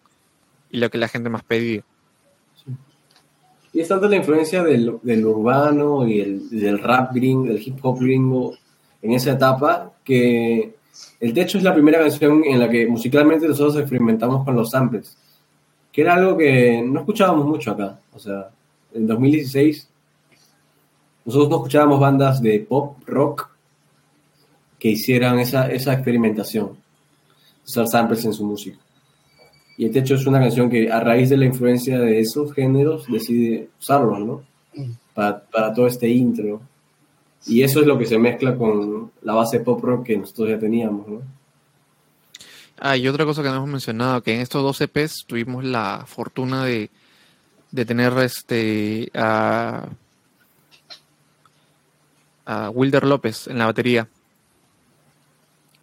[0.72, 1.84] y lo que la gente más pedía.
[3.72, 7.78] Y es tanto la influencia del, del urbano y el, del rap gringo, del hip
[7.84, 8.56] hop gringo
[9.02, 10.76] en esa etapa, que
[11.20, 15.16] El Techo es la primera canción en la que musicalmente nosotros experimentamos con los samples,
[15.92, 18.00] que era algo que no escuchábamos mucho acá.
[18.12, 18.50] O sea,
[18.94, 19.90] en 2016
[21.26, 23.50] nosotros no escuchábamos bandas de pop, rock,
[24.80, 26.72] que hicieran esa, esa experimentación,
[27.66, 28.80] usar samples en su música.
[29.78, 33.06] Y el Techo es una canción que a raíz de la influencia de esos géneros
[33.08, 34.44] decide usarlos, ¿no?
[35.14, 36.62] Para, para todo este intro.
[37.46, 40.60] Y eso es lo que se mezcla con la base pop rock que nosotros ya
[40.60, 41.22] teníamos, ¿no?
[42.80, 46.06] Ah, y otra cosa que no hemos mencionado, que en estos dos EPs tuvimos la
[46.08, 46.90] fortuna de,
[47.72, 49.90] de tener este a,
[52.46, 54.08] a Wilder López en la batería,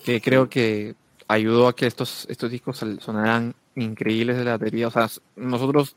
[0.05, 0.95] que creo que
[1.29, 4.89] ayudó a que estos, estos discos sonaran increíbles de la batería.
[4.89, 5.97] O sea, nosotros,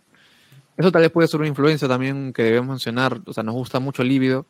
[0.77, 3.21] eso tal vez puede ser una influencia también que debemos mencionar.
[3.25, 4.45] O sea, nos gusta mucho Líbido.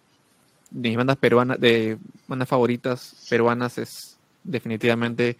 [0.71, 1.97] De mis bandas peruanas, de
[2.27, 5.37] bandas favoritas peruanas es definitivamente.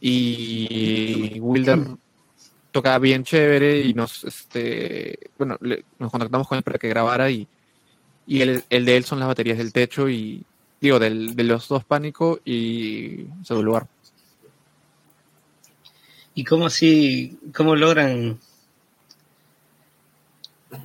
[0.00, 1.80] Y Wilder
[2.74, 7.30] tocaba bien chévere y nos, este, bueno, le- nos contactamos con él para que grabara
[7.30, 7.46] y,
[8.26, 10.44] y el, el de él son las baterías del techo y,
[10.80, 13.86] digo, del, de los dos Pánico y Segundo Lugar.
[16.34, 18.40] ¿Y cómo así, cómo logran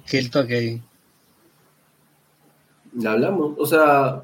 [0.06, 0.82] que él toque ahí?
[2.94, 4.24] La hablamos, o sea,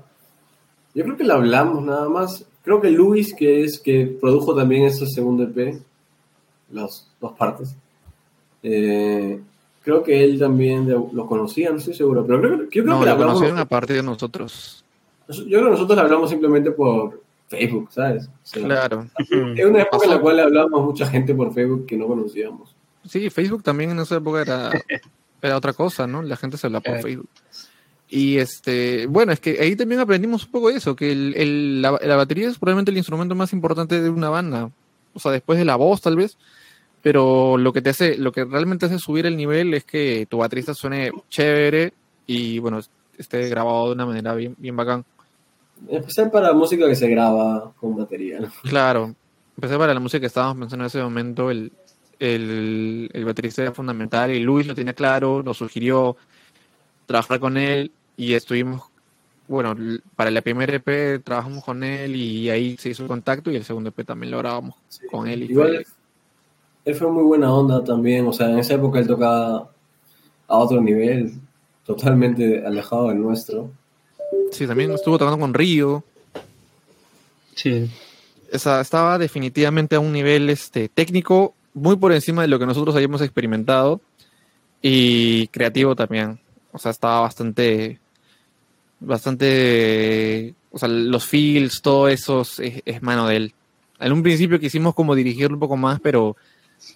[0.93, 2.45] yo creo que la hablamos nada más.
[2.63, 5.79] Creo que Luis, que es que produjo también ese segundo EP,
[6.71, 7.76] las dos partes,
[8.64, 9.39] eh,
[9.84, 12.85] creo que él también de- lo conocía, no estoy seguro, pero creo, que- yo creo
[12.85, 13.34] No, que lo hablamos.
[13.35, 14.84] conocieron a partir de nosotros.
[15.27, 18.26] Yo creo que nosotros le hablamos simplemente por Facebook, ¿sabes?
[18.27, 19.07] O sea, Claro.
[19.19, 22.07] Es una época en la cual le hablamos a mucha gente por Facebook que no
[22.07, 22.76] conocíamos.
[23.07, 24.69] Sí, Facebook también en esa época era,
[25.41, 26.22] era otra cosa, ¿no?
[26.23, 27.03] La gente se hablaba por Claro.
[27.07, 27.30] Facebook.
[28.10, 31.81] Y este, bueno, es que ahí también aprendimos un poco de eso, que el, el-
[31.81, 34.69] la, la batería es probablemente el instrumento más importante de una banda.
[35.14, 36.38] O sea, después de la voz, tal vez.
[37.06, 40.40] Pero lo que te hace, lo que realmente hace subir el nivel es que tu
[40.40, 41.94] baterista suene chévere
[42.26, 42.80] y bueno,
[43.15, 45.06] esté grabado de una manera bien, bien bacán.
[45.88, 48.40] Especial para música que se graba con batería.
[48.40, 48.52] ¿no?
[48.64, 49.14] Claro,
[49.56, 51.72] empecé para la música que estábamos pensando en ese momento, el,
[52.18, 56.18] el, el baterista era fundamental y Luis lo tenía claro, nos sugirió
[57.06, 58.82] trabajar con él y estuvimos,
[59.48, 59.76] bueno,
[60.15, 63.64] para la primera EP trabajamos con él y ahí se hizo el contacto y el
[63.64, 64.73] segundo EP también lo grabamos
[65.11, 65.44] con él.
[65.44, 65.86] Y Igual
[66.85, 69.69] él fue muy buena onda también, o sea, en esa época él tocaba
[70.47, 71.33] a otro nivel,
[71.83, 73.71] totalmente alejado del nuestro.
[74.51, 76.03] sí, también estuvo tocando con Río.
[77.55, 77.89] Sí.
[78.51, 82.95] Esa, estaba definitivamente a un nivel este, técnico muy por encima de lo que nosotros
[82.95, 83.99] habíamos experimentado
[84.81, 86.39] y creativo también.
[86.71, 87.99] O sea, estaba bastante,
[88.99, 93.53] bastante, o sea, los feels, todo eso es, es mano de él.
[93.99, 96.35] En un principio quisimos como dirigirlo un poco más, pero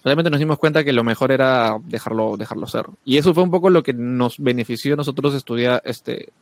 [0.04, 2.86] realmente nos dimos cuenta que lo mejor era dejarlo, dejarlo ser.
[3.04, 6.32] Y eso fue un poco lo que nos benefició a nosotros estudiar, este,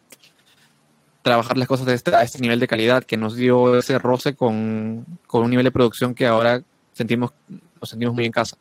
[1.22, 5.04] trabajar las cosas este, a este nivel de calidad, que nos dio ese roce con,
[5.26, 6.62] con un nivel de producción que ahora
[6.92, 7.32] sentimos,
[7.80, 8.56] nos sentimos muy en casa.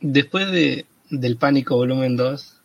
[0.00, 2.60] Después de, del Pánico Volumen 2,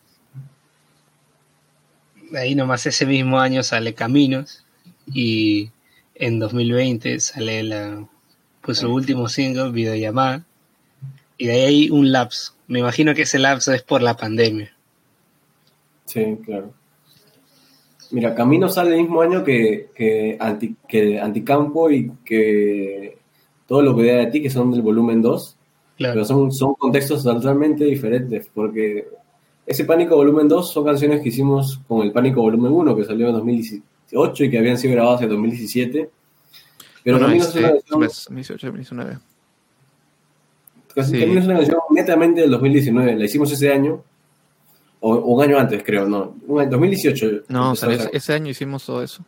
[2.36, 4.64] ahí nomás ese mismo año sale Caminos
[5.06, 5.70] y
[6.14, 8.06] en 2020 sale la,
[8.66, 10.44] pues su último single, Videollamada,
[11.38, 12.52] y de ahí hay un lapso.
[12.66, 14.76] Me imagino que ese lapso es por la pandemia.
[16.04, 16.72] Sí, claro.
[18.10, 23.18] Mira, Camino sale el mismo año que, que, anti, que Anticampo y que
[23.66, 25.56] todo lo que vea de ti, que son del volumen 2.
[25.96, 26.14] Claro.
[26.14, 29.08] Pero son, son contextos totalmente diferentes, porque
[29.66, 33.28] ese Pánico Volumen 2 son canciones que hicimos con el Pánico Volumen 1, que salió
[33.28, 36.10] en 2018 y que habían sido grabadas en 2017.
[37.06, 39.18] Pero Bueno, este, es una canción, pues, 2018, 2019.
[40.92, 41.20] casi- sí.
[41.20, 43.14] Camino es una canción netamente del 2019.
[43.16, 44.02] La hicimos ese año,
[44.98, 46.34] o, o un año antes, creo, no.
[46.48, 47.42] Un año- 2018.
[47.48, 49.24] No, o sea, ese, ese año hicimos todo eso.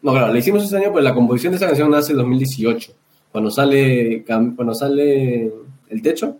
[0.00, 2.92] No, claro, la hicimos ese año, pero la composición de esa canción nace en 2018.
[3.32, 5.52] Cuando sale, cuando sale
[5.88, 6.36] El Techo,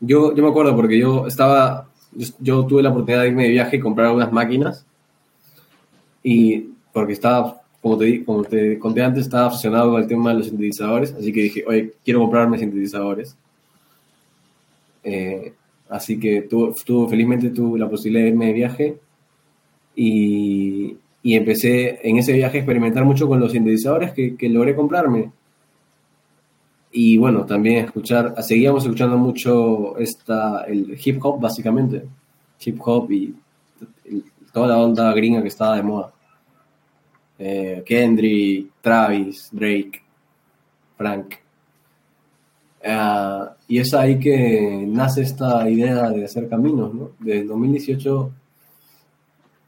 [0.00, 3.50] yo, yo me acuerdo porque yo estaba, yo, yo tuve la oportunidad de irme de
[3.50, 4.84] viaje y comprar algunas máquinas.
[6.22, 10.36] Y porque estaba, como te, como te conté antes, estaba obsesionado con el tema de
[10.38, 11.12] los sintetizadores.
[11.14, 13.36] Así que dije, oye, quiero comprarme sintetizadores.
[15.04, 15.52] Eh,
[15.88, 18.96] así que tuve, tuve- felizmente tuve la posibilidad de irme de viaje
[19.96, 24.74] y, y empecé en ese viaje a experimentar mucho con los sintetizadores que, que logré
[24.74, 25.30] comprarme.
[26.90, 32.02] Y bueno, también escuchar, seguíamos escuchando mucho esta, el hip hop básicamente,
[32.64, 33.34] hip hop y
[34.52, 36.12] toda la onda gringa que estaba de moda.
[37.38, 40.02] Eh, Kendrick, Travis, Drake,
[40.96, 41.34] Frank.
[42.84, 47.10] Ah, y es ahí que nace esta idea de hacer caminos, ¿no?
[47.18, 48.30] Desde el 2018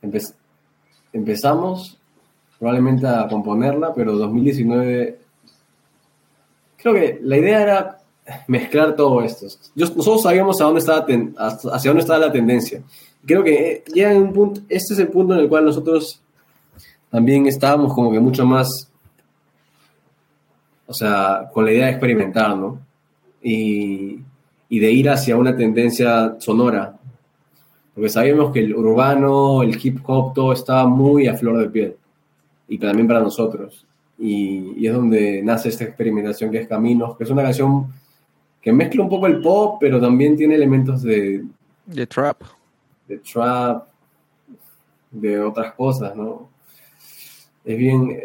[0.02, 0.34] empe-
[1.12, 1.98] empezamos
[2.58, 5.18] probablemente a componerla, pero 2019
[6.76, 7.98] creo que la idea era
[8.46, 9.46] mezclar todo esto.
[9.74, 12.82] Yo- nosotros sabíamos hacia dónde estaba la tendencia.
[13.26, 16.19] Creo que eh, llega un punto, este es el punto en el cual nosotros
[17.10, 18.90] también estábamos como que mucho más,
[20.86, 22.80] o sea, con la idea de experimentar, ¿no?
[23.42, 24.20] Y,
[24.68, 26.96] y de ir hacia una tendencia sonora.
[27.94, 31.96] Porque sabíamos que el urbano, el hip hop, todo estaba muy a flor de piel.
[32.68, 33.84] Y también para nosotros.
[34.18, 37.92] Y, y es donde nace esta experimentación que es Caminos, que es una canción
[38.60, 41.44] que mezcla un poco el pop, pero también tiene elementos de,
[41.92, 42.42] The Trap.
[43.08, 43.88] de trap,
[45.10, 46.49] de otras cosas, ¿no?
[47.64, 48.18] Es bien,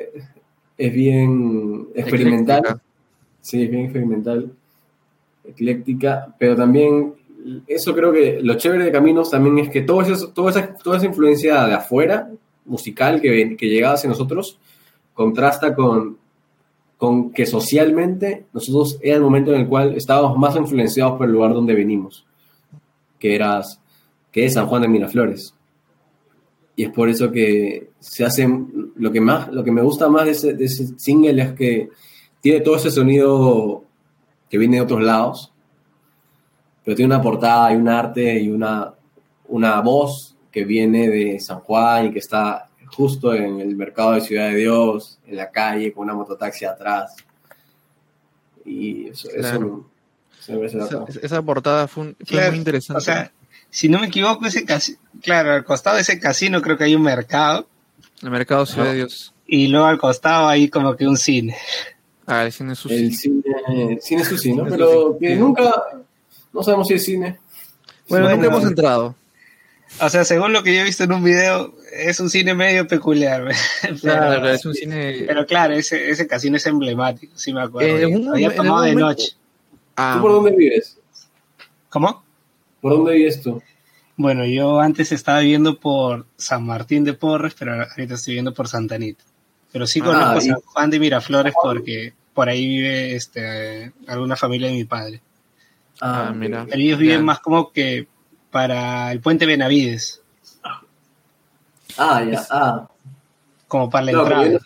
[0.78, 2.60] es bien experimental.
[2.60, 2.84] Ecléctica.
[3.41, 4.52] Sí, es bien experimental,
[5.44, 7.14] ecléctica, pero también
[7.68, 10.98] eso creo que lo chévere de Caminos también es que todo eso, toda, esa, toda
[10.98, 12.30] esa influencia de afuera,
[12.66, 14.57] musical, que, que llegaba hacia nosotros,
[15.14, 16.18] contrasta con,
[16.98, 21.34] con que socialmente nosotros era el momento en el cual estábamos más influenciados por el
[21.34, 22.26] lugar donde venimos,
[23.20, 23.80] que, eras,
[24.32, 25.55] que es San Juan de Miraflores.
[26.76, 30.26] Y es por eso que se hacen, lo que, más, lo que me gusta más
[30.26, 31.89] de ese, de ese single es que
[32.41, 33.84] tiene todo ese sonido
[34.49, 35.53] que viene de otros lados,
[36.84, 38.93] pero tiene una portada y un arte y una,
[39.47, 44.22] una voz que viene de San Juan y que está justo en el mercado de
[44.22, 47.15] Ciudad de Dios, en la calle, con una mototaxi atrás.
[48.64, 49.85] Y eso, eso Claro.
[50.39, 50.77] se me parece
[51.26, 52.97] Esa, portada fue, un- fue Claro, muy interesante.
[52.97, 53.31] O sea,
[53.76, 56.95] si no me equivoco, ese casino, claro, al costado de ese casino creo que hay
[56.95, 57.68] un mercado
[58.22, 58.91] el mercado Ciudad No.
[58.91, 59.34] de Dios.
[59.45, 61.57] y luego al costado hay como que un cine.
[62.26, 62.95] Ah, el cine Sushi.
[62.95, 63.43] El cine,
[64.02, 64.64] cine sushi, ¿no?
[64.65, 65.84] Cine Pero que nunca,
[66.53, 67.38] no sabemos si es cine.
[68.10, 69.15] Bueno, nunca hemos entrado.
[70.02, 72.88] O sea, según lo que yo he visto en un video, es un cine medio
[72.88, 73.45] peculiar.
[73.81, 75.23] pero, Claro, es un cine.
[75.27, 77.95] pero claro, ese, ese casino es emblemático, sí me acuerdo.
[77.97, 79.35] Eh, un Había tomado de momento- noche.
[79.97, 80.97] Ah, ¿Tú por dónde vives?
[81.89, 82.24] ¿Cómo?
[82.86, 83.64] ¿Por dónde vives tú?
[84.16, 88.68] Bueno, yo antes estaba viviendo por San Martín de Porres, pero ahorita estoy viviendo por
[88.68, 89.24] Santa Anita.
[89.72, 94.36] Pero sí Ah, conozco y- San Juan de Miraflores porque por ahí vive este, alguna
[94.36, 95.20] familia de mi padre.
[95.99, 96.64] Ah, mira.
[96.70, 97.24] Pero ellos viven Ya.
[97.24, 98.07] más como que
[98.52, 100.22] para el puente Benavides,
[101.98, 102.88] Ah, ya, ah.
[103.68, 104.60] como para la No, entrada.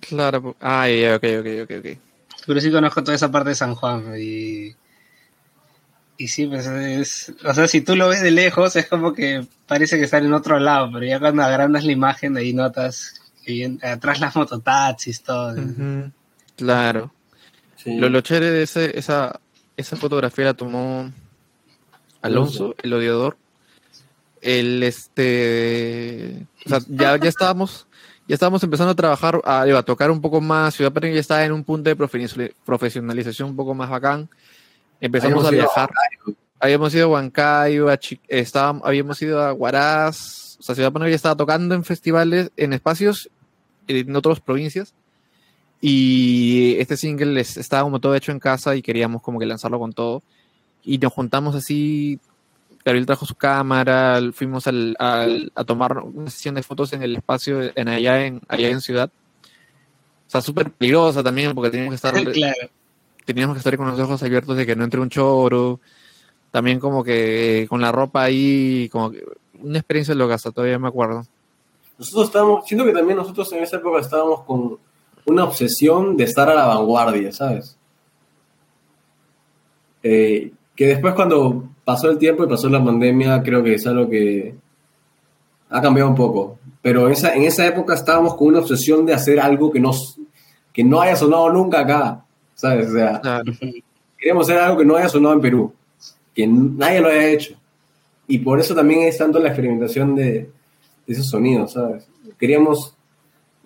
[0.00, 0.54] Claro.
[0.60, 1.98] Ah, ya, ok, ok, ok, ok.
[2.46, 4.76] Pero sí conozco toda esa parte de San Juan y...
[6.16, 7.32] Y sí, pues es...
[7.44, 10.32] O sea, si tú lo ves de lejos es como que parece que están en
[10.32, 15.54] otro lado, pero ya cuando agrandas la imagen ahí notas que atrás las mototaxis, todo.
[16.56, 17.12] Claro.
[17.76, 17.96] Sí.
[17.98, 19.40] Lo, lo chévere de ese- esa,
[19.76, 21.10] esa fotografía la tomó
[22.22, 23.36] Alonso, el odiador.
[24.40, 26.46] El este.
[26.66, 27.86] O sea, ya, ya estábamos.
[28.26, 30.74] Ya estábamos empezando a trabajar, a, a tocar un poco más.
[30.74, 34.28] Ciudad Patricia ya estaba en un punto de profesionaliz- profesionalización un poco más bacán.
[35.00, 35.90] Empezamos a ido a viajar.
[36.60, 37.98] Habíamos ido a Huancayo, a
[38.84, 40.56] habíamos ido a Huaraz.
[40.58, 43.28] O sea, Ciudad Patricia ya estaba tocando en festivales, en espacios
[43.86, 44.94] en otras provincias.
[45.80, 49.78] Y este single es- estaba como todo hecho en casa y queríamos como que lanzarlo
[49.78, 50.22] con todo.
[50.82, 52.18] Y nos juntamos así.
[52.84, 57.16] Gabriel trajo su cámara, fuimos al- al- a tomar una sesión de fotos en el
[57.16, 59.10] espacio en allá en, allá en Ciudad.
[60.26, 62.68] O sea, súper peligrosa también porque teníamos que estar claro.
[63.24, 65.80] Teníamos que estar con los ojos abiertos de que no entre un choro.
[66.50, 69.24] También como que con la ropa ahí, como que
[69.60, 71.24] una experiencia loca, hasta todavía me acuerdo.
[71.98, 74.78] Nosotros estábamos, siento que también nosotros en esa época estábamos con
[75.26, 77.76] una obsesión de estar a la vanguardia, ¿sabes?
[80.02, 84.08] Eh, que después cuando pasó el tiempo y pasó la pandemia, creo que es algo
[84.08, 84.54] que
[85.70, 86.58] ha cambiado un poco.
[86.82, 89.92] Pero en esa, en esa época estábamos con una obsesión de hacer algo que no,
[90.72, 92.24] que no haya sonado nunca acá,
[92.54, 92.88] ¿sabes?
[92.88, 93.52] O sea, Claro.
[94.18, 95.72] queríamos hacer algo que no haya sonado en Perú,
[96.34, 97.54] que nadie lo haya hecho.
[98.26, 100.50] Y por eso también es tanto la experimentación de, de
[101.06, 102.06] esos sonidos, ¿sabes?
[102.38, 102.96] Queríamos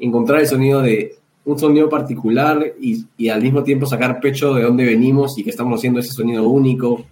[0.01, 4.65] encontrar el sonido de un sonido particular y, y al mismo tiempo sacar pecho de
[4.65, 7.05] dónde venimos y que estamos haciendo ese sonido único.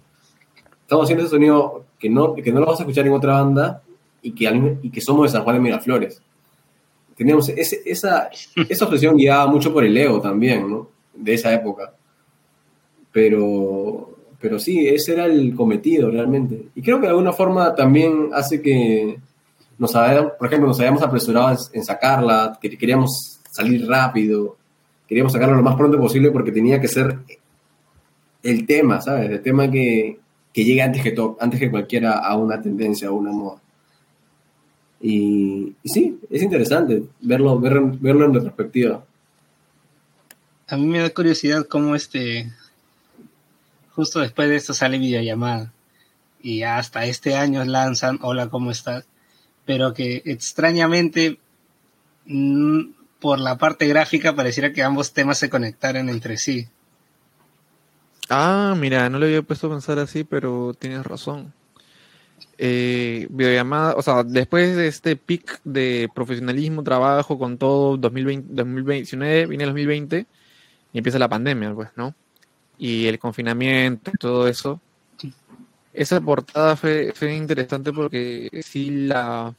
[0.81, 3.81] Estamos haciendo ese sonido que no, que no lo vas a escuchar en otra banda
[4.21, 6.21] y que, y que somos de San Juan de Miraflores.
[7.15, 8.29] Teníamos ese- esa,
[8.69, 10.87] esa obsesión guiada mucho por el ego también, ¿no?
[11.17, 11.93] De esa época.
[13.11, 16.67] Pero, pero sí, ese era el cometido realmente.
[16.75, 19.17] Y creo que de alguna forma también hace que
[19.77, 24.57] nos hayamos, por ejemplo, nos hayamos apresurado en, sacarla, que queríamos salir rápido,
[25.07, 27.17] queríamos sacarlo lo más pronto posible porque tenía que ser
[28.43, 29.29] el tema, ¿sabes?
[29.31, 30.19] El tema que,
[30.53, 33.61] que llegue antes que, to- antes que cualquiera a una tendencia o una moda.
[35.01, 39.03] Y, sí, es interesante verlo, verlo, verlo en retrospectiva.
[40.69, 42.51] A mí me da curiosidad cómo este,
[43.91, 45.71] justo después de esto sale videollamada
[46.41, 49.05] y hasta este año lanzan Hola, ¿cómo estás?
[49.65, 51.39] Pero que extrañamente
[52.25, 52.81] mm,
[53.21, 56.67] por la parte gráfica pareciera que ambos temas se conectaran entre sí.
[58.29, 61.53] Ah, mira, no le había puesto a pensar así, pero tienes razón.
[62.57, 69.45] Eh, videollamada, o sea, después de este pic de profesionalismo, trabajo con todo, 2020, 2019,
[69.45, 70.27] viene el 2020
[70.93, 72.13] y empieza la pandemia, pues, ¿no?
[72.77, 74.79] Y el confinamiento y todo eso.
[75.93, 79.55] Esa portada fue, fue interesante porque sí la,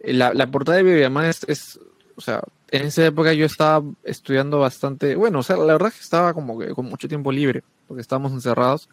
[0.00, 1.80] la, la portada de videollamada es, es,
[2.14, 5.94] o sea, en esa época yo estaba estudiando bastante, bueno, o sea, la verdad es
[5.94, 8.88] que estaba como que con mucho tiempo libre, porque estábamos encerrados,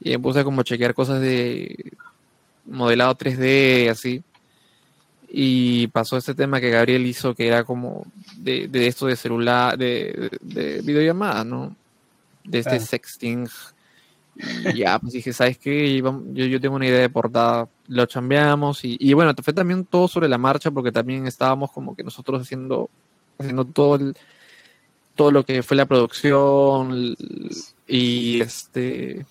[0.00, 1.92] y me puse como a chequear cosas de
[2.66, 4.22] modelado 3D, así,
[5.30, 8.06] y pasó este tema que Gabriel hizo, que era como
[8.36, 11.76] de, de esto de celular, de, de, de videollamada, ¿no?
[12.44, 12.84] De este Claro.
[12.86, 13.48] sexting.
[14.72, 15.96] Y ya, pues dije, ¿sabes qué?
[16.00, 20.06] Yo, yo tengo una idea de portada, lo chambeamos y, y bueno, fue también todo
[20.08, 22.88] sobre la marcha porque también estábamos como que nosotros haciendo,
[23.38, 24.16] haciendo todo el,
[25.16, 27.16] todo lo que fue la producción
[27.88, 29.26] y este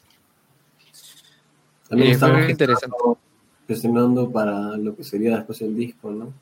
[1.88, 2.98] También Eh, fue interesante.
[3.68, 6.34] Gestionando para lo que sería después el disco, ¿no?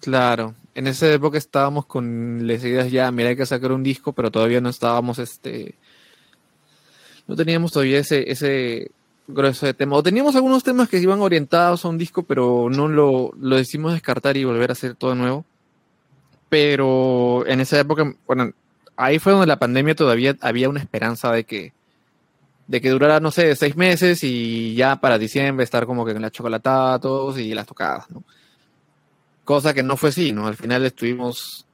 [0.00, 4.12] Claro, en esa época estábamos con las ideas ya, mira, hay que sacar un disco,
[4.12, 5.74] pero todavía no estábamos, este,
[7.26, 8.90] no teníamos todavía ese, ese
[9.26, 9.96] grueso de tema.
[9.96, 13.92] O teníamos algunos temas que iban orientados a un disco, pero no lo, lo decidimos
[13.92, 15.44] descartar y volver a hacer todo nuevo.
[16.48, 18.52] Pero en esa época, bueno,
[18.96, 21.72] ahí fue donde la pandemia todavía había una esperanza de que,
[22.66, 26.22] de que durara, no sé, seis meses y ya para diciembre estar como que con
[26.22, 28.22] la chocolatada todos y las tocadas, ¿no?
[29.44, 30.46] Cosa que no fue así, ¿no?
[30.46, 31.66] Al final estuvimos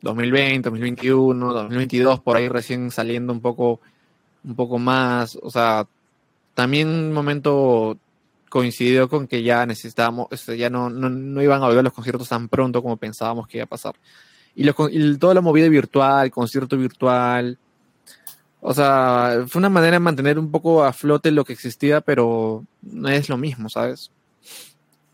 [0.00, 3.80] 2020, 2021, 2022, por ahí recién saliendo un poco,
[4.44, 5.38] un poco más.
[5.42, 5.86] O sea,
[6.54, 7.98] también un momento
[8.48, 12.28] coincidió con que ya necesitábamos, este, ya no, no, no iban a volver los conciertos
[12.28, 13.96] tan pronto como pensábamos que iba a pasar.
[14.54, 17.58] Y, los y toda la movida virtual, concierto virtual.
[18.68, 22.64] O sea, fue una manera de mantener un poco a flote lo que existía, pero
[22.82, 24.10] no es lo mismo, ¿sabes?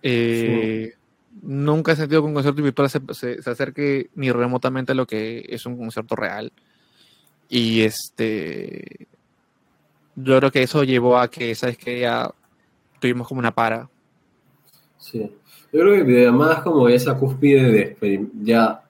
[0.02, 0.94] Eh,
[1.42, 5.06] Nunca he sentido que un concierto virtual se, se- se acerque ni remotamente a lo
[5.06, 6.52] que es un concierto real.
[7.48, 9.06] Y este.
[10.14, 12.30] Yo creo que eso llevó a que, ¿sabes que Ya
[13.00, 13.88] tuvimos como una para.
[14.98, 15.20] Sí.
[15.72, 18.82] Yo creo que es como esa cúspide de ya,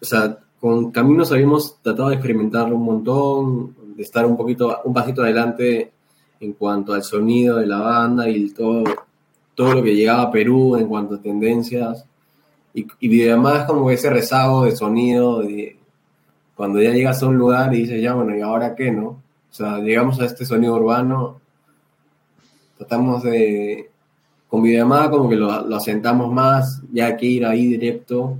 [0.00, 4.94] o sea, con Caminos habíamos tratado de experimentar un montón, de estar un poquito, un
[4.94, 5.92] pasito adelante
[6.40, 8.82] en cuanto al sonido de la banda y todo,
[9.54, 12.06] todo lo que llegaba a Perú en cuanto a tendencias.
[12.72, 15.76] Y, y además como ese rezago de sonido, de
[16.54, 19.06] cuando ya llegas a un lugar y dices, ya bueno, ¿y ahora qué, no?
[19.06, 19.20] O
[19.50, 21.42] sea, llegamos a este sonido urbano,
[22.78, 23.90] tratamos de,
[24.48, 28.38] con videollamada como que lo, lo asentamos más, ya hay que ir ahí directo,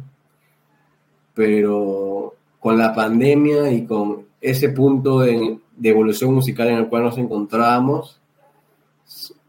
[1.35, 2.14] pero
[2.65, 7.19] con la pandemia y con ese punto de, de evolución musical en el cual nos
[7.19, 8.19] encontrábamos,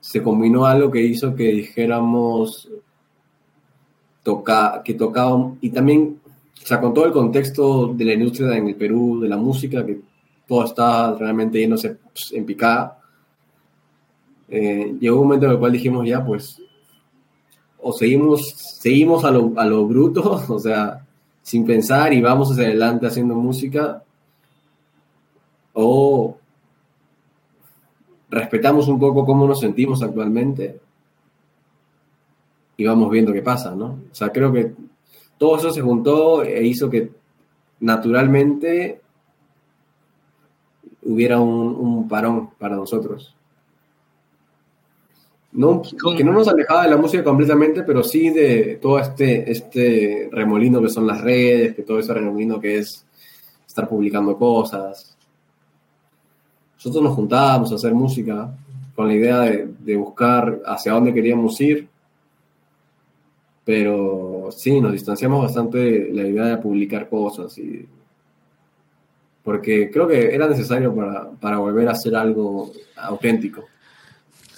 [0.01, 2.69] se combinó algo que hizo que dijéramos
[4.21, 6.19] toca, que tocaba, y también,
[6.61, 9.85] o sea, con todo el contexto de la industria en el Perú, de la música,
[9.85, 10.01] que
[10.45, 12.99] todo está realmente yéndose pues, en picada,
[14.49, 16.61] eh, llegó un momento en el cual dijimos ya, pues,
[17.81, 21.04] o seguimos, seguimos a lo, a lo bruto, o sea,
[21.45, 24.01] sin pensar y vamos hacia adelante haciendo música,
[25.73, 26.39] o
[28.31, 30.79] respetamos un poco cómo nos sentimos actualmente
[32.75, 33.99] y vamos viendo qué pasa, ¿no?
[34.11, 34.73] O sea, creo que
[35.37, 37.11] todo eso se juntó e hizo que
[37.79, 39.01] naturalmente
[41.03, 43.34] hubiera un, un parón para nosotros.
[45.55, 45.81] No,
[46.15, 50.81] que no nos alejaba de la música completamente, pero sí de todo este, este remolino
[50.81, 53.05] que son las redes, que todo ese remolino que es
[53.65, 55.17] estar publicando cosas.
[56.75, 58.53] Nosotros nos juntábamos a hacer música
[58.95, 61.87] con la idea de, de buscar hacia dónde queríamos ir,
[63.63, 67.87] pero sí, nos distanciamos bastante de la idea de publicar cosas y
[69.45, 73.63] porque creo que era necesario para, para volver a hacer algo auténtico.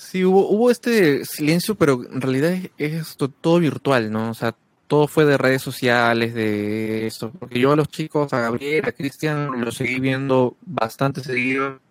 [0.09, 4.29] Sí, hubo, hubo este silencio, pero en realidad es, es todo virtual, ¿no?
[4.29, 4.55] O sea,
[4.87, 7.29] todo fue de redes sociales, de eso.
[7.37, 11.81] Porque yo a los chicos, a Gabriel, a Cristian, los seguí viendo bastante seguido.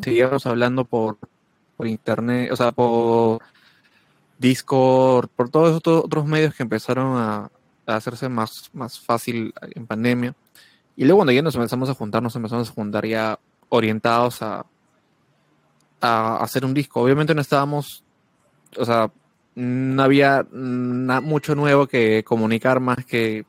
[0.00, 1.18] Seguíamos hablando por,
[1.76, 3.42] por internet, o sea, por
[4.38, 7.50] Discord, por todos estos otros medios que empezaron a,
[7.84, 10.36] a hacerse más, más fácil en pandemia.
[10.94, 13.40] Y luego cuando ya nos empezamos a juntar, nos empezamos a juntar ya
[13.70, 14.64] orientados a,
[16.06, 17.00] a hacer un disco.
[17.00, 18.04] Obviamente no estábamos,
[18.76, 19.10] o sea,
[19.54, 23.44] no había mucho nuevo que comunicar más que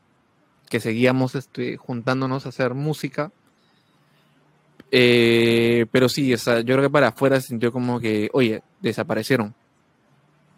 [0.70, 3.32] que seguíamos este, juntándonos a hacer música.
[4.92, 8.62] Eh, pero sí, o sea, yo creo que para afuera se sintió como que, oye,
[8.82, 9.54] desaparecieron.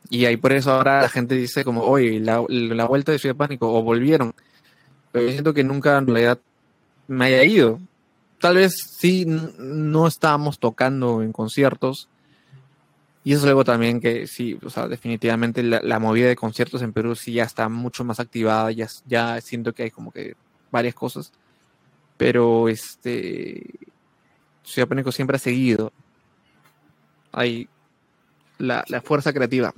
[0.10, 2.40] Y ahí por eso ahora la gente dice como, oye, la,
[2.86, 4.34] vuelta de Ciudad Pánico, o volvieron.
[5.12, 6.40] Pero siento que nunca en realidad
[7.08, 7.80] me haya ido
[8.40, 12.10] tal vez sí no estábamos tocando en conciertos.
[13.24, 16.94] Y eso es algo también que sí, o sea, definitivamente la, movida de conciertos en
[16.94, 20.36] Perú sí ya está mucho más activada, ya, ya siento que hay como que
[20.72, 21.32] varias cosas.
[22.18, 23.66] Pero este
[24.64, 25.92] Ciudad Pánico siempre ha seguido.
[27.32, 27.68] Hay
[28.58, 29.74] la, la fuerza creativa.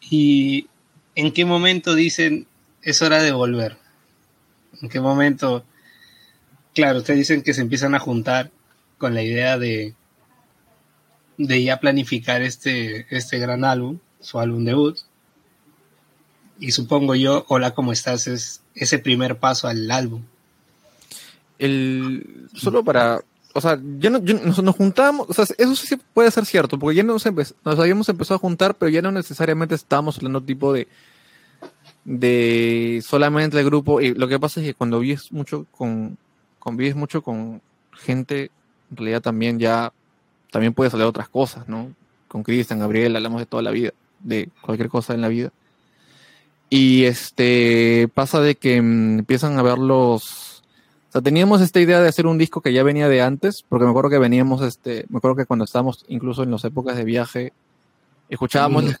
[0.00, 0.68] ¿Y
[1.14, 2.46] en qué momento dicen
[2.82, 3.76] es hora de volver?
[4.80, 5.64] ¿En qué momento
[6.78, 8.52] Claro, ustedes dicen que se empiezan a juntar
[8.98, 9.96] con la idea de,
[11.36, 14.96] de ya planificar este, este gran álbum, su álbum debut.
[16.60, 18.28] Y supongo yo, Hola, ¿cómo estás?
[18.28, 20.22] Es ese primer paso al álbum.
[21.58, 23.22] El, solo para,
[23.54, 27.02] o sea, ya no, nos, juntamos, o sea, eso sí puede ser cierto, porque ya
[27.02, 30.86] nos, nos habíamos empezado a juntar, pero ya no necesariamente estábamos hablando tipo de,
[32.04, 34.00] de solamente el grupo.
[34.00, 36.16] Y lo que pasa es que cuando vives mucho con,
[36.58, 37.60] convives mucho con
[37.92, 38.50] gente,
[38.90, 39.92] en realidad también ya,
[40.50, 41.92] también puedes hablar de otras cosas, ¿no?
[42.28, 45.50] Con Cristian, Gabriel, hablamos de toda la vida, de cualquier cosa en la vida.
[46.70, 50.62] Y este, pasa de que mm, empiezan a ver los...
[51.08, 53.84] O sea, teníamos esta idea de hacer un disco que ya venía de antes, porque
[53.84, 57.04] me acuerdo que veníamos, este, me acuerdo que cuando estábamos incluso en las épocas de
[57.04, 57.52] viaje,
[58.28, 59.00] escuchábamos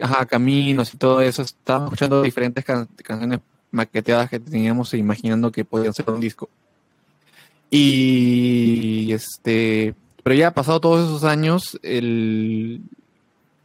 [0.00, 3.40] ajá, caminos y todo eso, estábamos escuchando diferentes canciones
[3.70, 6.48] maqueteadas que teníamos e imaginando que podían ser un disco.
[7.70, 11.78] Y este, pero ya pasado todos esos años,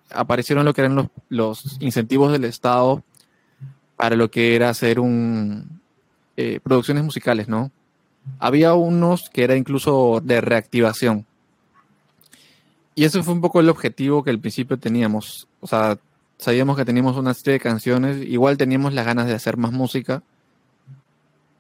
[0.10, 3.04] aparecieron lo que eran los, los, incentivos del Estado
[3.96, 5.82] para lo que era hacer un
[6.36, 7.72] eh, producciones musicales, ¿no?
[8.40, 11.26] Había unos que era incluso de reactivación.
[12.96, 15.48] Y eso fue un poco el objetivo que al principio teníamos.
[15.62, 15.98] O sea,
[16.38, 20.24] sabíamos que teníamos una serie de canciones, igual teníamos las ganas de hacer más música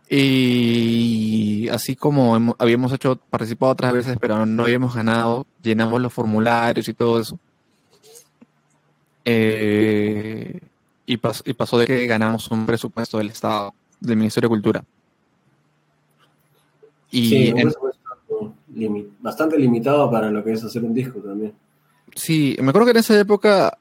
[0.09, 6.87] y así como habíamos hecho, participado otras veces, pero no habíamos ganado, llenamos los formularios
[6.87, 7.39] y todo eso.
[9.25, 10.59] Eh,
[11.05, 14.83] y, pasó de que ganamos un presupuesto del Estado, del Ministerio de Cultura.
[17.11, 21.19] Y Sí, en- un presupuesto limi- bastante limitado para lo que es hacer un disco
[21.19, 21.53] también.
[22.15, 23.77] Sí, me acuerdo que en esa época,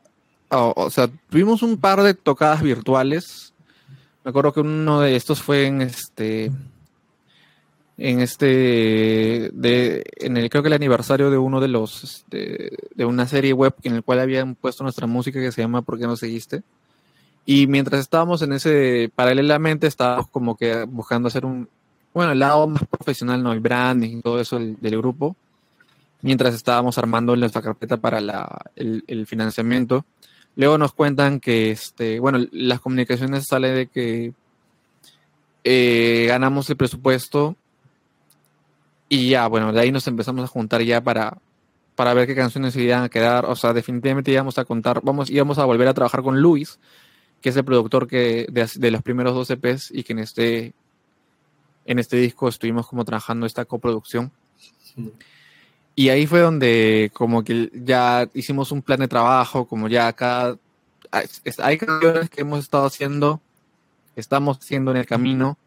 [0.51, 3.52] o sea, tuvimos un par de tocadas virtuales.
[4.25, 6.53] Me acuerdo que uno de estos fue en este,
[7.99, 13.05] en este, de, en el creo que el aniversario de uno de los, este, de
[13.05, 16.07] una serie web en el cual habían puesto nuestra música que se llama ¿Por qué
[16.07, 16.63] no seguiste?
[17.45, 21.69] Y mientras estábamos en ese, paralelamente estábamos como que buscando hacer un,
[22.15, 23.53] bueno, el lado más profesional, ¿no?
[23.53, 25.35] El branding y todo eso del, del grupo
[26.25, 30.05] mientras estábamos armando nuestra carpeta para la- el, el financiamiento.
[30.57, 34.35] Luego nos cuentan que, este, bueno, las comunicaciones sale de que
[35.65, 37.57] eh, ganamos el presupuesto
[39.09, 41.39] y ya, bueno, de ahí nos empezamos a juntar ya para,
[41.95, 43.47] para ver qué canciones se iban a quedar.
[43.47, 46.79] O sea, definitivamente íbamos a contar, vamos, íbamos a volver a trabajar con Luis,
[47.41, 50.73] que es el productor que, de, los primeros dos EPs y que en este,
[51.87, 54.33] en este disco estuvimos como trabajando esta coproducción.
[54.57, 55.13] Sí.
[55.95, 60.57] Y ahí fue donde como que ya hicimos un plan de trabajo, como ya acá
[61.11, 63.41] hay- es- hay canciones que hemos estado haciendo,
[64.17, 65.59] estamos haciendo en el camino,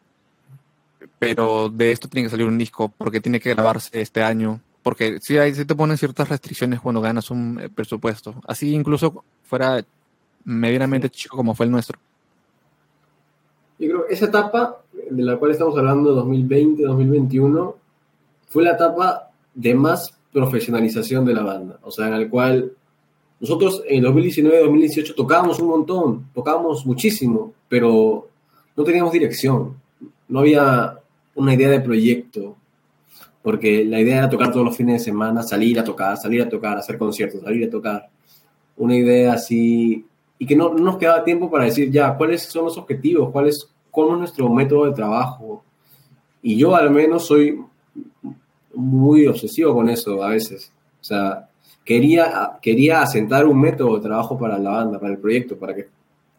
[1.19, 5.19] pero de esto tiene que salir un disco porque tiene que grabarse este año, porque
[5.22, 9.84] sí, hay, sí te ponen ciertas restricciones cuando ganas un eh, presupuesto, así incluso fuera
[10.43, 11.99] medianamente chico como fue el nuestro.
[13.77, 14.77] Yo creo que esa etapa
[15.11, 17.76] de la cual estamos hablando, 2020-2021,
[18.47, 21.79] fue la etapa de más profesionalización de la banda.
[21.81, 22.73] O sea, en el cual
[23.39, 28.27] nosotros en 2019-2018 tocábamos un montón, tocábamos muchísimo, pero
[28.75, 29.77] no teníamos dirección.
[30.27, 30.99] No había
[31.35, 32.57] una idea de proyecto,
[33.41, 36.49] porque la idea era tocar todos los fines de semana, salir a tocar, salir a
[36.49, 38.09] tocar, hacer conciertos, salir a tocar.
[38.75, 40.05] Una idea así
[40.37, 43.47] y que no, no nos quedaba tiempo para decir ya cuáles son los objetivos, cuál
[43.47, 45.63] es, cuál es nuestro método de trabajo.
[46.41, 47.57] Y yo al menos soy
[48.76, 50.72] muy obsesivo con eso a veces.
[51.02, 51.49] O sea,
[51.84, 55.88] quería, quería asentar un método de trabajo para la banda, para el proyecto, para que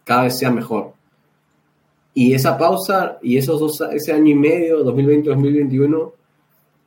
[0.05, 0.93] cada vez sea mejor.
[2.15, 6.13] Y esa pausa y esos dos, ese año y medio, 2020-2021,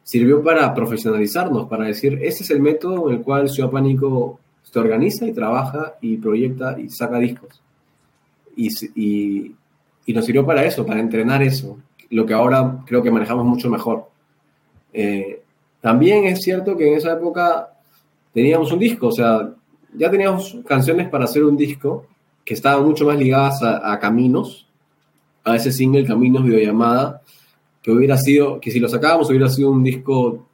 [0.04, 4.80] sirvió para profesionalizarnos, para decir, este es el método en el cual Ciudad Pánico se
[4.80, 7.62] organiza y trabaja y proyecta y saca discos.
[8.56, 9.56] Y, y,
[10.06, 11.78] y, nos sirvió para eso, para entrenar eso,
[12.10, 14.10] lo que ahora creo que manejamos mucho mejor.
[14.94, 15.39] Eh,
[15.82, 17.74] también es cierto que en esa época
[18.34, 19.54] teníamos un disco, o sea,
[19.96, 22.06] ya teníamos canciones para hacer un disco
[22.44, 24.68] que estaban mucho más ligadas a, Caminos,
[25.44, 27.22] a ese single Caminos Videollamada,
[27.82, 30.48] que hubiera sido, que si lo sacábamos hubiera sido un disco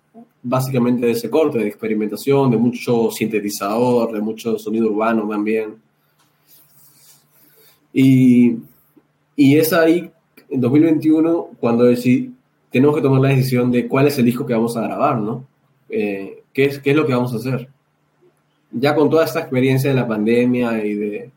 [0.44, 5.76] básicamente de ese corte, de experimentación, de mucho sintetizador, de mucho sonido urbano también.
[7.92, 8.58] Y,
[9.36, 10.12] y es ahí,
[10.50, 12.35] en 2021, cuando decí,
[12.76, 15.46] tenemos que tomar la decisión de cuál es el disco que vamos a grabar, ¿no?
[15.88, 17.70] Eh, ¿qué, es, ¿Qué es lo que vamos a hacer?
[18.70, 21.32] Ya con toda esta experiencia de la pandemia y de,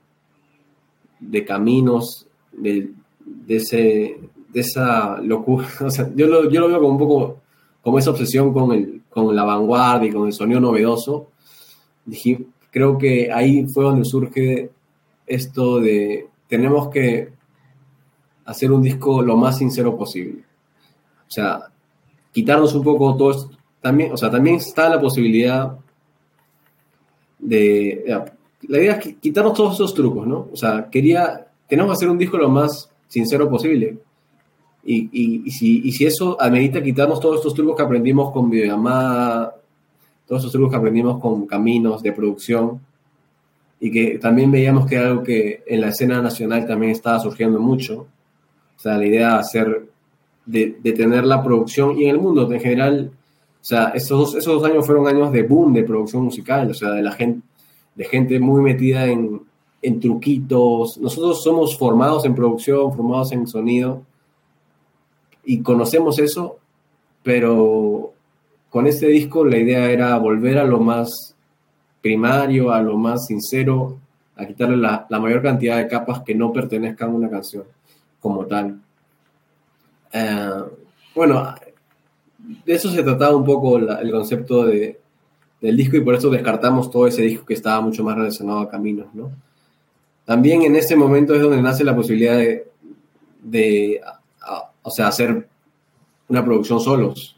[1.20, 2.90] de caminos, de,
[3.24, 7.36] de, ese, de esa locura, o sea, yo lo, yo lo veo como un poco
[7.82, 11.28] como esa obsesión con, el, con la vanguardia y con el sonido novedoso,
[12.04, 14.70] dije, creo que ahí fue donde surge
[15.24, 17.28] esto de tenemos que
[18.44, 20.47] hacer un disco lo más sincero posible.
[21.28, 21.60] O sea,
[22.32, 23.50] quitarnos un poco todo esto.
[23.80, 25.76] También, o sea, también está la posibilidad
[27.38, 28.04] de...
[28.62, 30.48] La idea es quitarnos todos esos trucos, ¿no?
[30.52, 31.46] O sea, quería...
[31.68, 33.98] Tenemos que hacer un disco lo más sincero posible.
[34.84, 38.48] Y, y, y, si, y si eso amerita quitarnos todos estos trucos que aprendimos con
[38.48, 39.54] videollamada,
[40.26, 42.80] todos estos trucos que aprendimos con caminos de producción,
[43.80, 47.60] y que también veíamos que era algo que en la escena nacional también estaba surgiendo
[47.60, 48.06] mucho,
[48.76, 49.88] o sea, la idea de hacer,
[50.48, 53.10] de, tener la producción, y en el mundo en general,
[53.60, 56.90] o sea, esos esos dos años fueron años de boom de producción musical, o sea,
[56.90, 57.46] de la gente,
[57.94, 59.42] de gente muy metida en,
[59.82, 60.98] en truquitos.
[60.98, 64.02] Nosotros somos formados en producción, formados en sonido,
[65.44, 66.58] y conocemos eso,
[67.22, 68.12] pero
[68.70, 71.34] con este disco la idea era volver a lo más
[72.00, 73.98] primario, a lo más sincero,
[74.36, 77.64] a quitarle la, la mayor cantidad de capas que no pertenezcan a una canción
[78.20, 78.80] como tal.
[80.18, 80.70] Uh,
[81.14, 81.54] bueno,
[82.64, 84.98] de eso se trataba un poco el concepto de,
[85.60, 88.68] del disco y por eso descartamos todo ese disco que estaba mucho más relacionado a
[88.68, 89.30] caminos, ¿no?
[90.24, 92.38] También en ese momento es donde nace la posibilidad
[93.42, 94.00] de,
[94.82, 95.48] o sea, hacer
[96.28, 97.36] una producción solos.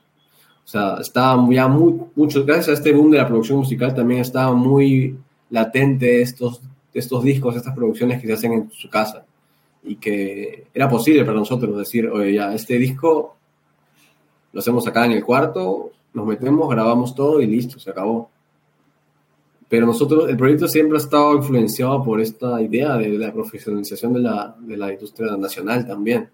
[0.65, 4.20] O sea, estaba ya muy, mucho, gracias a este boom de la producción musical, también
[4.20, 5.16] estaba muy
[5.51, 6.61] latente estos,
[6.93, 9.24] estos discos, estas producciones que se hacen en su casa.
[9.82, 13.36] Y que era posible para nosotros decir, oye, ya, este disco
[14.52, 18.31] lo hacemos acá en el cuarto, nos metemos, grabamos todo y listo, se acabó.
[19.69, 24.20] Pero nosotros, el proyecto siempre ha estado influenciado por esta idea de la profesionalización de
[24.20, 26.28] la, de la industria nacional también.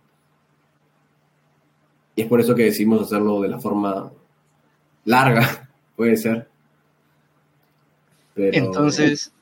[2.15, 4.11] Y es por eso que decidimos hacerlo de la forma
[5.05, 6.49] larga, puede ser.
[8.37, 9.33] Entonces,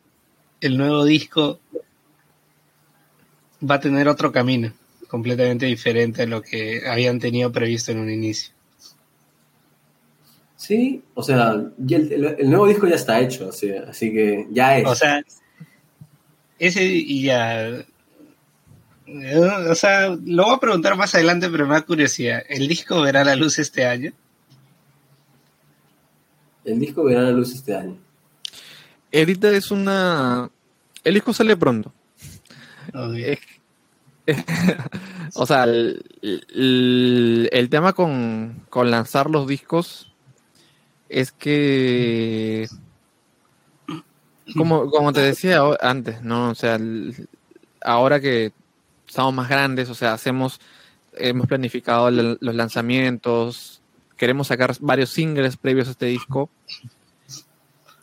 [0.61, 1.61] el nuevo disco
[3.69, 4.73] va a tener otro camino,
[5.09, 8.53] completamente diferente a lo que habían tenido previsto en un inicio.
[10.57, 14.87] Sí, o sea, el, nuevo disco ya está hecho, así, así, que ya es.
[14.87, 15.23] O sea,
[16.59, 17.85] ese y ya.
[19.69, 22.43] O sea, lo voy a preguntar más adelante, pero me da curiosidad.
[22.49, 24.13] ¿El disco verá la luz este año?
[26.65, 27.99] El disco verá la luz este año.
[29.13, 30.51] Edita es una.
[31.05, 31.93] El disco sale pronto.
[35.35, 40.15] o sea, el, tema con, con lanzar los discos
[41.09, 42.69] es que,
[44.57, 46.51] como, como te decía antes, ¿no?
[46.51, 46.79] O sea,
[47.83, 48.53] ahora que
[49.07, 50.61] estamos más grandes, o sea, hacemos,
[51.13, 53.83] hemos planificado los lanzamientos,
[54.17, 56.49] queremos sacar varios singles previos a este disco.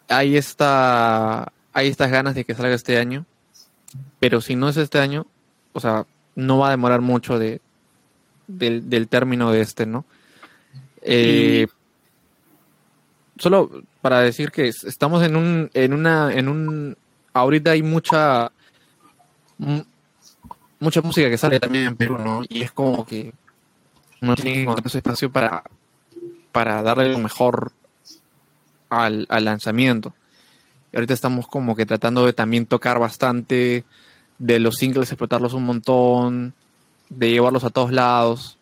[0.08, 3.26] Hay esta, hay estas ganas de que salga este año,
[4.20, 5.26] pero si no es este año,
[5.74, 7.62] o sea, no va a demorar mucho de,
[8.48, 10.06] del, término de este, ¿no?
[11.02, 11.68] Eh,
[13.38, 16.98] solo para decir que estamos en un, en una, en un,
[17.34, 18.52] ahorita hay mucha,
[20.80, 22.44] mucha música que sale también en Perú, ¿no?
[22.48, 23.34] Y es como que
[24.22, 25.64] uno tiene que encontrar su espacio para,
[26.52, 27.72] para darle lo mejor
[28.90, 30.14] al, al lanzamiento.
[30.92, 33.86] Y ahorita estamos como que tratando de también tocar bastante,
[34.42, 36.56] de los singles explotarlos un montón,
[37.10, 38.58] de llevarlos a todos lados.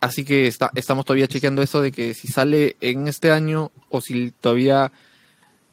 [0.00, 4.00] Así que está, estamos todavía chequeando eso de que si sale en este año o
[4.00, 4.92] si todavía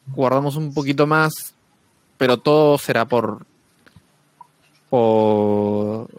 [0.08, 1.56] guardamos un poquito más,
[2.18, 3.46] pero todo será por,
[4.90, 6.10] por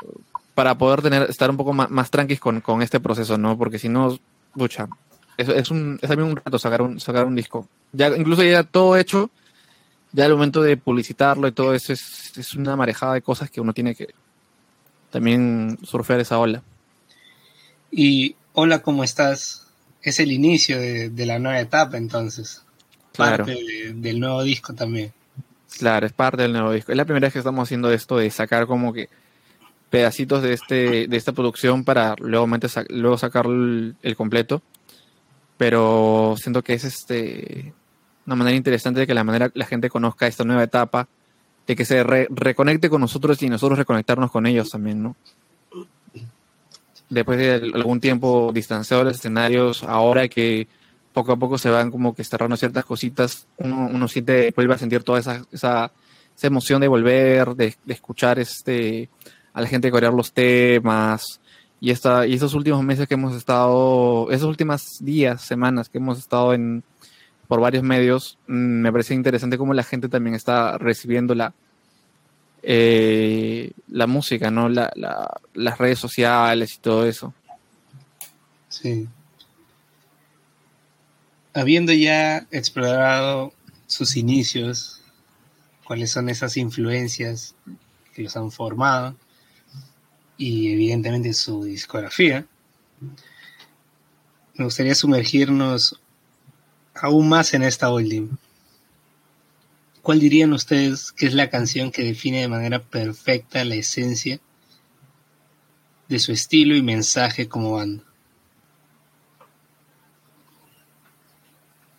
[0.55, 3.59] para poder tener estar un poco más, más tranquis con, este proceso, ¿no?
[3.59, 4.18] Porque si no,
[4.55, 4.89] pucha,
[5.36, 7.68] es, es, un, es también un rato sacar un, sacar un disco.
[7.93, 9.31] Ya, incluso ya todo hecho,
[10.14, 13.60] ya el momento de publicitarlo y todo eso es, es una marejada de cosas que
[13.60, 14.14] uno tiene que
[15.10, 16.62] también surfear esa ola.
[17.90, 19.66] Y hola, ¿cómo estás?
[20.02, 22.62] Es el inicio de, la nueva etapa, entonces.
[23.12, 23.44] Claro.
[23.44, 25.12] Parte del nuevo disco también.
[25.78, 26.92] Claro, es parte del nuevo disco.
[26.92, 29.08] Es la primera vez que estamos haciendo esto de sacar como que
[29.90, 32.48] pedacitos de este de esta producción para luego,
[32.88, 34.62] luego sacar el, completo.
[35.56, 37.72] Pero siento que es este
[38.26, 41.09] una manera interesante de que la manera la gente conozca esta nueva etapa,
[41.66, 45.16] de que se reconecte con nosotros y nosotros reconectarnos con ellos también, ¿no?
[47.09, 50.66] después de algún tiempo distanciado de los escenarios, ahora que
[51.12, 54.78] poco a poco se van como que cerrando ciertas cositas, uno, uno siente, vuelve a
[54.78, 55.92] sentir toda esa, esa,
[56.42, 59.09] emoción de volver, de, escuchar este,
[59.52, 61.40] a la gente corear los temas.
[61.80, 66.18] Y, esta, y estos últimos meses que hemos estado, esos últimos días, semanas que hemos
[66.18, 66.82] estado en,
[67.55, 71.55] por varios medios, mm, me parece interesante cómo la gente también está recibiendo la,
[72.64, 74.68] eh, la música, ¿no?
[74.68, 74.90] La,
[75.55, 77.32] las redes sociales y todo eso.
[78.68, 79.06] Sí.
[81.52, 83.52] Habiendo ya explorado
[83.86, 85.01] sus inicios,
[85.85, 87.55] cuáles son esas influencias
[88.14, 89.14] que los han formado
[90.36, 92.47] y evidentemente su discografía,
[94.55, 96.01] me gustaría sumergirnos
[96.94, 98.30] aún más en esta holding.
[100.02, 104.38] ¿Cuál dirían ustedes que es la canción que define de manera perfecta la esencia
[106.08, 108.04] de su estilo y mensaje como banda?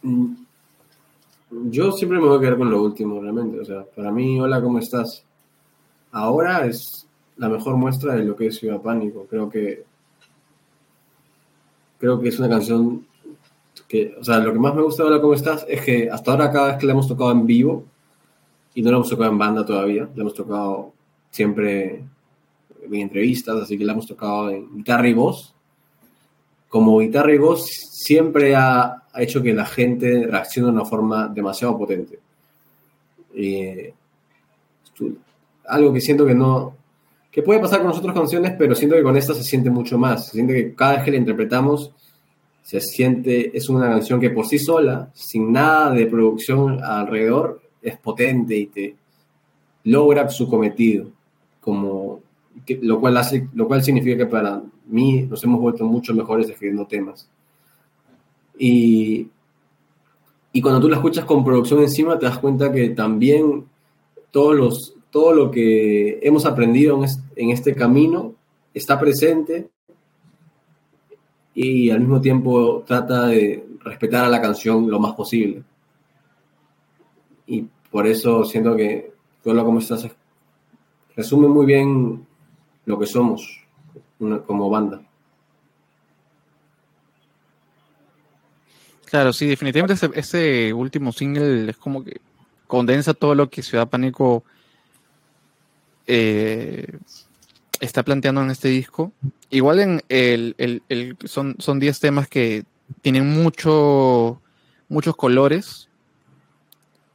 [0.03, 0.35] Mm,
[1.69, 3.59] yo siempre me voy a quedar con lo último, realmente.
[3.59, 5.23] O sea, para mí, hola, ¿cómo estás?
[6.11, 7.07] Ahora es
[7.37, 9.25] la mejor muestra de lo que es Ciudad Pánico.
[9.27, 9.83] Creo que
[11.97, 13.07] creo que es una canción
[13.95, 15.65] que, o sea, lo que más me gusta de Hola, ¿cómo estás?
[15.69, 17.85] Es que hasta ahora cada vez que la hemos tocado en vivo,
[18.73, 20.91] y no la hemos tocado en banda todavía, la hemos tocado
[21.31, 22.03] siempre
[22.83, 25.53] en entrevistas, así que la hemos tocado en guitarra y voz.
[26.67, 31.77] Como guitarra y voz siempre ha, hecho que la gente reaccione de una forma demasiado
[31.77, 32.19] potente.
[35.67, 36.75] algo que siento que no,
[37.31, 40.25] que puede pasar con otras canciones, pero siento que con esta se siente mucho más.
[40.25, 41.93] Se siente que cada vez que la interpretamos,
[42.65, 47.95] se siente, es una canción que por sí sola, sin nada de producción alrededor, es
[47.99, 48.95] potente y te
[49.83, 51.11] logra su cometido,
[51.61, 52.21] como,
[52.81, 56.87] lo, cual hace, lo cual significa que para mí nos hemos vuelto mucho mejores escribiendo
[56.87, 57.29] temas.
[58.57, 59.27] Y,
[60.51, 63.65] y cuando tú la escuchas con producción encima, te das cuenta que también
[64.31, 66.99] todos los, todo lo que hemos aprendido
[67.35, 68.33] en este camino
[68.73, 69.69] está presente
[71.55, 75.63] y al mismo tiempo trata de respetar a la canción lo más posible.
[77.47, 80.05] Y por eso siento que todo lo como estás
[81.15, 82.27] resume muy bien
[82.85, 83.61] lo que somos
[84.45, 85.01] como banda.
[89.05, 92.19] Claro, sí, definitivamente ese, último single es como que
[92.67, 94.43] condensa todo lo que Ciudad Pánico
[96.05, 96.97] eh,
[97.85, 99.11] está planteando en este disco.
[99.49, 102.65] Igual en el, son, son 10 temas que
[103.01, 104.41] tienen mucho,
[104.89, 105.89] muchos colores.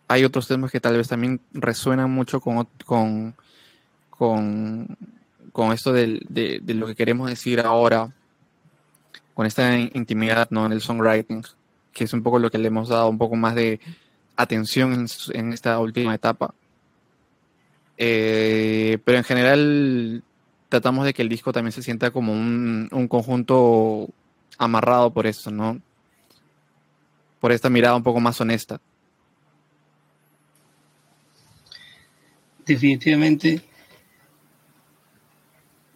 [0.08, 3.34] Hay otros temas que tal vez también resuenan mucho con, con,
[5.52, 8.12] con, esto de, lo que queremos decir ahora,
[9.34, 10.66] con esta intimidad ¿no?
[10.66, 11.44] en el songwriting,
[11.92, 13.80] que es un poco lo que le hemos dado un poco más de
[14.36, 16.54] atención en, esta última etapa.
[17.98, 20.24] Eh, pero en general
[20.70, 24.08] tratamos de que el disco también se sienta como un, conjunto
[24.56, 25.82] amarrado por eso, ¿no?
[27.40, 28.80] Por esta mirada un poco más honesta.
[32.64, 33.62] Definitivamente,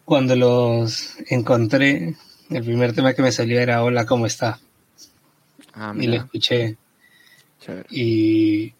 [0.03, 2.15] cuando los encontré,
[2.49, 4.59] el primer tema que me salió era Hola, ¿cómo está?
[5.73, 6.77] Ah, y lo escuché.
[7.89, 8.73] Y,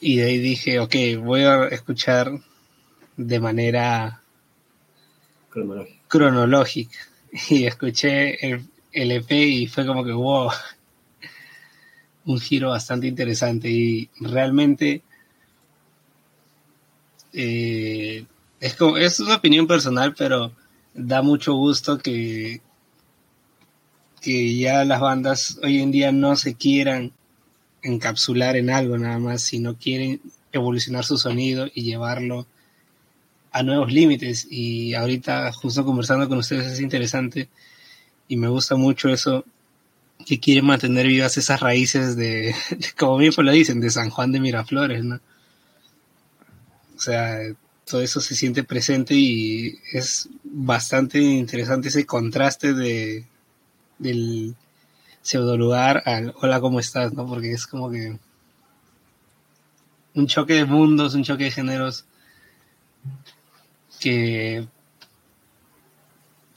[0.00, 2.32] y de ahí dije, ok, voy a escuchar
[3.16, 4.22] de manera
[6.08, 6.98] cronológica.
[7.50, 10.50] Y escuché el, EP y fue como que, wow,
[12.24, 13.70] un giro bastante interesante.
[13.70, 15.02] Y realmente
[17.34, 18.24] eh,
[18.60, 20.52] es, como, es una opinión personal, pero
[20.94, 22.62] da mucho gusto que,
[24.22, 27.12] que ya las bandas hoy en día no se quieran
[27.82, 30.20] encapsular en algo nada más, sino quieren
[30.52, 32.46] evolucionar su sonido y llevarlo
[33.50, 37.48] a nuevos límites y ahorita justo conversando con ustedes es interesante
[38.28, 39.44] y me gusta mucho eso
[40.26, 42.54] que quieren mantener vivas esas raíces de,
[42.98, 45.20] como bien lo dicen, de San Juan de Miraflores, ¿no?
[46.96, 47.38] O sea,
[47.88, 53.24] todo eso se siente presente y es bastante interesante ese contraste de
[53.98, 54.54] del
[55.22, 57.12] pseudo lugar al hola, ¿cómo estás?
[57.12, 57.26] ¿no?
[57.26, 58.18] Porque es como que
[60.14, 62.04] un choque de mundos, un choque de géneros
[63.98, 64.66] que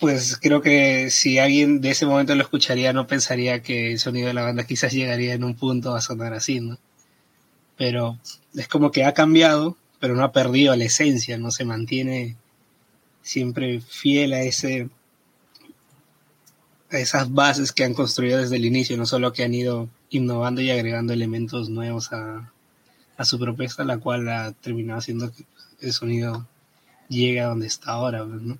[0.01, 4.27] pues creo que si alguien de ese momento lo escucharía no pensaría que el sonido
[4.27, 6.79] de la banda quizás llegaría en un punto a sonar así, ¿no?
[7.77, 8.17] Pero
[8.55, 12.35] es como que ha cambiado, pero no ha perdido la esencia, no se mantiene
[13.21, 14.89] siempre fiel a ese
[16.91, 20.61] a esas bases que han construido desde el inicio, no solo que han ido innovando
[20.61, 22.51] y agregando elementos nuevos a,
[23.17, 25.31] a su propuesta, la cual ha terminado haciendo
[25.79, 26.47] el sonido
[27.11, 28.57] llega a donde está ahora, ¿no?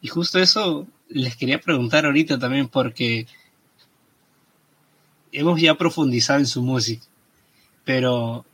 [0.00, 3.26] Y justo eso les quería preguntar ahorita también porque
[5.32, 7.04] hemos ya profundizado en su música,
[7.84, 8.44] pero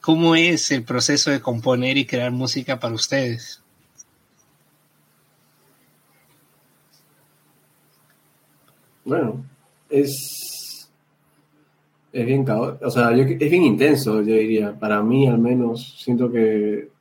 [0.00, 3.62] ¿cómo es el proceso de componer y crear música para ustedes?
[9.04, 9.44] Bueno,
[9.90, 10.88] es,
[12.12, 14.78] es bien o sea, es bien intenso, yo diría.
[14.78, 16.93] Para mí, al menos, siento que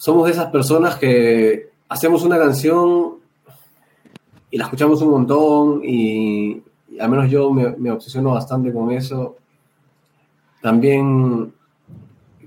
[0.00, 3.16] somos de esas personas que hacemos una canción
[4.50, 6.62] y la escuchamos un montón y,
[6.98, 9.36] al menos yo me, obsesiono bastante con eso.
[10.62, 11.52] También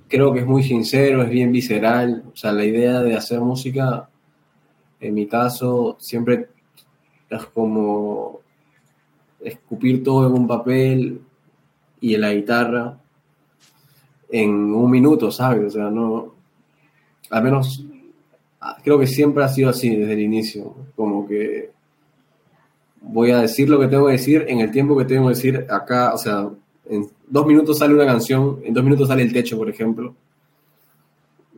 [0.07, 2.23] creo que es muy sincero, es bien visceral.
[2.33, 4.09] O sea, la idea de hacer música,
[4.99, 6.49] en mi caso, siempre
[7.29, 8.39] es como
[9.39, 11.21] escupir todo en un papel
[12.01, 12.97] y en la guitarra
[14.29, 15.67] en un minuto, ¿sabes?
[15.67, 16.32] O sea, no,
[17.33, 17.83] al menos
[18.61, 21.71] ah, creo que siempre ha sido así desde el inicio, como que
[23.01, 25.65] voy a decir lo que tengo que decir en el tiempo que tengo que decir
[25.69, 26.47] acá, o sea,
[26.87, 30.13] en dos minutos sale una canción, en dos minutos sale el techo, por ejemplo,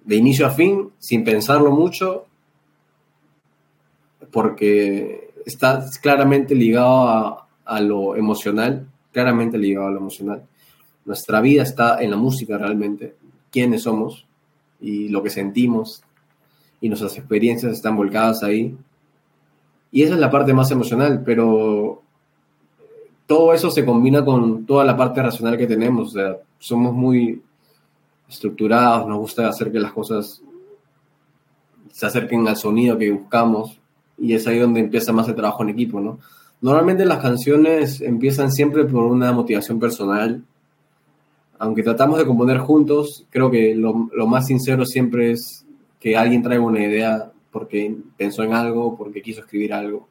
[0.06, 2.26] de inicio a fin, sin pensarlo mucho,
[4.32, 10.44] porque está claramente ligado a, a lo emocional, claramente ligado a lo emocional.
[11.04, 13.16] Nuestra vida está en la música realmente,
[13.52, 14.26] quiénes somos,
[14.80, 16.04] y lo que sentimos
[16.82, 18.78] y nuestras experiencias están volcadas ahí.
[19.92, 22.02] Y esa es la parte más emocional, pero
[23.26, 26.10] todo eso se combina con toda la parte racional que tenemos.
[26.10, 27.42] O sea, somos muy
[28.28, 30.42] estructurados, nos gusta hacer que las cosas
[31.92, 33.80] se acerquen al sonido que buscamos
[34.18, 36.20] y es ahí donde empieza más el trabajo en equipo, ¿no?
[36.62, 40.44] Normalmente las canciones empiezan siempre por una motivación personal.
[41.57, 43.94] Aunque tratamos de componer juntos, creo que lo,
[44.27, 45.65] más sincero siempre es
[45.99, 50.07] que alguien traiga una idea porque pensó en algo, porque quiso escribir algo.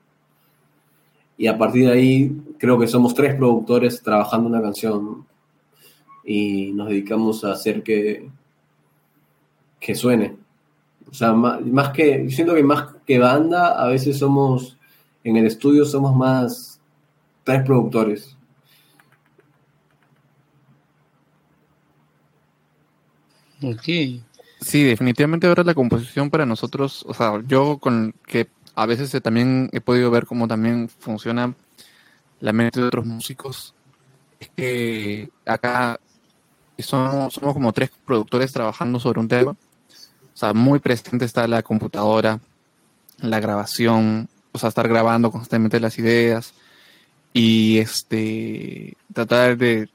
[1.37, 5.27] Y a partir de ahí, creo que somos tres productores trabajando una canción
[6.25, 8.29] y nos dedicamos a hacer que,
[9.79, 10.37] que suene.
[11.11, 14.79] O sea, más, que, siento que más que banda, a veces somos,
[15.23, 16.81] en el estudio somos más
[17.45, 18.34] tres productores.
[23.71, 23.85] Ok.
[24.61, 29.69] Sí, definitivamente ahora la composición para nosotros, o sea, yo con que a veces también
[29.73, 31.55] he podido ver cómo también funciona
[32.41, 33.75] la mente de otros músicos,
[34.41, 36.01] es que acá
[36.79, 41.63] somos, somos como tres productores trabajando sobre un tema, o sea, muy presente está la
[41.63, 42.41] computadora,
[43.19, 46.55] la grabación, o sea, estar grabando constantemente las ideas
[47.33, 49.89] y este tratar de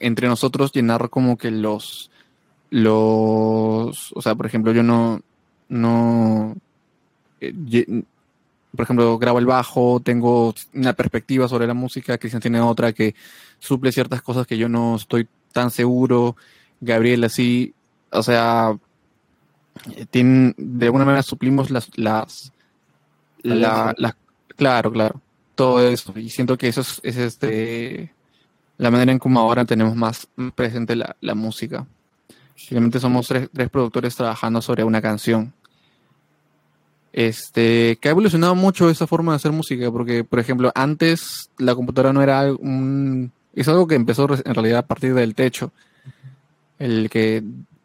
[0.00, 2.10] entre nosotros llenar como que los
[2.70, 5.20] los, o sea, por ejemplo, yo no,
[5.68, 6.54] no,
[7.40, 8.02] eh,
[8.74, 13.14] por ejemplo, grabo el bajo, tengo una perspectiva sobre la música, Cristian tiene otra que
[13.58, 16.36] suple ciertas cosas que yo no estoy tan seguro,
[16.80, 17.74] Gabriel así,
[18.10, 18.78] o sea,
[20.10, 22.52] tiene, de alguna manera suplimos las, las,
[23.42, 23.94] la,
[24.56, 25.20] claro, claro,
[25.54, 28.12] todo eso, y siento que eso es, es este,
[28.76, 31.86] la manera en como ahora tenemos más presente la, la música.
[32.58, 35.52] Simplemente somos tres, productores trabajando sobre una canción.
[37.12, 41.74] Este, que ha evolucionado mucho esa forma de hacer música, porque, por ejemplo, antes la
[41.76, 43.30] computadora no era un...
[43.54, 45.70] Es algo que empezó en realidad a partir del techo.
[46.78, 47.44] El que...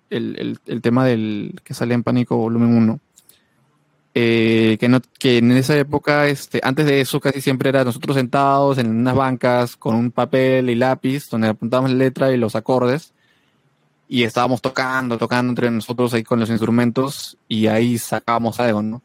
[0.10, 3.00] El, tema del que sale en Pánico Volumen 1.
[4.16, 8.16] Eh, que, no, que en esa época, este, antes de eso, casi siempre era nosotros
[8.16, 12.56] sentados en unas bancas con un papel y lápiz donde apuntábamos la letra y los
[12.56, 13.14] acordes
[14.14, 19.02] y estábamos tocando, tocando entre nosotros ahí con los instrumentos y ahí sacábamos algo, ¿no?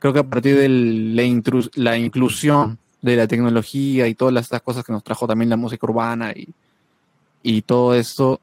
[0.00, 1.22] Creo que a partir de la,
[1.96, 6.32] inclusión de la tecnología y todas estas cosas que nos trajo también la música urbana
[6.32, 6.48] y,
[7.44, 8.40] y todo esto,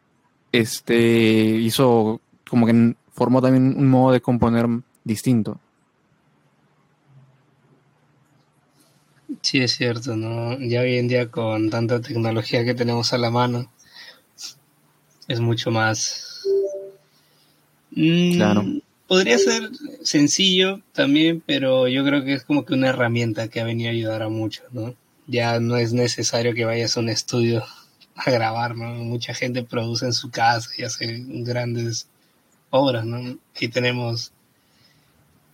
[0.54, 4.68] este, hizo como que formó también un modo de componer
[5.04, 5.60] distinto.
[9.42, 10.58] Sí, es cierto, ¿no?
[10.58, 13.70] Ya hoy en día con tanta tecnología que tenemos a la mano,
[15.28, 16.44] es mucho más...
[17.92, 18.66] Mm, claro.
[19.08, 19.70] Podría ser
[20.02, 23.94] sencillo también, pero yo creo que es como que una herramienta que ha venido a
[23.94, 24.96] ayudar a muchos, ¿no?
[25.28, 27.64] Ya no es necesario que vayas a un estudio
[28.16, 28.96] a grabar, ¿no?
[28.96, 32.08] Mucha gente produce en su casa y hace grandes
[32.72, 33.38] obras, ¿no?
[33.54, 34.32] Aquí tenemos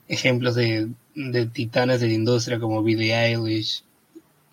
[0.08, 3.84] ejemplos de, de titanes de la industria como Billie Eilish.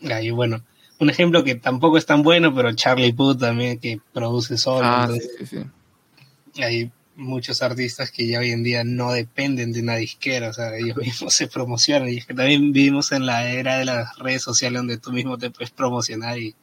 [0.00, 0.62] Y bueno,
[0.98, 4.84] un ejemplo que tampoco es tan bueno, pero Charlie Puth también que produce solo.
[4.84, 6.62] Ah, sí, sí.
[6.62, 10.76] Hay muchos artistas que ya hoy en día no dependen de una disquera, o sea,
[10.76, 12.08] ellos mismos se promocionan.
[12.08, 15.38] Y es que también vivimos en la era de las redes sociales donde tú mismo
[15.38, 16.54] te puedes promocionar y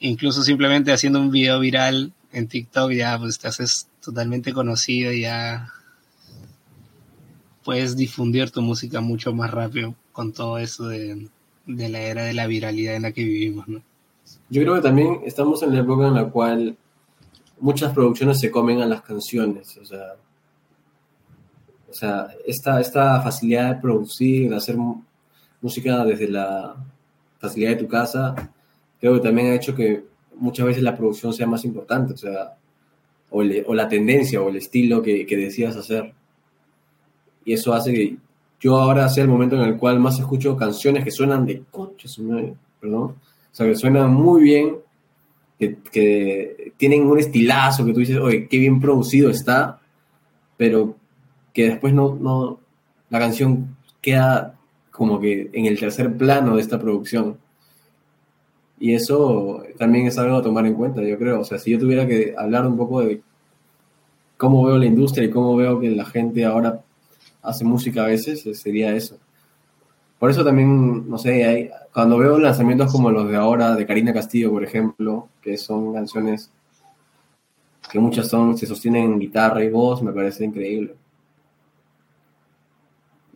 [0.00, 5.22] incluso simplemente haciendo un video viral en TikTok ya pues te haces totalmente conocido y
[5.22, 5.72] ya
[7.62, 11.28] puedes difundir tu música mucho más rápido con todo eso de
[11.66, 13.82] de la era de la viralidad en la que vivimos, ¿no?
[14.48, 16.76] Yo creo que también estamos en la época en la cual
[17.60, 20.14] muchas producciones se comen a las canciones, o sea,
[21.90, 24.76] o sea esta, esta facilidad de producir, de hacer
[25.60, 26.76] música desde la
[27.38, 28.34] facilidad de tu casa,
[29.00, 30.04] creo que también ha hecho que
[30.36, 32.56] muchas veces la producción sea más importante, o sea,
[33.30, 36.12] o, la tendencia o el estilo que, que decidas hacer.
[37.44, 38.16] Y eso hace que
[38.64, 42.18] yo ahora sea el momento en el cual más escucho canciones que suenan de coches,
[42.80, 43.16] perdón, o
[43.52, 44.76] sea, que suenan muy bien,
[45.58, 49.80] que, tienen un estilazo, que tú dices, oye, qué bien producido está,
[50.56, 50.96] pero
[51.52, 52.58] que después no, no,
[53.10, 54.54] la canción queda
[54.90, 57.36] como que en el tercer plano de esta producción.
[58.80, 61.40] Y eso también es algo a tomar en cuenta, yo creo.
[61.40, 63.20] O sea, si yo tuviera que hablar un poco de
[64.38, 66.83] cómo veo la industria y cómo veo que la gente ahora
[67.44, 69.18] hace música a veces, eh, sería eso.
[70.18, 74.12] Por eso también, no sé, hay, cuando veo lanzamientos como los de ahora, de Karina
[74.12, 76.50] Castillo, por ejemplo, que son canciones
[77.90, 80.96] que muchas son, se sostienen en guitarra y voz, me parece increíble.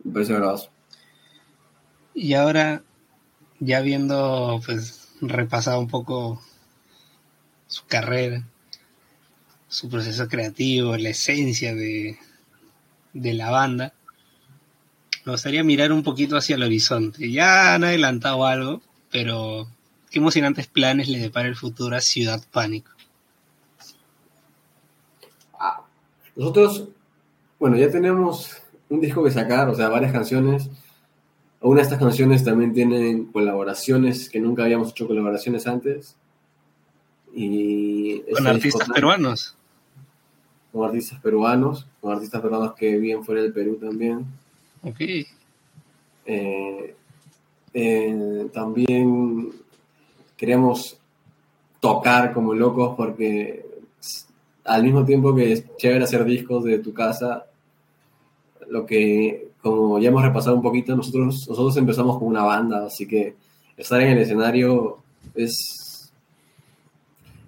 [0.03, 0.71] Me parece gravoso.
[2.13, 2.83] Y ahora,
[3.59, 6.41] ya viendo, pues, repasado un poco
[7.67, 8.43] su carrera,
[9.67, 12.17] su proceso creativo, la esencia de,
[13.13, 13.93] de la banda,
[15.29, 17.31] me gustaría mirar un poquito hacia el horizonte.
[17.31, 18.81] Ya han adelantado algo,
[19.11, 19.67] pero
[20.09, 22.89] qué emocionantes planes le depara el futuro a Ciudad Pánico.
[25.59, 25.83] Ah,
[26.35, 26.87] nosotros,
[27.59, 28.57] bueno, ya tenemos
[28.89, 30.71] un disco que sacar, o sea, varias canciones.
[31.61, 36.15] Una de estas canciones también tienen colaboraciones que nunca habíamos hecho colaboraciones antes.
[37.35, 39.55] Y con artistas peruanos.
[40.71, 44.25] Con artistas peruanos, con artistas peruanos que viven fuera del Perú también.
[44.83, 45.01] Ok.
[46.25, 46.95] Eh,
[48.53, 49.51] también
[50.37, 50.97] queremos
[51.79, 53.65] tocar como locos porque
[54.65, 57.45] al mismo tiempo que es chévere hacer discos de tu casa,
[58.69, 63.07] lo que, como ya hemos repasado un poquito, nosotros, nosotros empezamos con una banda, así
[63.07, 63.35] que
[63.75, 64.99] estar en el escenario
[65.33, 66.11] es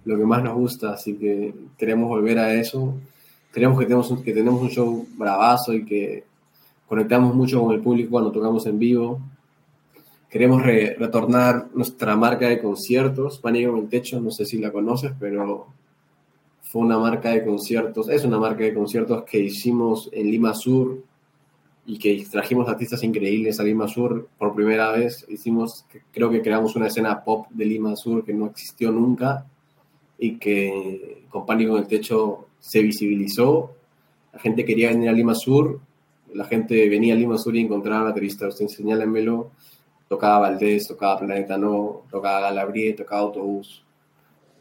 [0.06, 2.96] lo que más nos gusta, así que queremos volver a eso.
[3.52, 6.24] Creemos que tenemos, que tenemos un show bravazo y que
[6.92, 9.22] conectamos mucho con el público cuando tocamos en vivo.
[10.30, 15.14] Queremos retornar nuestra marca de conciertos, Pánico en el Techo, no sé si la conoces,
[15.18, 15.68] pero
[16.64, 21.02] fue una marca de conciertos, es una marca de conciertos que hicimos en Lima Sur
[21.86, 25.26] y que trajimos artistas increíbles a Lima Sur por primera vez.
[25.30, 29.46] Hicimos, creo que creamos una escena pop de Lima Sur que no existió nunca
[30.20, 33.76] y que con Pánico en el Techo se visibilizó.
[34.34, 35.80] La gente quería venir a Lima Sur
[36.34, 39.52] la gente venía a Lima Sur y encontraba baterista, usted señálenmelo,
[40.08, 43.84] tocaba Valdés, tocaba Planeta No, tocaba Galabrie, tocaba Autobús,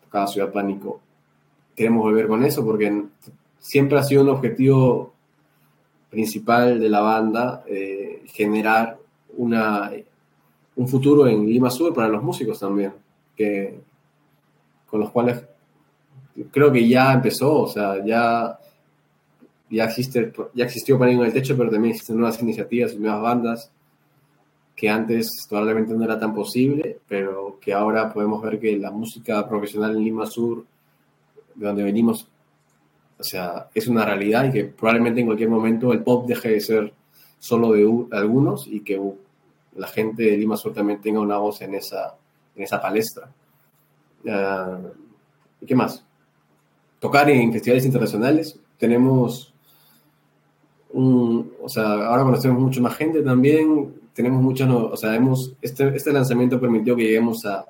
[0.05, 1.01] tocaba Ciudad Pánico.
[1.75, 3.05] Queremos volver con eso porque
[3.59, 5.13] siempre ha sido un objetivo
[6.11, 8.99] principal de la banda eh, generar
[9.37, 9.93] una,
[10.77, 12.93] un futuro en Lima Sur para los músicos también,
[13.37, 13.81] que,
[14.87, 15.45] con los cuales
[16.51, 18.59] creo que ya empezó, o sea, ya
[19.71, 23.23] ya, existe, ya existió Pánico en el Techo, pero también existen nuevas iniciativas y nuevas
[23.23, 23.71] bandas
[24.81, 29.47] que antes probablemente no era tan posible, pero que ahora podemos ver que la música
[29.47, 30.65] profesional en Lima Sur,
[31.55, 32.27] de donde venimos,
[33.19, 36.61] o sea, es una realidad y que probablemente en cualquier momento el pop deje de
[36.61, 36.95] ser
[37.39, 38.99] solo de algunos y que
[39.77, 42.17] la gente de Lima Sur también tenga una voz en esa,
[42.57, 43.31] en esa palestra.
[44.27, 44.79] Ah,
[45.61, 46.03] ¿Y qué más?
[47.01, 48.59] Tocar en festivales internacionales.
[48.79, 49.50] Tenemos
[50.95, 56.13] o sea, ahora conocemos mucho más gente también, tenemos muchos, o sea, hemos, este, este
[56.13, 57.65] lanzamiento permitió que lleguemos a,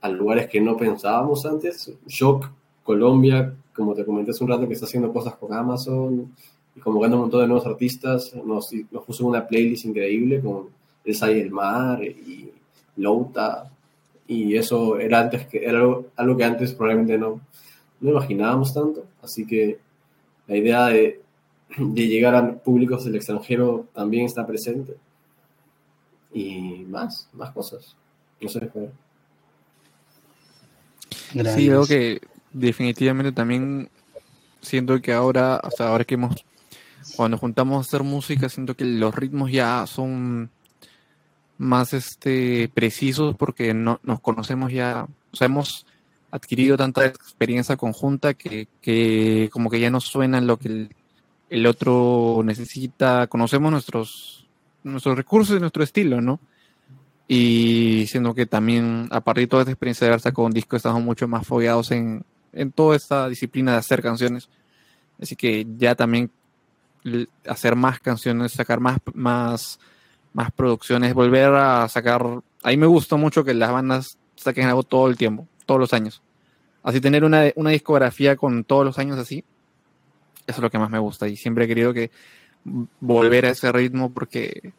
[0.00, 1.92] a lugares que no pensábamos antes.
[2.06, 2.50] Shock,
[2.82, 6.34] Colombia, como te comenté hace un rato, que está haciendo cosas con Amazon
[6.74, 10.68] y convocando un montón de nuevos artistas, nos, nos puso una playlist increíble con
[11.04, 12.50] El Sai del Mar y
[12.96, 13.70] Louta,
[14.26, 17.40] y eso era antes que era algo, algo que antes probablemente no,
[18.00, 19.78] no imaginábamos tanto, así que
[20.46, 21.20] la idea de
[21.76, 24.96] de llegar a públicos del extranjero también está presente.
[26.32, 27.96] Y más, más cosas.
[28.40, 28.70] No sé.
[31.30, 32.20] Sí, creo que
[32.52, 33.88] definitivamente también
[34.60, 36.44] siento que ahora, hasta ahora que hemos,
[37.16, 40.50] cuando juntamos a hacer música, siento que los ritmos ya son
[41.58, 45.86] más este precisos porque no, nos conocemos ya, o sea, hemos
[46.30, 50.90] adquirido tanta experiencia conjunta que, que como que ya no suena lo que el,
[51.50, 54.46] el otro necesita, conocemos nuestros,
[54.84, 56.40] nuestros recursos y nuestro estilo, ¿no?
[57.26, 60.76] Y siendo que también, a partir de toda esta experiencia de haber sacado un disco,
[60.76, 64.48] estamos mucho más fogueados en, en toda esta disciplina de hacer canciones.
[65.20, 66.30] Así que ya también
[67.46, 69.80] hacer más canciones, sacar más, más,
[70.32, 72.22] más producciones, volver a sacar.
[72.62, 75.92] A mí me gusta mucho que las bandas saquen algo todo el tiempo, todos los
[75.92, 76.22] años.
[76.82, 79.44] Así tener una, una discografía con todos los años así,
[80.50, 82.10] eso es lo que más me gusta y siempre he querido que
[83.00, 84.72] volver a ese ritmo porque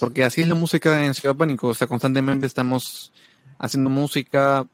[0.00, 3.12] porque así es la música en Ciudad Pánico, o sea, constantemente estamos
[3.58, 4.66] haciendo música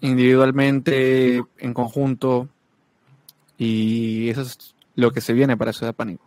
[0.00, 2.48] individualmente, en conjunto,
[3.58, 6.24] y eso es lo que se viene para Ciudad Pánico.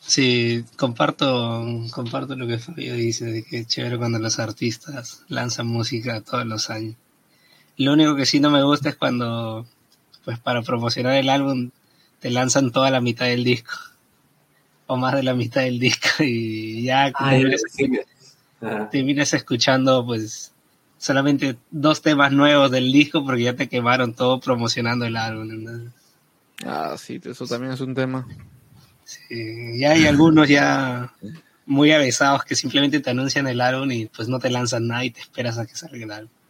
[0.00, 5.68] Sí, comparto, comparto lo que Fabio dice, de que es chévere cuando los artistas lanzan
[5.68, 6.96] música todos los años.
[7.82, 9.66] Lo único que sí no me gusta es cuando,
[10.24, 11.70] pues para promocionar el álbum,
[12.20, 13.72] te lanzan toda la mitad del disco.
[14.88, 16.08] O más de la mitad del disco.
[16.20, 17.12] Y ya
[18.90, 20.52] te vienes escuchando, pues,
[20.98, 25.90] solamente dos temas nuevos del disco porque ya te quemaron todo promocionando el álbum.
[26.66, 28.26] Ah, sí, eso también es un tema.
[29.04, 31.12] Sí, ya hay algunos ya
[31.64, 35.10] muy avesados que simplemente te anuncian el álbum y pues no te lanzan nada y
[35.10, 36.41] te esperas a que salga el álbum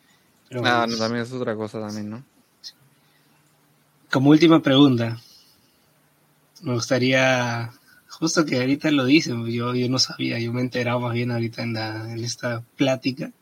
[0.64, 2.24] ah, no, también es otra cosa también, ¿no?
[4.12, 5.18] como última pregunta,
[6.60, 7.72] me gustaría,
[8.10, 11.30] justo que ahorita lo dicen, yo, yo no sabía, yo me he enterado más bien
[11.30, 13.32] ahorita en, la, en esta plática,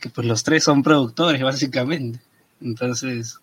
[0.00, 2.20] que pues los tres son productores básicamente.
[2.62, 3.38] Entonces,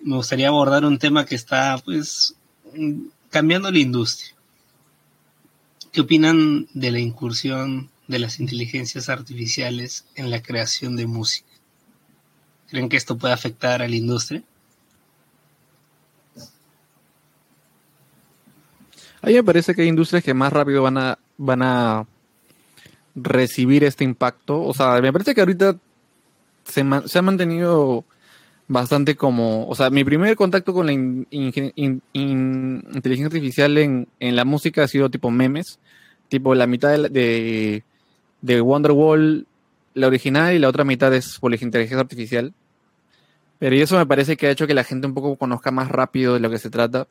[0.00, 2.36] me gustaría abordar un tema que está pues
[3.28, 4.36] cambiando la industria.
[5.90, 11.48] ¿Qué opinan de la incursión de las inteligencias artificiales en la creación de música?
[12.70, 14.44] ¿Creen que esto puede afectar a la industria?
[19.20, 22.06] A mí me parece que hay industrias que más rápido van a, van a
[23.14, 24.62] recibir este impacto.
[24.62, 25.76] O sea, me parece que ahorita
[26.64, 28.04] se, ha mantenido
[28.68, 34.88] bastante como, o sea, mi primer contacto con la inteligencia artificial en, la música ha
[34.88, 35.78] sido tipo memes,
[36.28, 37.84] tipo la mitad de, de,
[38.42, 39.46] Wonderwall,
[39.94, 42.52] la original, y la otra mitad es por la inteligencia artificial.
[43.58, 46.34] Pero eso me parece que ha hecho que la gente un poco conozca más rápido
[46.34, 47.06] de lo que se trata.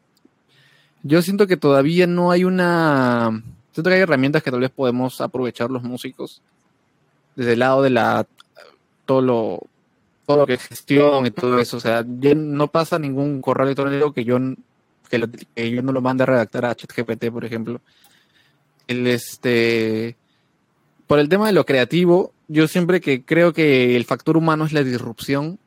[1.03, 3.41] Yo siento que todavía no hay una...
[3.71, 6.41] Siento que hay herramientas que tal vez podemos aprovechar los músicos
[7.35, 8.27] desde el lado de la...
[9.05, 9.61] todo lo,
[10.25, 11.77] todo lo que es gestión y todo eso.
[11.77, 14.37] O sea, no pasa ningún correo electrónico que yo,
[15.09, 17.79] que, yo no lo mande a redactar a ChatGPT, por ejemplo.
[18.87, 20.17] El, este,
[21.11, 24.71] por el tema de lo creativo, yo siempre que creo que el factor humano es
[24.71, 25.59] la disrupción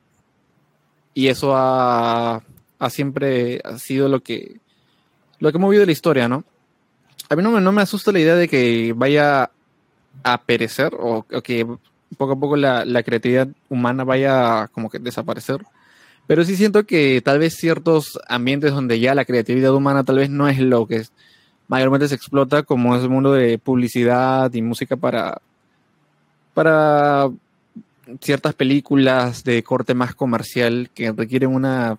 [1.13, 2.41] y eso ha,
[2.89, 4.59] siempre ha sido lo que
[5.37, 6.45] lo que ha movido la historia, ¿no?
[7.29, 9.51] A mí no me, no me asusta la idea de que vaya
[10.23, 11.67] a perecer o, que
[12.17, 15.63] poco a poco la, creatividad humana vaya como que desaparecer.
[16.25, 20.31] Pero sí siento que tal vez ciertos ambientes donde ya la creatividad humana tal vez
[20.31, 21.03] no es lo que
[21.67, 25.41] mayormente se explota, como es el mundo de publicidad y música para,
[26.53, 27.29] para
[28.21, 31.97] ciertas películas de corte más comercial que requieren una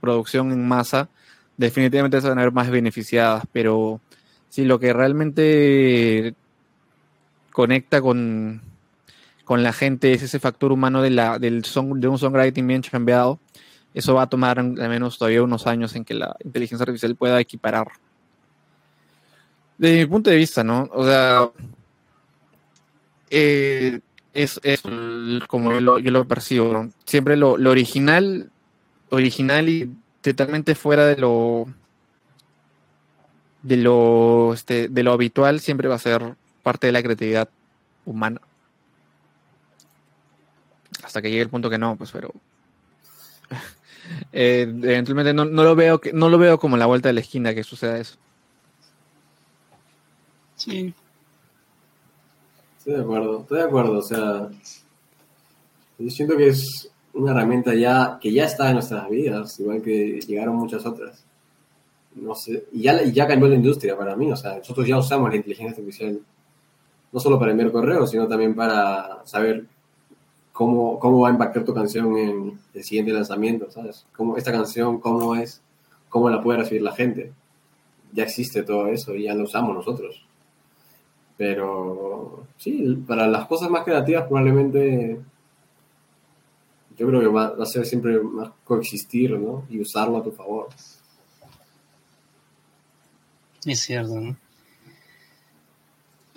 [0.00, 1.08] producción en masa,
[1.56, 4.00] definitivamente se van a ver más beneficiadas, pero
[4.48, 6.34] si lo que realmente
[7.52, 8.62] conecta con,
[9.44, 12.82] con la gente es ese factor humano de, la, del son, de un songwriting bien
[12.82, 13.38] cambiado,
[13.92, 17.40] eso va a tomar al menos todavía unos años en que la inteligencia artificial pueda
[17.40, 17.88] equiparar.
[19.78, 20.88] Desde mi punto de vista, ¿no?
[20.92, 21.50] O sea,
[23.30, 24.00] eh,
[24.32, 24.60] es,
[25.48, 28.50] como yo lo, yo lo percibo, Siempre lo, lo, original,
[29.10, 29.90] original y
[30.20, 31.66] totalmente fuera de lo
[33.62, 37.48] de lo este, de lo habitual siempre va a ser parte de la creatividad
[38.04, 38.40] humana.
[41.02, 42.32] Hasta que llegue el punto que no pues pero
[44.32, 47.54] eh, eventualmente no, lo veo que no lo veo como la vuelta de la esquina
[47.54, 48.16] que suceda eso
[50.56, 50.94] sí
[52.78, 54.48] estoy de acuerdo estoy de acuerdo o sea
[55.98, 60.20] yo siento que es una herramienta ya que ya está en nuestras vidas, igual que
[60.20, 61.24] llegaron muchas otras.
[62.14, 65.30] No sé, y ya, ya cambió la industria para mí, o sea, nosotros ya usamos
[65.30, 66.20] la inteligencia artificial
[67.12, 69.66] no solo para enviar correos, sino también para saber
[70.52, 74.04] cómo, cómo va a impactar tu canción en el siguiente lanzamiento, ¿sabes?
[74.16, 75.62] Cómo, esta canción, cómo es,
[76.08, 77.32] cómo la puede recibir la gente.
[78.12, 80.24] Ya existe todo eso y ya lo usamos nosotros.
[81.36, 85.20] Pero sí, para las cosas más creativas probablemente
[86.96, 89.66] yo creo que va, a ser siempre más coexistir, ¿no?
[89.68, 90.68] Y usarlo a tu favor.
[93.64, 94.36] Es cierto, ¿no?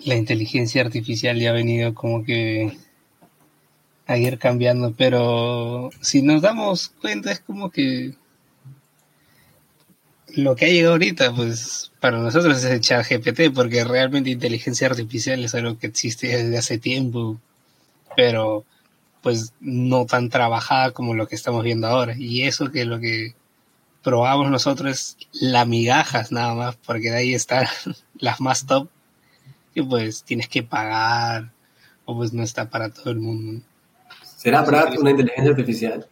[0.00, 2.76] La inteligencia artificial ya ha venido como que
[4.06, 8.14] a ir cambiando, pero si nos damos cuenta es como que
[10.38, 14.86] lo que ha llegado ahorita, pues para nosotros es el chat GPT, porque realmente inteligencia
[14.86, 17.40] artificial es algo que existe desde hace tiempo,
[18.14, 18.64] pero
[19.20, 22.14] pues no tan trabajada como lo que estamos viendo ahora.
[22.16, 23.34] Y eso que lo que
[24.04, 27.66] probamos nosotros es la migajas nada más, porque de ahí están
[28.20, 28.88] las más top,
[29.74, 31.50] que pues tienes que pagar,
[32.04, 33.60] o pues no está para todo el mundo.
[34.36, 36.06] ¿Será Brad una inteligencia artificial?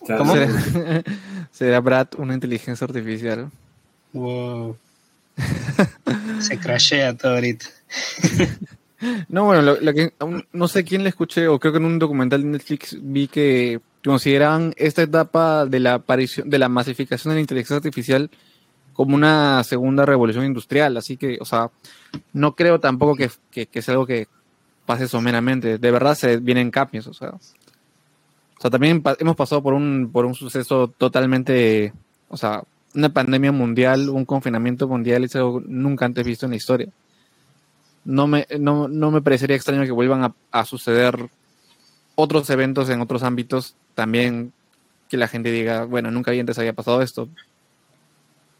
[0.00, 0.32] ¿Cómo?
[0.32, 0.48] ¿Será,
[1.50, 3.50] ¿Será Brad una inteligencia artificial?
[4.12, 4.76] Wow.
[6.40, 7.66] Se crashea todo ahorita.
[9.28, 10.12] No, bueno, lo, que,
[10.52, 13.80] no sé quién le escuché, o creo que en un documental de Netflix vi que
[14.04, 18.30] consideraban esta etapa de la aparición, de la masificación de la inteligencia artificial
[18.92, 20.98] como una segunda revolución industrial.
[20.98, 21.70] Así que, o sea,
[22.34, 23.30] no creo tampoco que,
[23.66, 24.28] que, sea algo que
[24.84, 25.78] pase someramente.
[25.78, 27.32] De verdad se vienen cambios, o sea.
[28.60, 31.92] O sea, también hemos pasado por un, por un suceso totalmente,
[32.28, 32.62] o sea,
[32.94, 36.92] una pandemia mundial, un confinamiento mundial, es algo nunca antes visto en la historia
[38.04, 41.28] no me, no, me parecería extraño que vuelvan a, suceder
[42.14, 44.52] otros eventos en otros ámbitos también
[45.08, 47.28] que la gente diga, bueno, nunca antes había pasado esto,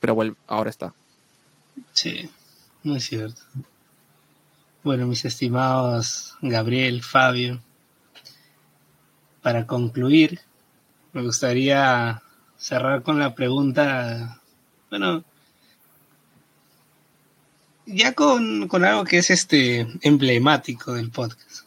[0.01, 0.93] pero ahora está.
[1.93, 2.28] Sí,
[2.82, 3.40] muy cierto.
[4.82, 7.60] Bueno, mis estimados Gabriel, Fabio,
[9.42, 10.40] para concluir,
[11.12, 12.22] me gustaría
[12.58, 14.40] cerrar con la pregunta,
[14.90, 15.24] bueno,
[17.86, 21.64] ya con, con, algo que es este emblemático del podcast.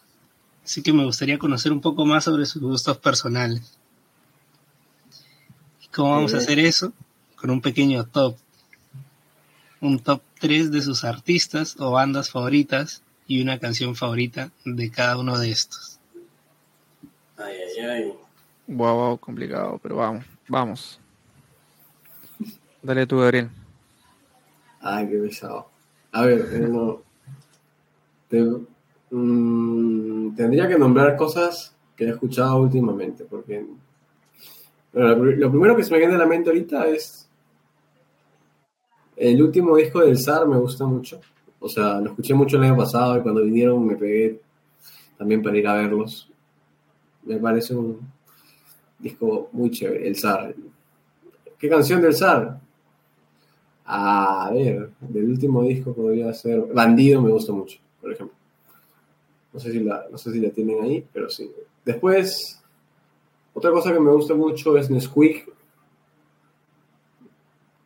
[0.64, 3.78] Así que me gustaría conocer un poco más sobre sus gustos personales.
[5.82, 6.92] ¿Y cómo vamos a hacer eso?
[7.36, 8.36] Con un pequeño top.
[9.80, 15.18] Un top 3 de sus artistas o bandas favoritas y una canción favorita de cada
[15.18, 15.93] uno de estos.
[17.36, 18.14] Ay, ay, ay.
[18.66, 21.00] Wow, wow, complicado, pero vamos, vamos.
[22.82, 23.50] Dale tú, Gabriel.
[24.80, 25.68] Ay, qué pesado.
[26.12, 27.02] A ver, eh, no.
[28.28, 28.44] Te-
[29.10, 33.64] mm, tendría que nombrar cosas que he escuchado últimamente, porque
[34.92, 37.28] bueno, lo primero que se me viene a la mente ahorita es
[39.16, 41.20] el último disco del SAR, me gusta mucho.
[41.60, 44.40] O sea, lo escuché mucho el año pasado y cuando vinieron me pegué
[45.16, 46.30] también para ir a verlos.
[47.26, 48.00] Me parece un
[48.98, 50.54] disco muy chévere, el SAR.
[51.58, 52.60] ¿Qué canción del SAR?
[53.86, 58.36] A ver, del último disco podría ser Bandido, me gusta mucho, por ejemplo.
[59.52, 61.50] No sé si la, no sé si la tienen ahí, pero sí.
[61.84, 62.60] Después,
[63.52, 65.48] otra cosa que me gusta mucho es Nesquik.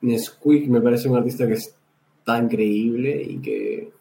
[0.00, 3.92] Nesquik me parece un artista que está increíble y que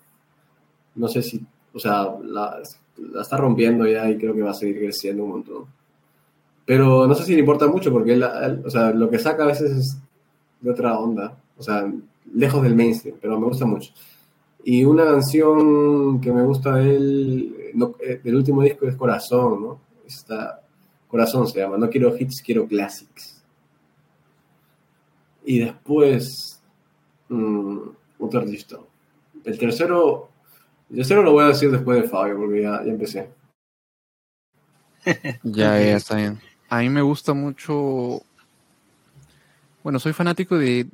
[0.95, 1.43] no sé si,
[1.73, 2.61] o sea, la,
[2.97, 5.65] la está rompiendo ya y creo que va a seguir creciendo un montón.
[6.65, 9.43] Pero no sé si le importa mucho porque él, él- o sea, lo que saca
[9.43, 9.97] a veces es
[10.61, 11.91] de otra onda, o sea,
[12.33, 13.91] lejos del mainstream, pero me gusta mucho.
[14.63, 19.61] Y una canción que me gusta de él, no, eh, del último disco es Corazón,
[19.63, 19.79] ¿no?
[20.05, 20.61] Está,
[21.07, 23.41] Corazón se llama, no quiero hits, quiero classics.
[25.45, 26.61] Y después,
[27.29, 27.77] mm,
[28.19, 28.77] otro artista.
[29.45, 30.27] El tercero,
[30.89, 33.29] el tercero lo voy a decir después de Fabio, porque ya, ya empecé.
[35.43, 36.39] Ya, ya está bien.
[36.69, 38.21] A mí me gusta mucho.
[39.83, 40.87] Bueno, soy fanático de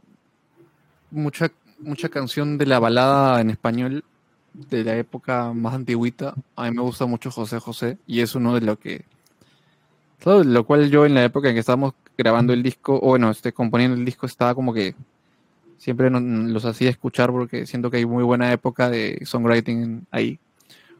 [1.09, 4.03] mucha, mucha canción de la balada en español
[4.53, 6.35] de la época más antigüita.
[6.55, 9.05] A mí me gusta mucho José José y es uno de lo que.
[10.25, 13.51] Lo cual yo en la época en que estábamos grabando el disco, o bueno, este,
[13.51, 14.95] componiendo el disco, estaba como que
[15.83, 20.39] siempre los hacía escuchar porque siento que hay muy buena época de songwriting ahí.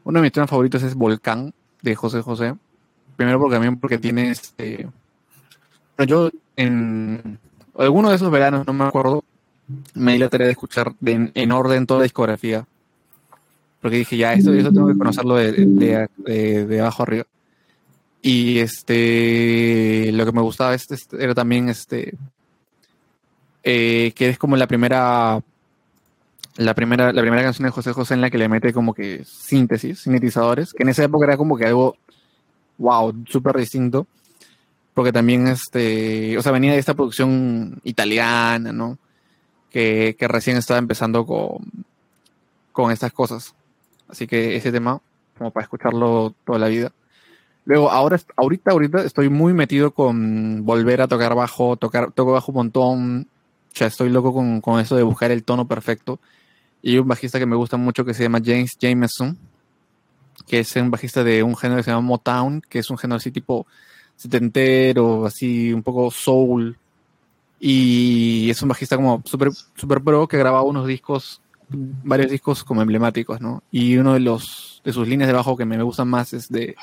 [0.04, 2.54] Uno de mis temas favoritos es Volcán de José José.
[3.16, 4.86] Primero porque también porque tiene este.
[5.96, 7.38] bueno, Yo en
[7.78, 9.24] alguno de esos veranos, no me acuerdo,
[9.94, 12.66] me di la tarea de escuchar en orden toda la discografía.
[13.80, 17.24] Porque dije, ya, esto, esto tengo que conocerlo de, de, abajo arriba.
[18.20, 22.18] Y este lo que me gustaba este, era también este
[23.64, 25.42] eh, que es como la primera
[26.56, 29.24] la primera la primera canción de José José en la que le mete como que
[29.24, 31.96] síntesis, sintetizadores, que en esa época era como que algo
[32.78, 34.06] wow, súper distinto.
[34.94, 38.96] Porque también, este, o sea, venía de esta producción italiana, ¿no?
[39.70, 41.64] Que, que recién estaba empezando con,
[42.70, 43.54] con estas cosas.
[44.08, 45.00] Así que ese tema,
[45.36, 46.92] como para escucharlo toda la vida.
[47.64, 52.52] Luego, ahora, ahorita, ahorita estoy muy metido con volver a tocar bajo, tocar, toco bajo
[52.52, 53.28] un montón.
[53.74, 56.20] O sea, estoy loco con, con eso de buscar el tono perfecto.
[56.80, 59.36] Y un bajista que me gusta mucho que se llama James Jameson,
[60.46, 63.16] que es un bajista de un género que se llama Motown, que es un género
[63.16, 63.66] así tipo
[64.16, 66.76] setentero, así un poco soul.
[67.58, 72.82] Y es un bajista como super, super pro que grababa unos discos, varios discos como
[72.82, 73.62] emblemáticos, ¿no?
[73.72, 76.76] Y uno de los de sus líneas de bajo que me gustan más es de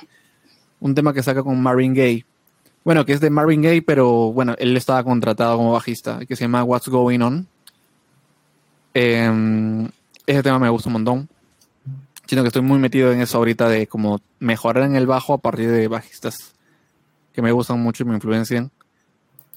[0.80, 2.26] un tema que saca con Marvin Gaye.
[2.84, 6.46] Bueno, que es de Marvin Gaye, pero bueno, él estaba contratado como bajista, que se
[6.46, 7.48] llama What's Going On.
[8.94, 9.90] Em,
[10.26, 11.30] ese tema me gusta un montón.
[12.26, 15.38] Siento que estoy muy metido en eso ahorita de como mejorar en el bajo a
[15.38, 16.56] partir de bajistas
[17.34, 18.72] que me gustan mucho y me influencian.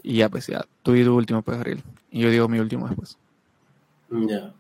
[0.02, 1.82] Y ya, pues ya, tú y tu último, pues, Ariel.
[2.10, 3.16] Y yo digo mi último después.
[4.10, 4.52] Ya.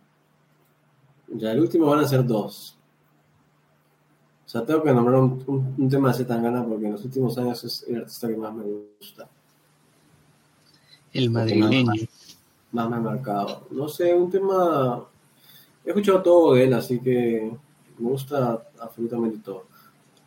[1.28, 2.78] Ya, el último van a ser dos.
[4.54, 7.64] Sea, tengo que nombrar un, un- un tema de Zetangana porque en los últimos años
[7.64, 8.62] es el artista que más me
[9.00, 9.26] gusta,
[11.12, 11.90] El madrileño.
[12.70, 13.66] más me ha marcado.
[13.72, 15.04] No sé, un tema.
[15.84, 17.50] He escuchado todo de él, así que
[17.98, 19.64] me gusta absolutamente todo.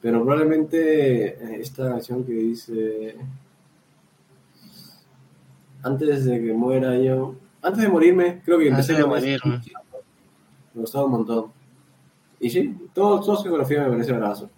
[0.01, 3.15] Pero probablemente eh, esta canción que dice.
[5.83, 7.35] Antes de que muera yo.
[7.61, 9.07] Antes de morirme, creo que Antes empecé de esa.
[9.47, 9.61] morirme.
[10.73, 11.56] Me gustaba un montón.
[12.39, 14.49] Y sí, todo, toda su geografía me parece bravazo.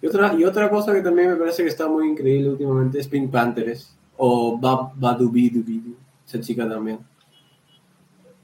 [0.00, 3.08] Y otra, y otra cosa que también me parece que está muy increíble últimamente es
[3.08, 3.94] Pink Panthers.
[4.16, 5.94] O Badubidubidu,
[6.26, 6.98] esa chica también.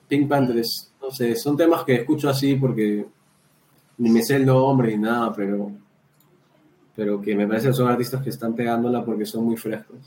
[0.07, 3.07] Pink Panthers, no sé, son temas que escucho así porque
[3.99, 5.73] ni me sé el nombre ni nada, pero,
[6.95, 9.99] pero que me parece que son artistas que están pegándola porque son muy frescos.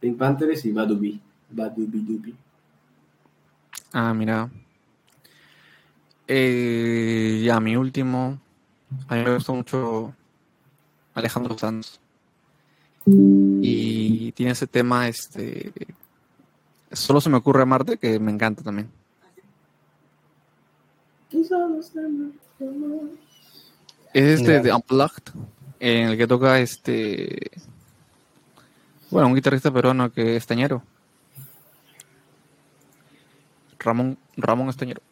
[0.00, 1.20] Pink Panthers y Badubi,
[1.50, 2.34] Badubidubi.
[3.92, 4.50] Ah, mira.
[6.26, 8.38] Eh, ya, mi último.
[9.08, 10.14] A mí me gusta mucho
[11.14, 12.00] Alejandro Sanz.
[13.06, 15.72] Y tiene ese tema, este.
[16.92, 18.90] Solo se me ocurre amarte, que me encanta también.
[24.12, 25.32] Es este de Unplugged,
[25.80, 27.50] en el que toca este.
[29.10, 30.82] Bueno, un guitarrista peruano que es Estañero.
[33.78, 35.02] Ramón, Ramón Estañero.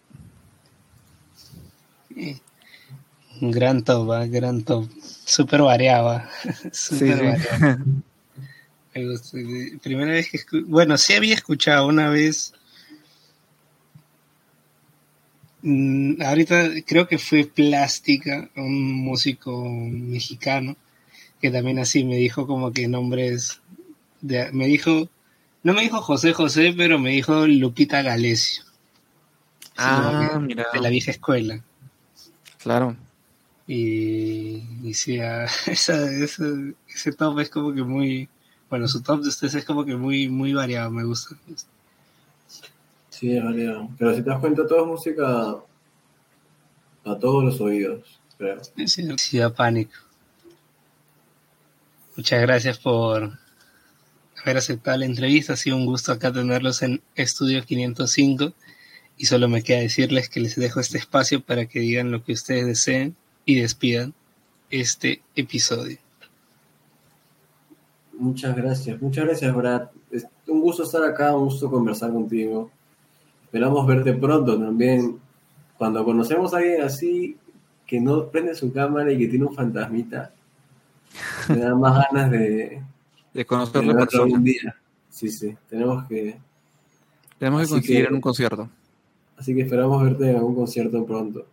[3.40, 4.26] Un gran top, ¿va?
[4.26, 4.88] gran top.
[5.24, 6.22] Súper variado.
[6.72, 7.08] Súper Sí, sí.
[7.08, 7.84] variado.
[8.94, 9.38] Me gusta.
[9.82, 12.52] Primera vez que Bueno, sí había escuchado una vez.
[15.62, 20.76] Mm, ahorita creo que fue Plástica, un músico mexicano,
[21.40, 23.60] que también así me dijo como que nombres.
[24.20, 25.08] De, me dijo.
[25.62, 28.64] No me dijo José José, pero me dijo Lupita Galesio.
[29.76, 30.66] Ah, mira.
[30.72, 31.62] De la vieja escuela.
[32.62, 32.96] Claro.
[33.66, 36.44] Y, y sí, ah, esa, esa-
[36.88, 38.28] ese top es como que muy,
[38.70, 41.36] bueno, su top de ustedes es como que muy, muy variado, me gusta.
[43.10, 43.88] Sí, es variado.
[43.98, 45.56] Pero si te das cuenta, todo es música
[47.04, 48.60] a todos los oídos, creo.
[48.86, 49.92] Sí, sí, da pánico.
[52.16, 53.38] Muchas gracias por
[54.42, 58.52] haber aceptado la entrevista, ha sido un gusto acá tenerlos en Estudio 505
[59.18, 62.32] y solo me queda decirles que les dejo este espacio para que digan lo que
[62.32, 63.14] ustedes deseen
[63.44, 64.14] y despidan
[64.70, 65.98] este episodio.
[68.18, 69.88] Muchas gracias, muchas gracias, Brad.
[70.10, 72.70] Es un gusto estar acá, un gusto conversar contigo.
[73.44, 75.18] Esperamos verte pronto también.
[75.78, 77.36] Cuando conocemos a alguien así,
[77.86, 80.32] que no prende su cámara y que tiene un fantasmita,
[81.48, 82.38] me da más ganas de,
[83.32, 84.24] De de conocer la verlo persona.
[84.24, 84.76] algún día.
[85.10, 86.36] Sí, sí, tenemos que...
[87.38, 88.68] Tenemos que Así coincidir que- en un concierto.
[89.36, 91.46] Así que esperamos verte en algún concierto pronto.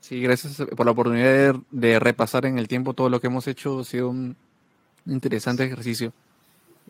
[0.00, 3.80] Sí, gracias por la oportunidad de, repasar en el tiempo todo lo que hemos hecho.
[3.80, 4.36] Ha sido un
[5.06, 6.12] interesante ejercicio.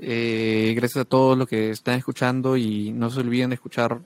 [0.01, 4.01] Eh, gracias a todos los que están escuchando y no se olviden de escuchar,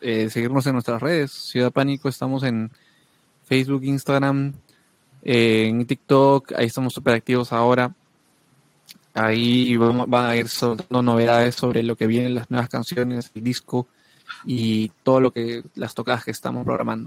[0.00, 1.30] eh, seguirnos en nuestras redes.
[1.30, 2.70] Ciudad Pánico, estamos en
[3.44, 4.54] Facebook, Instagram,
[5.22, 6.52] eh, en TikTok.
[6.56, 7.94] Ahí estamos súper activos ahora.
[9.18, 13.88] Ahí van a ir soltando novedades sobre lo que vienen, las nuevas canciones, el disco
[14.44, 17.06] y todo lo que las tocadas que estamos programando.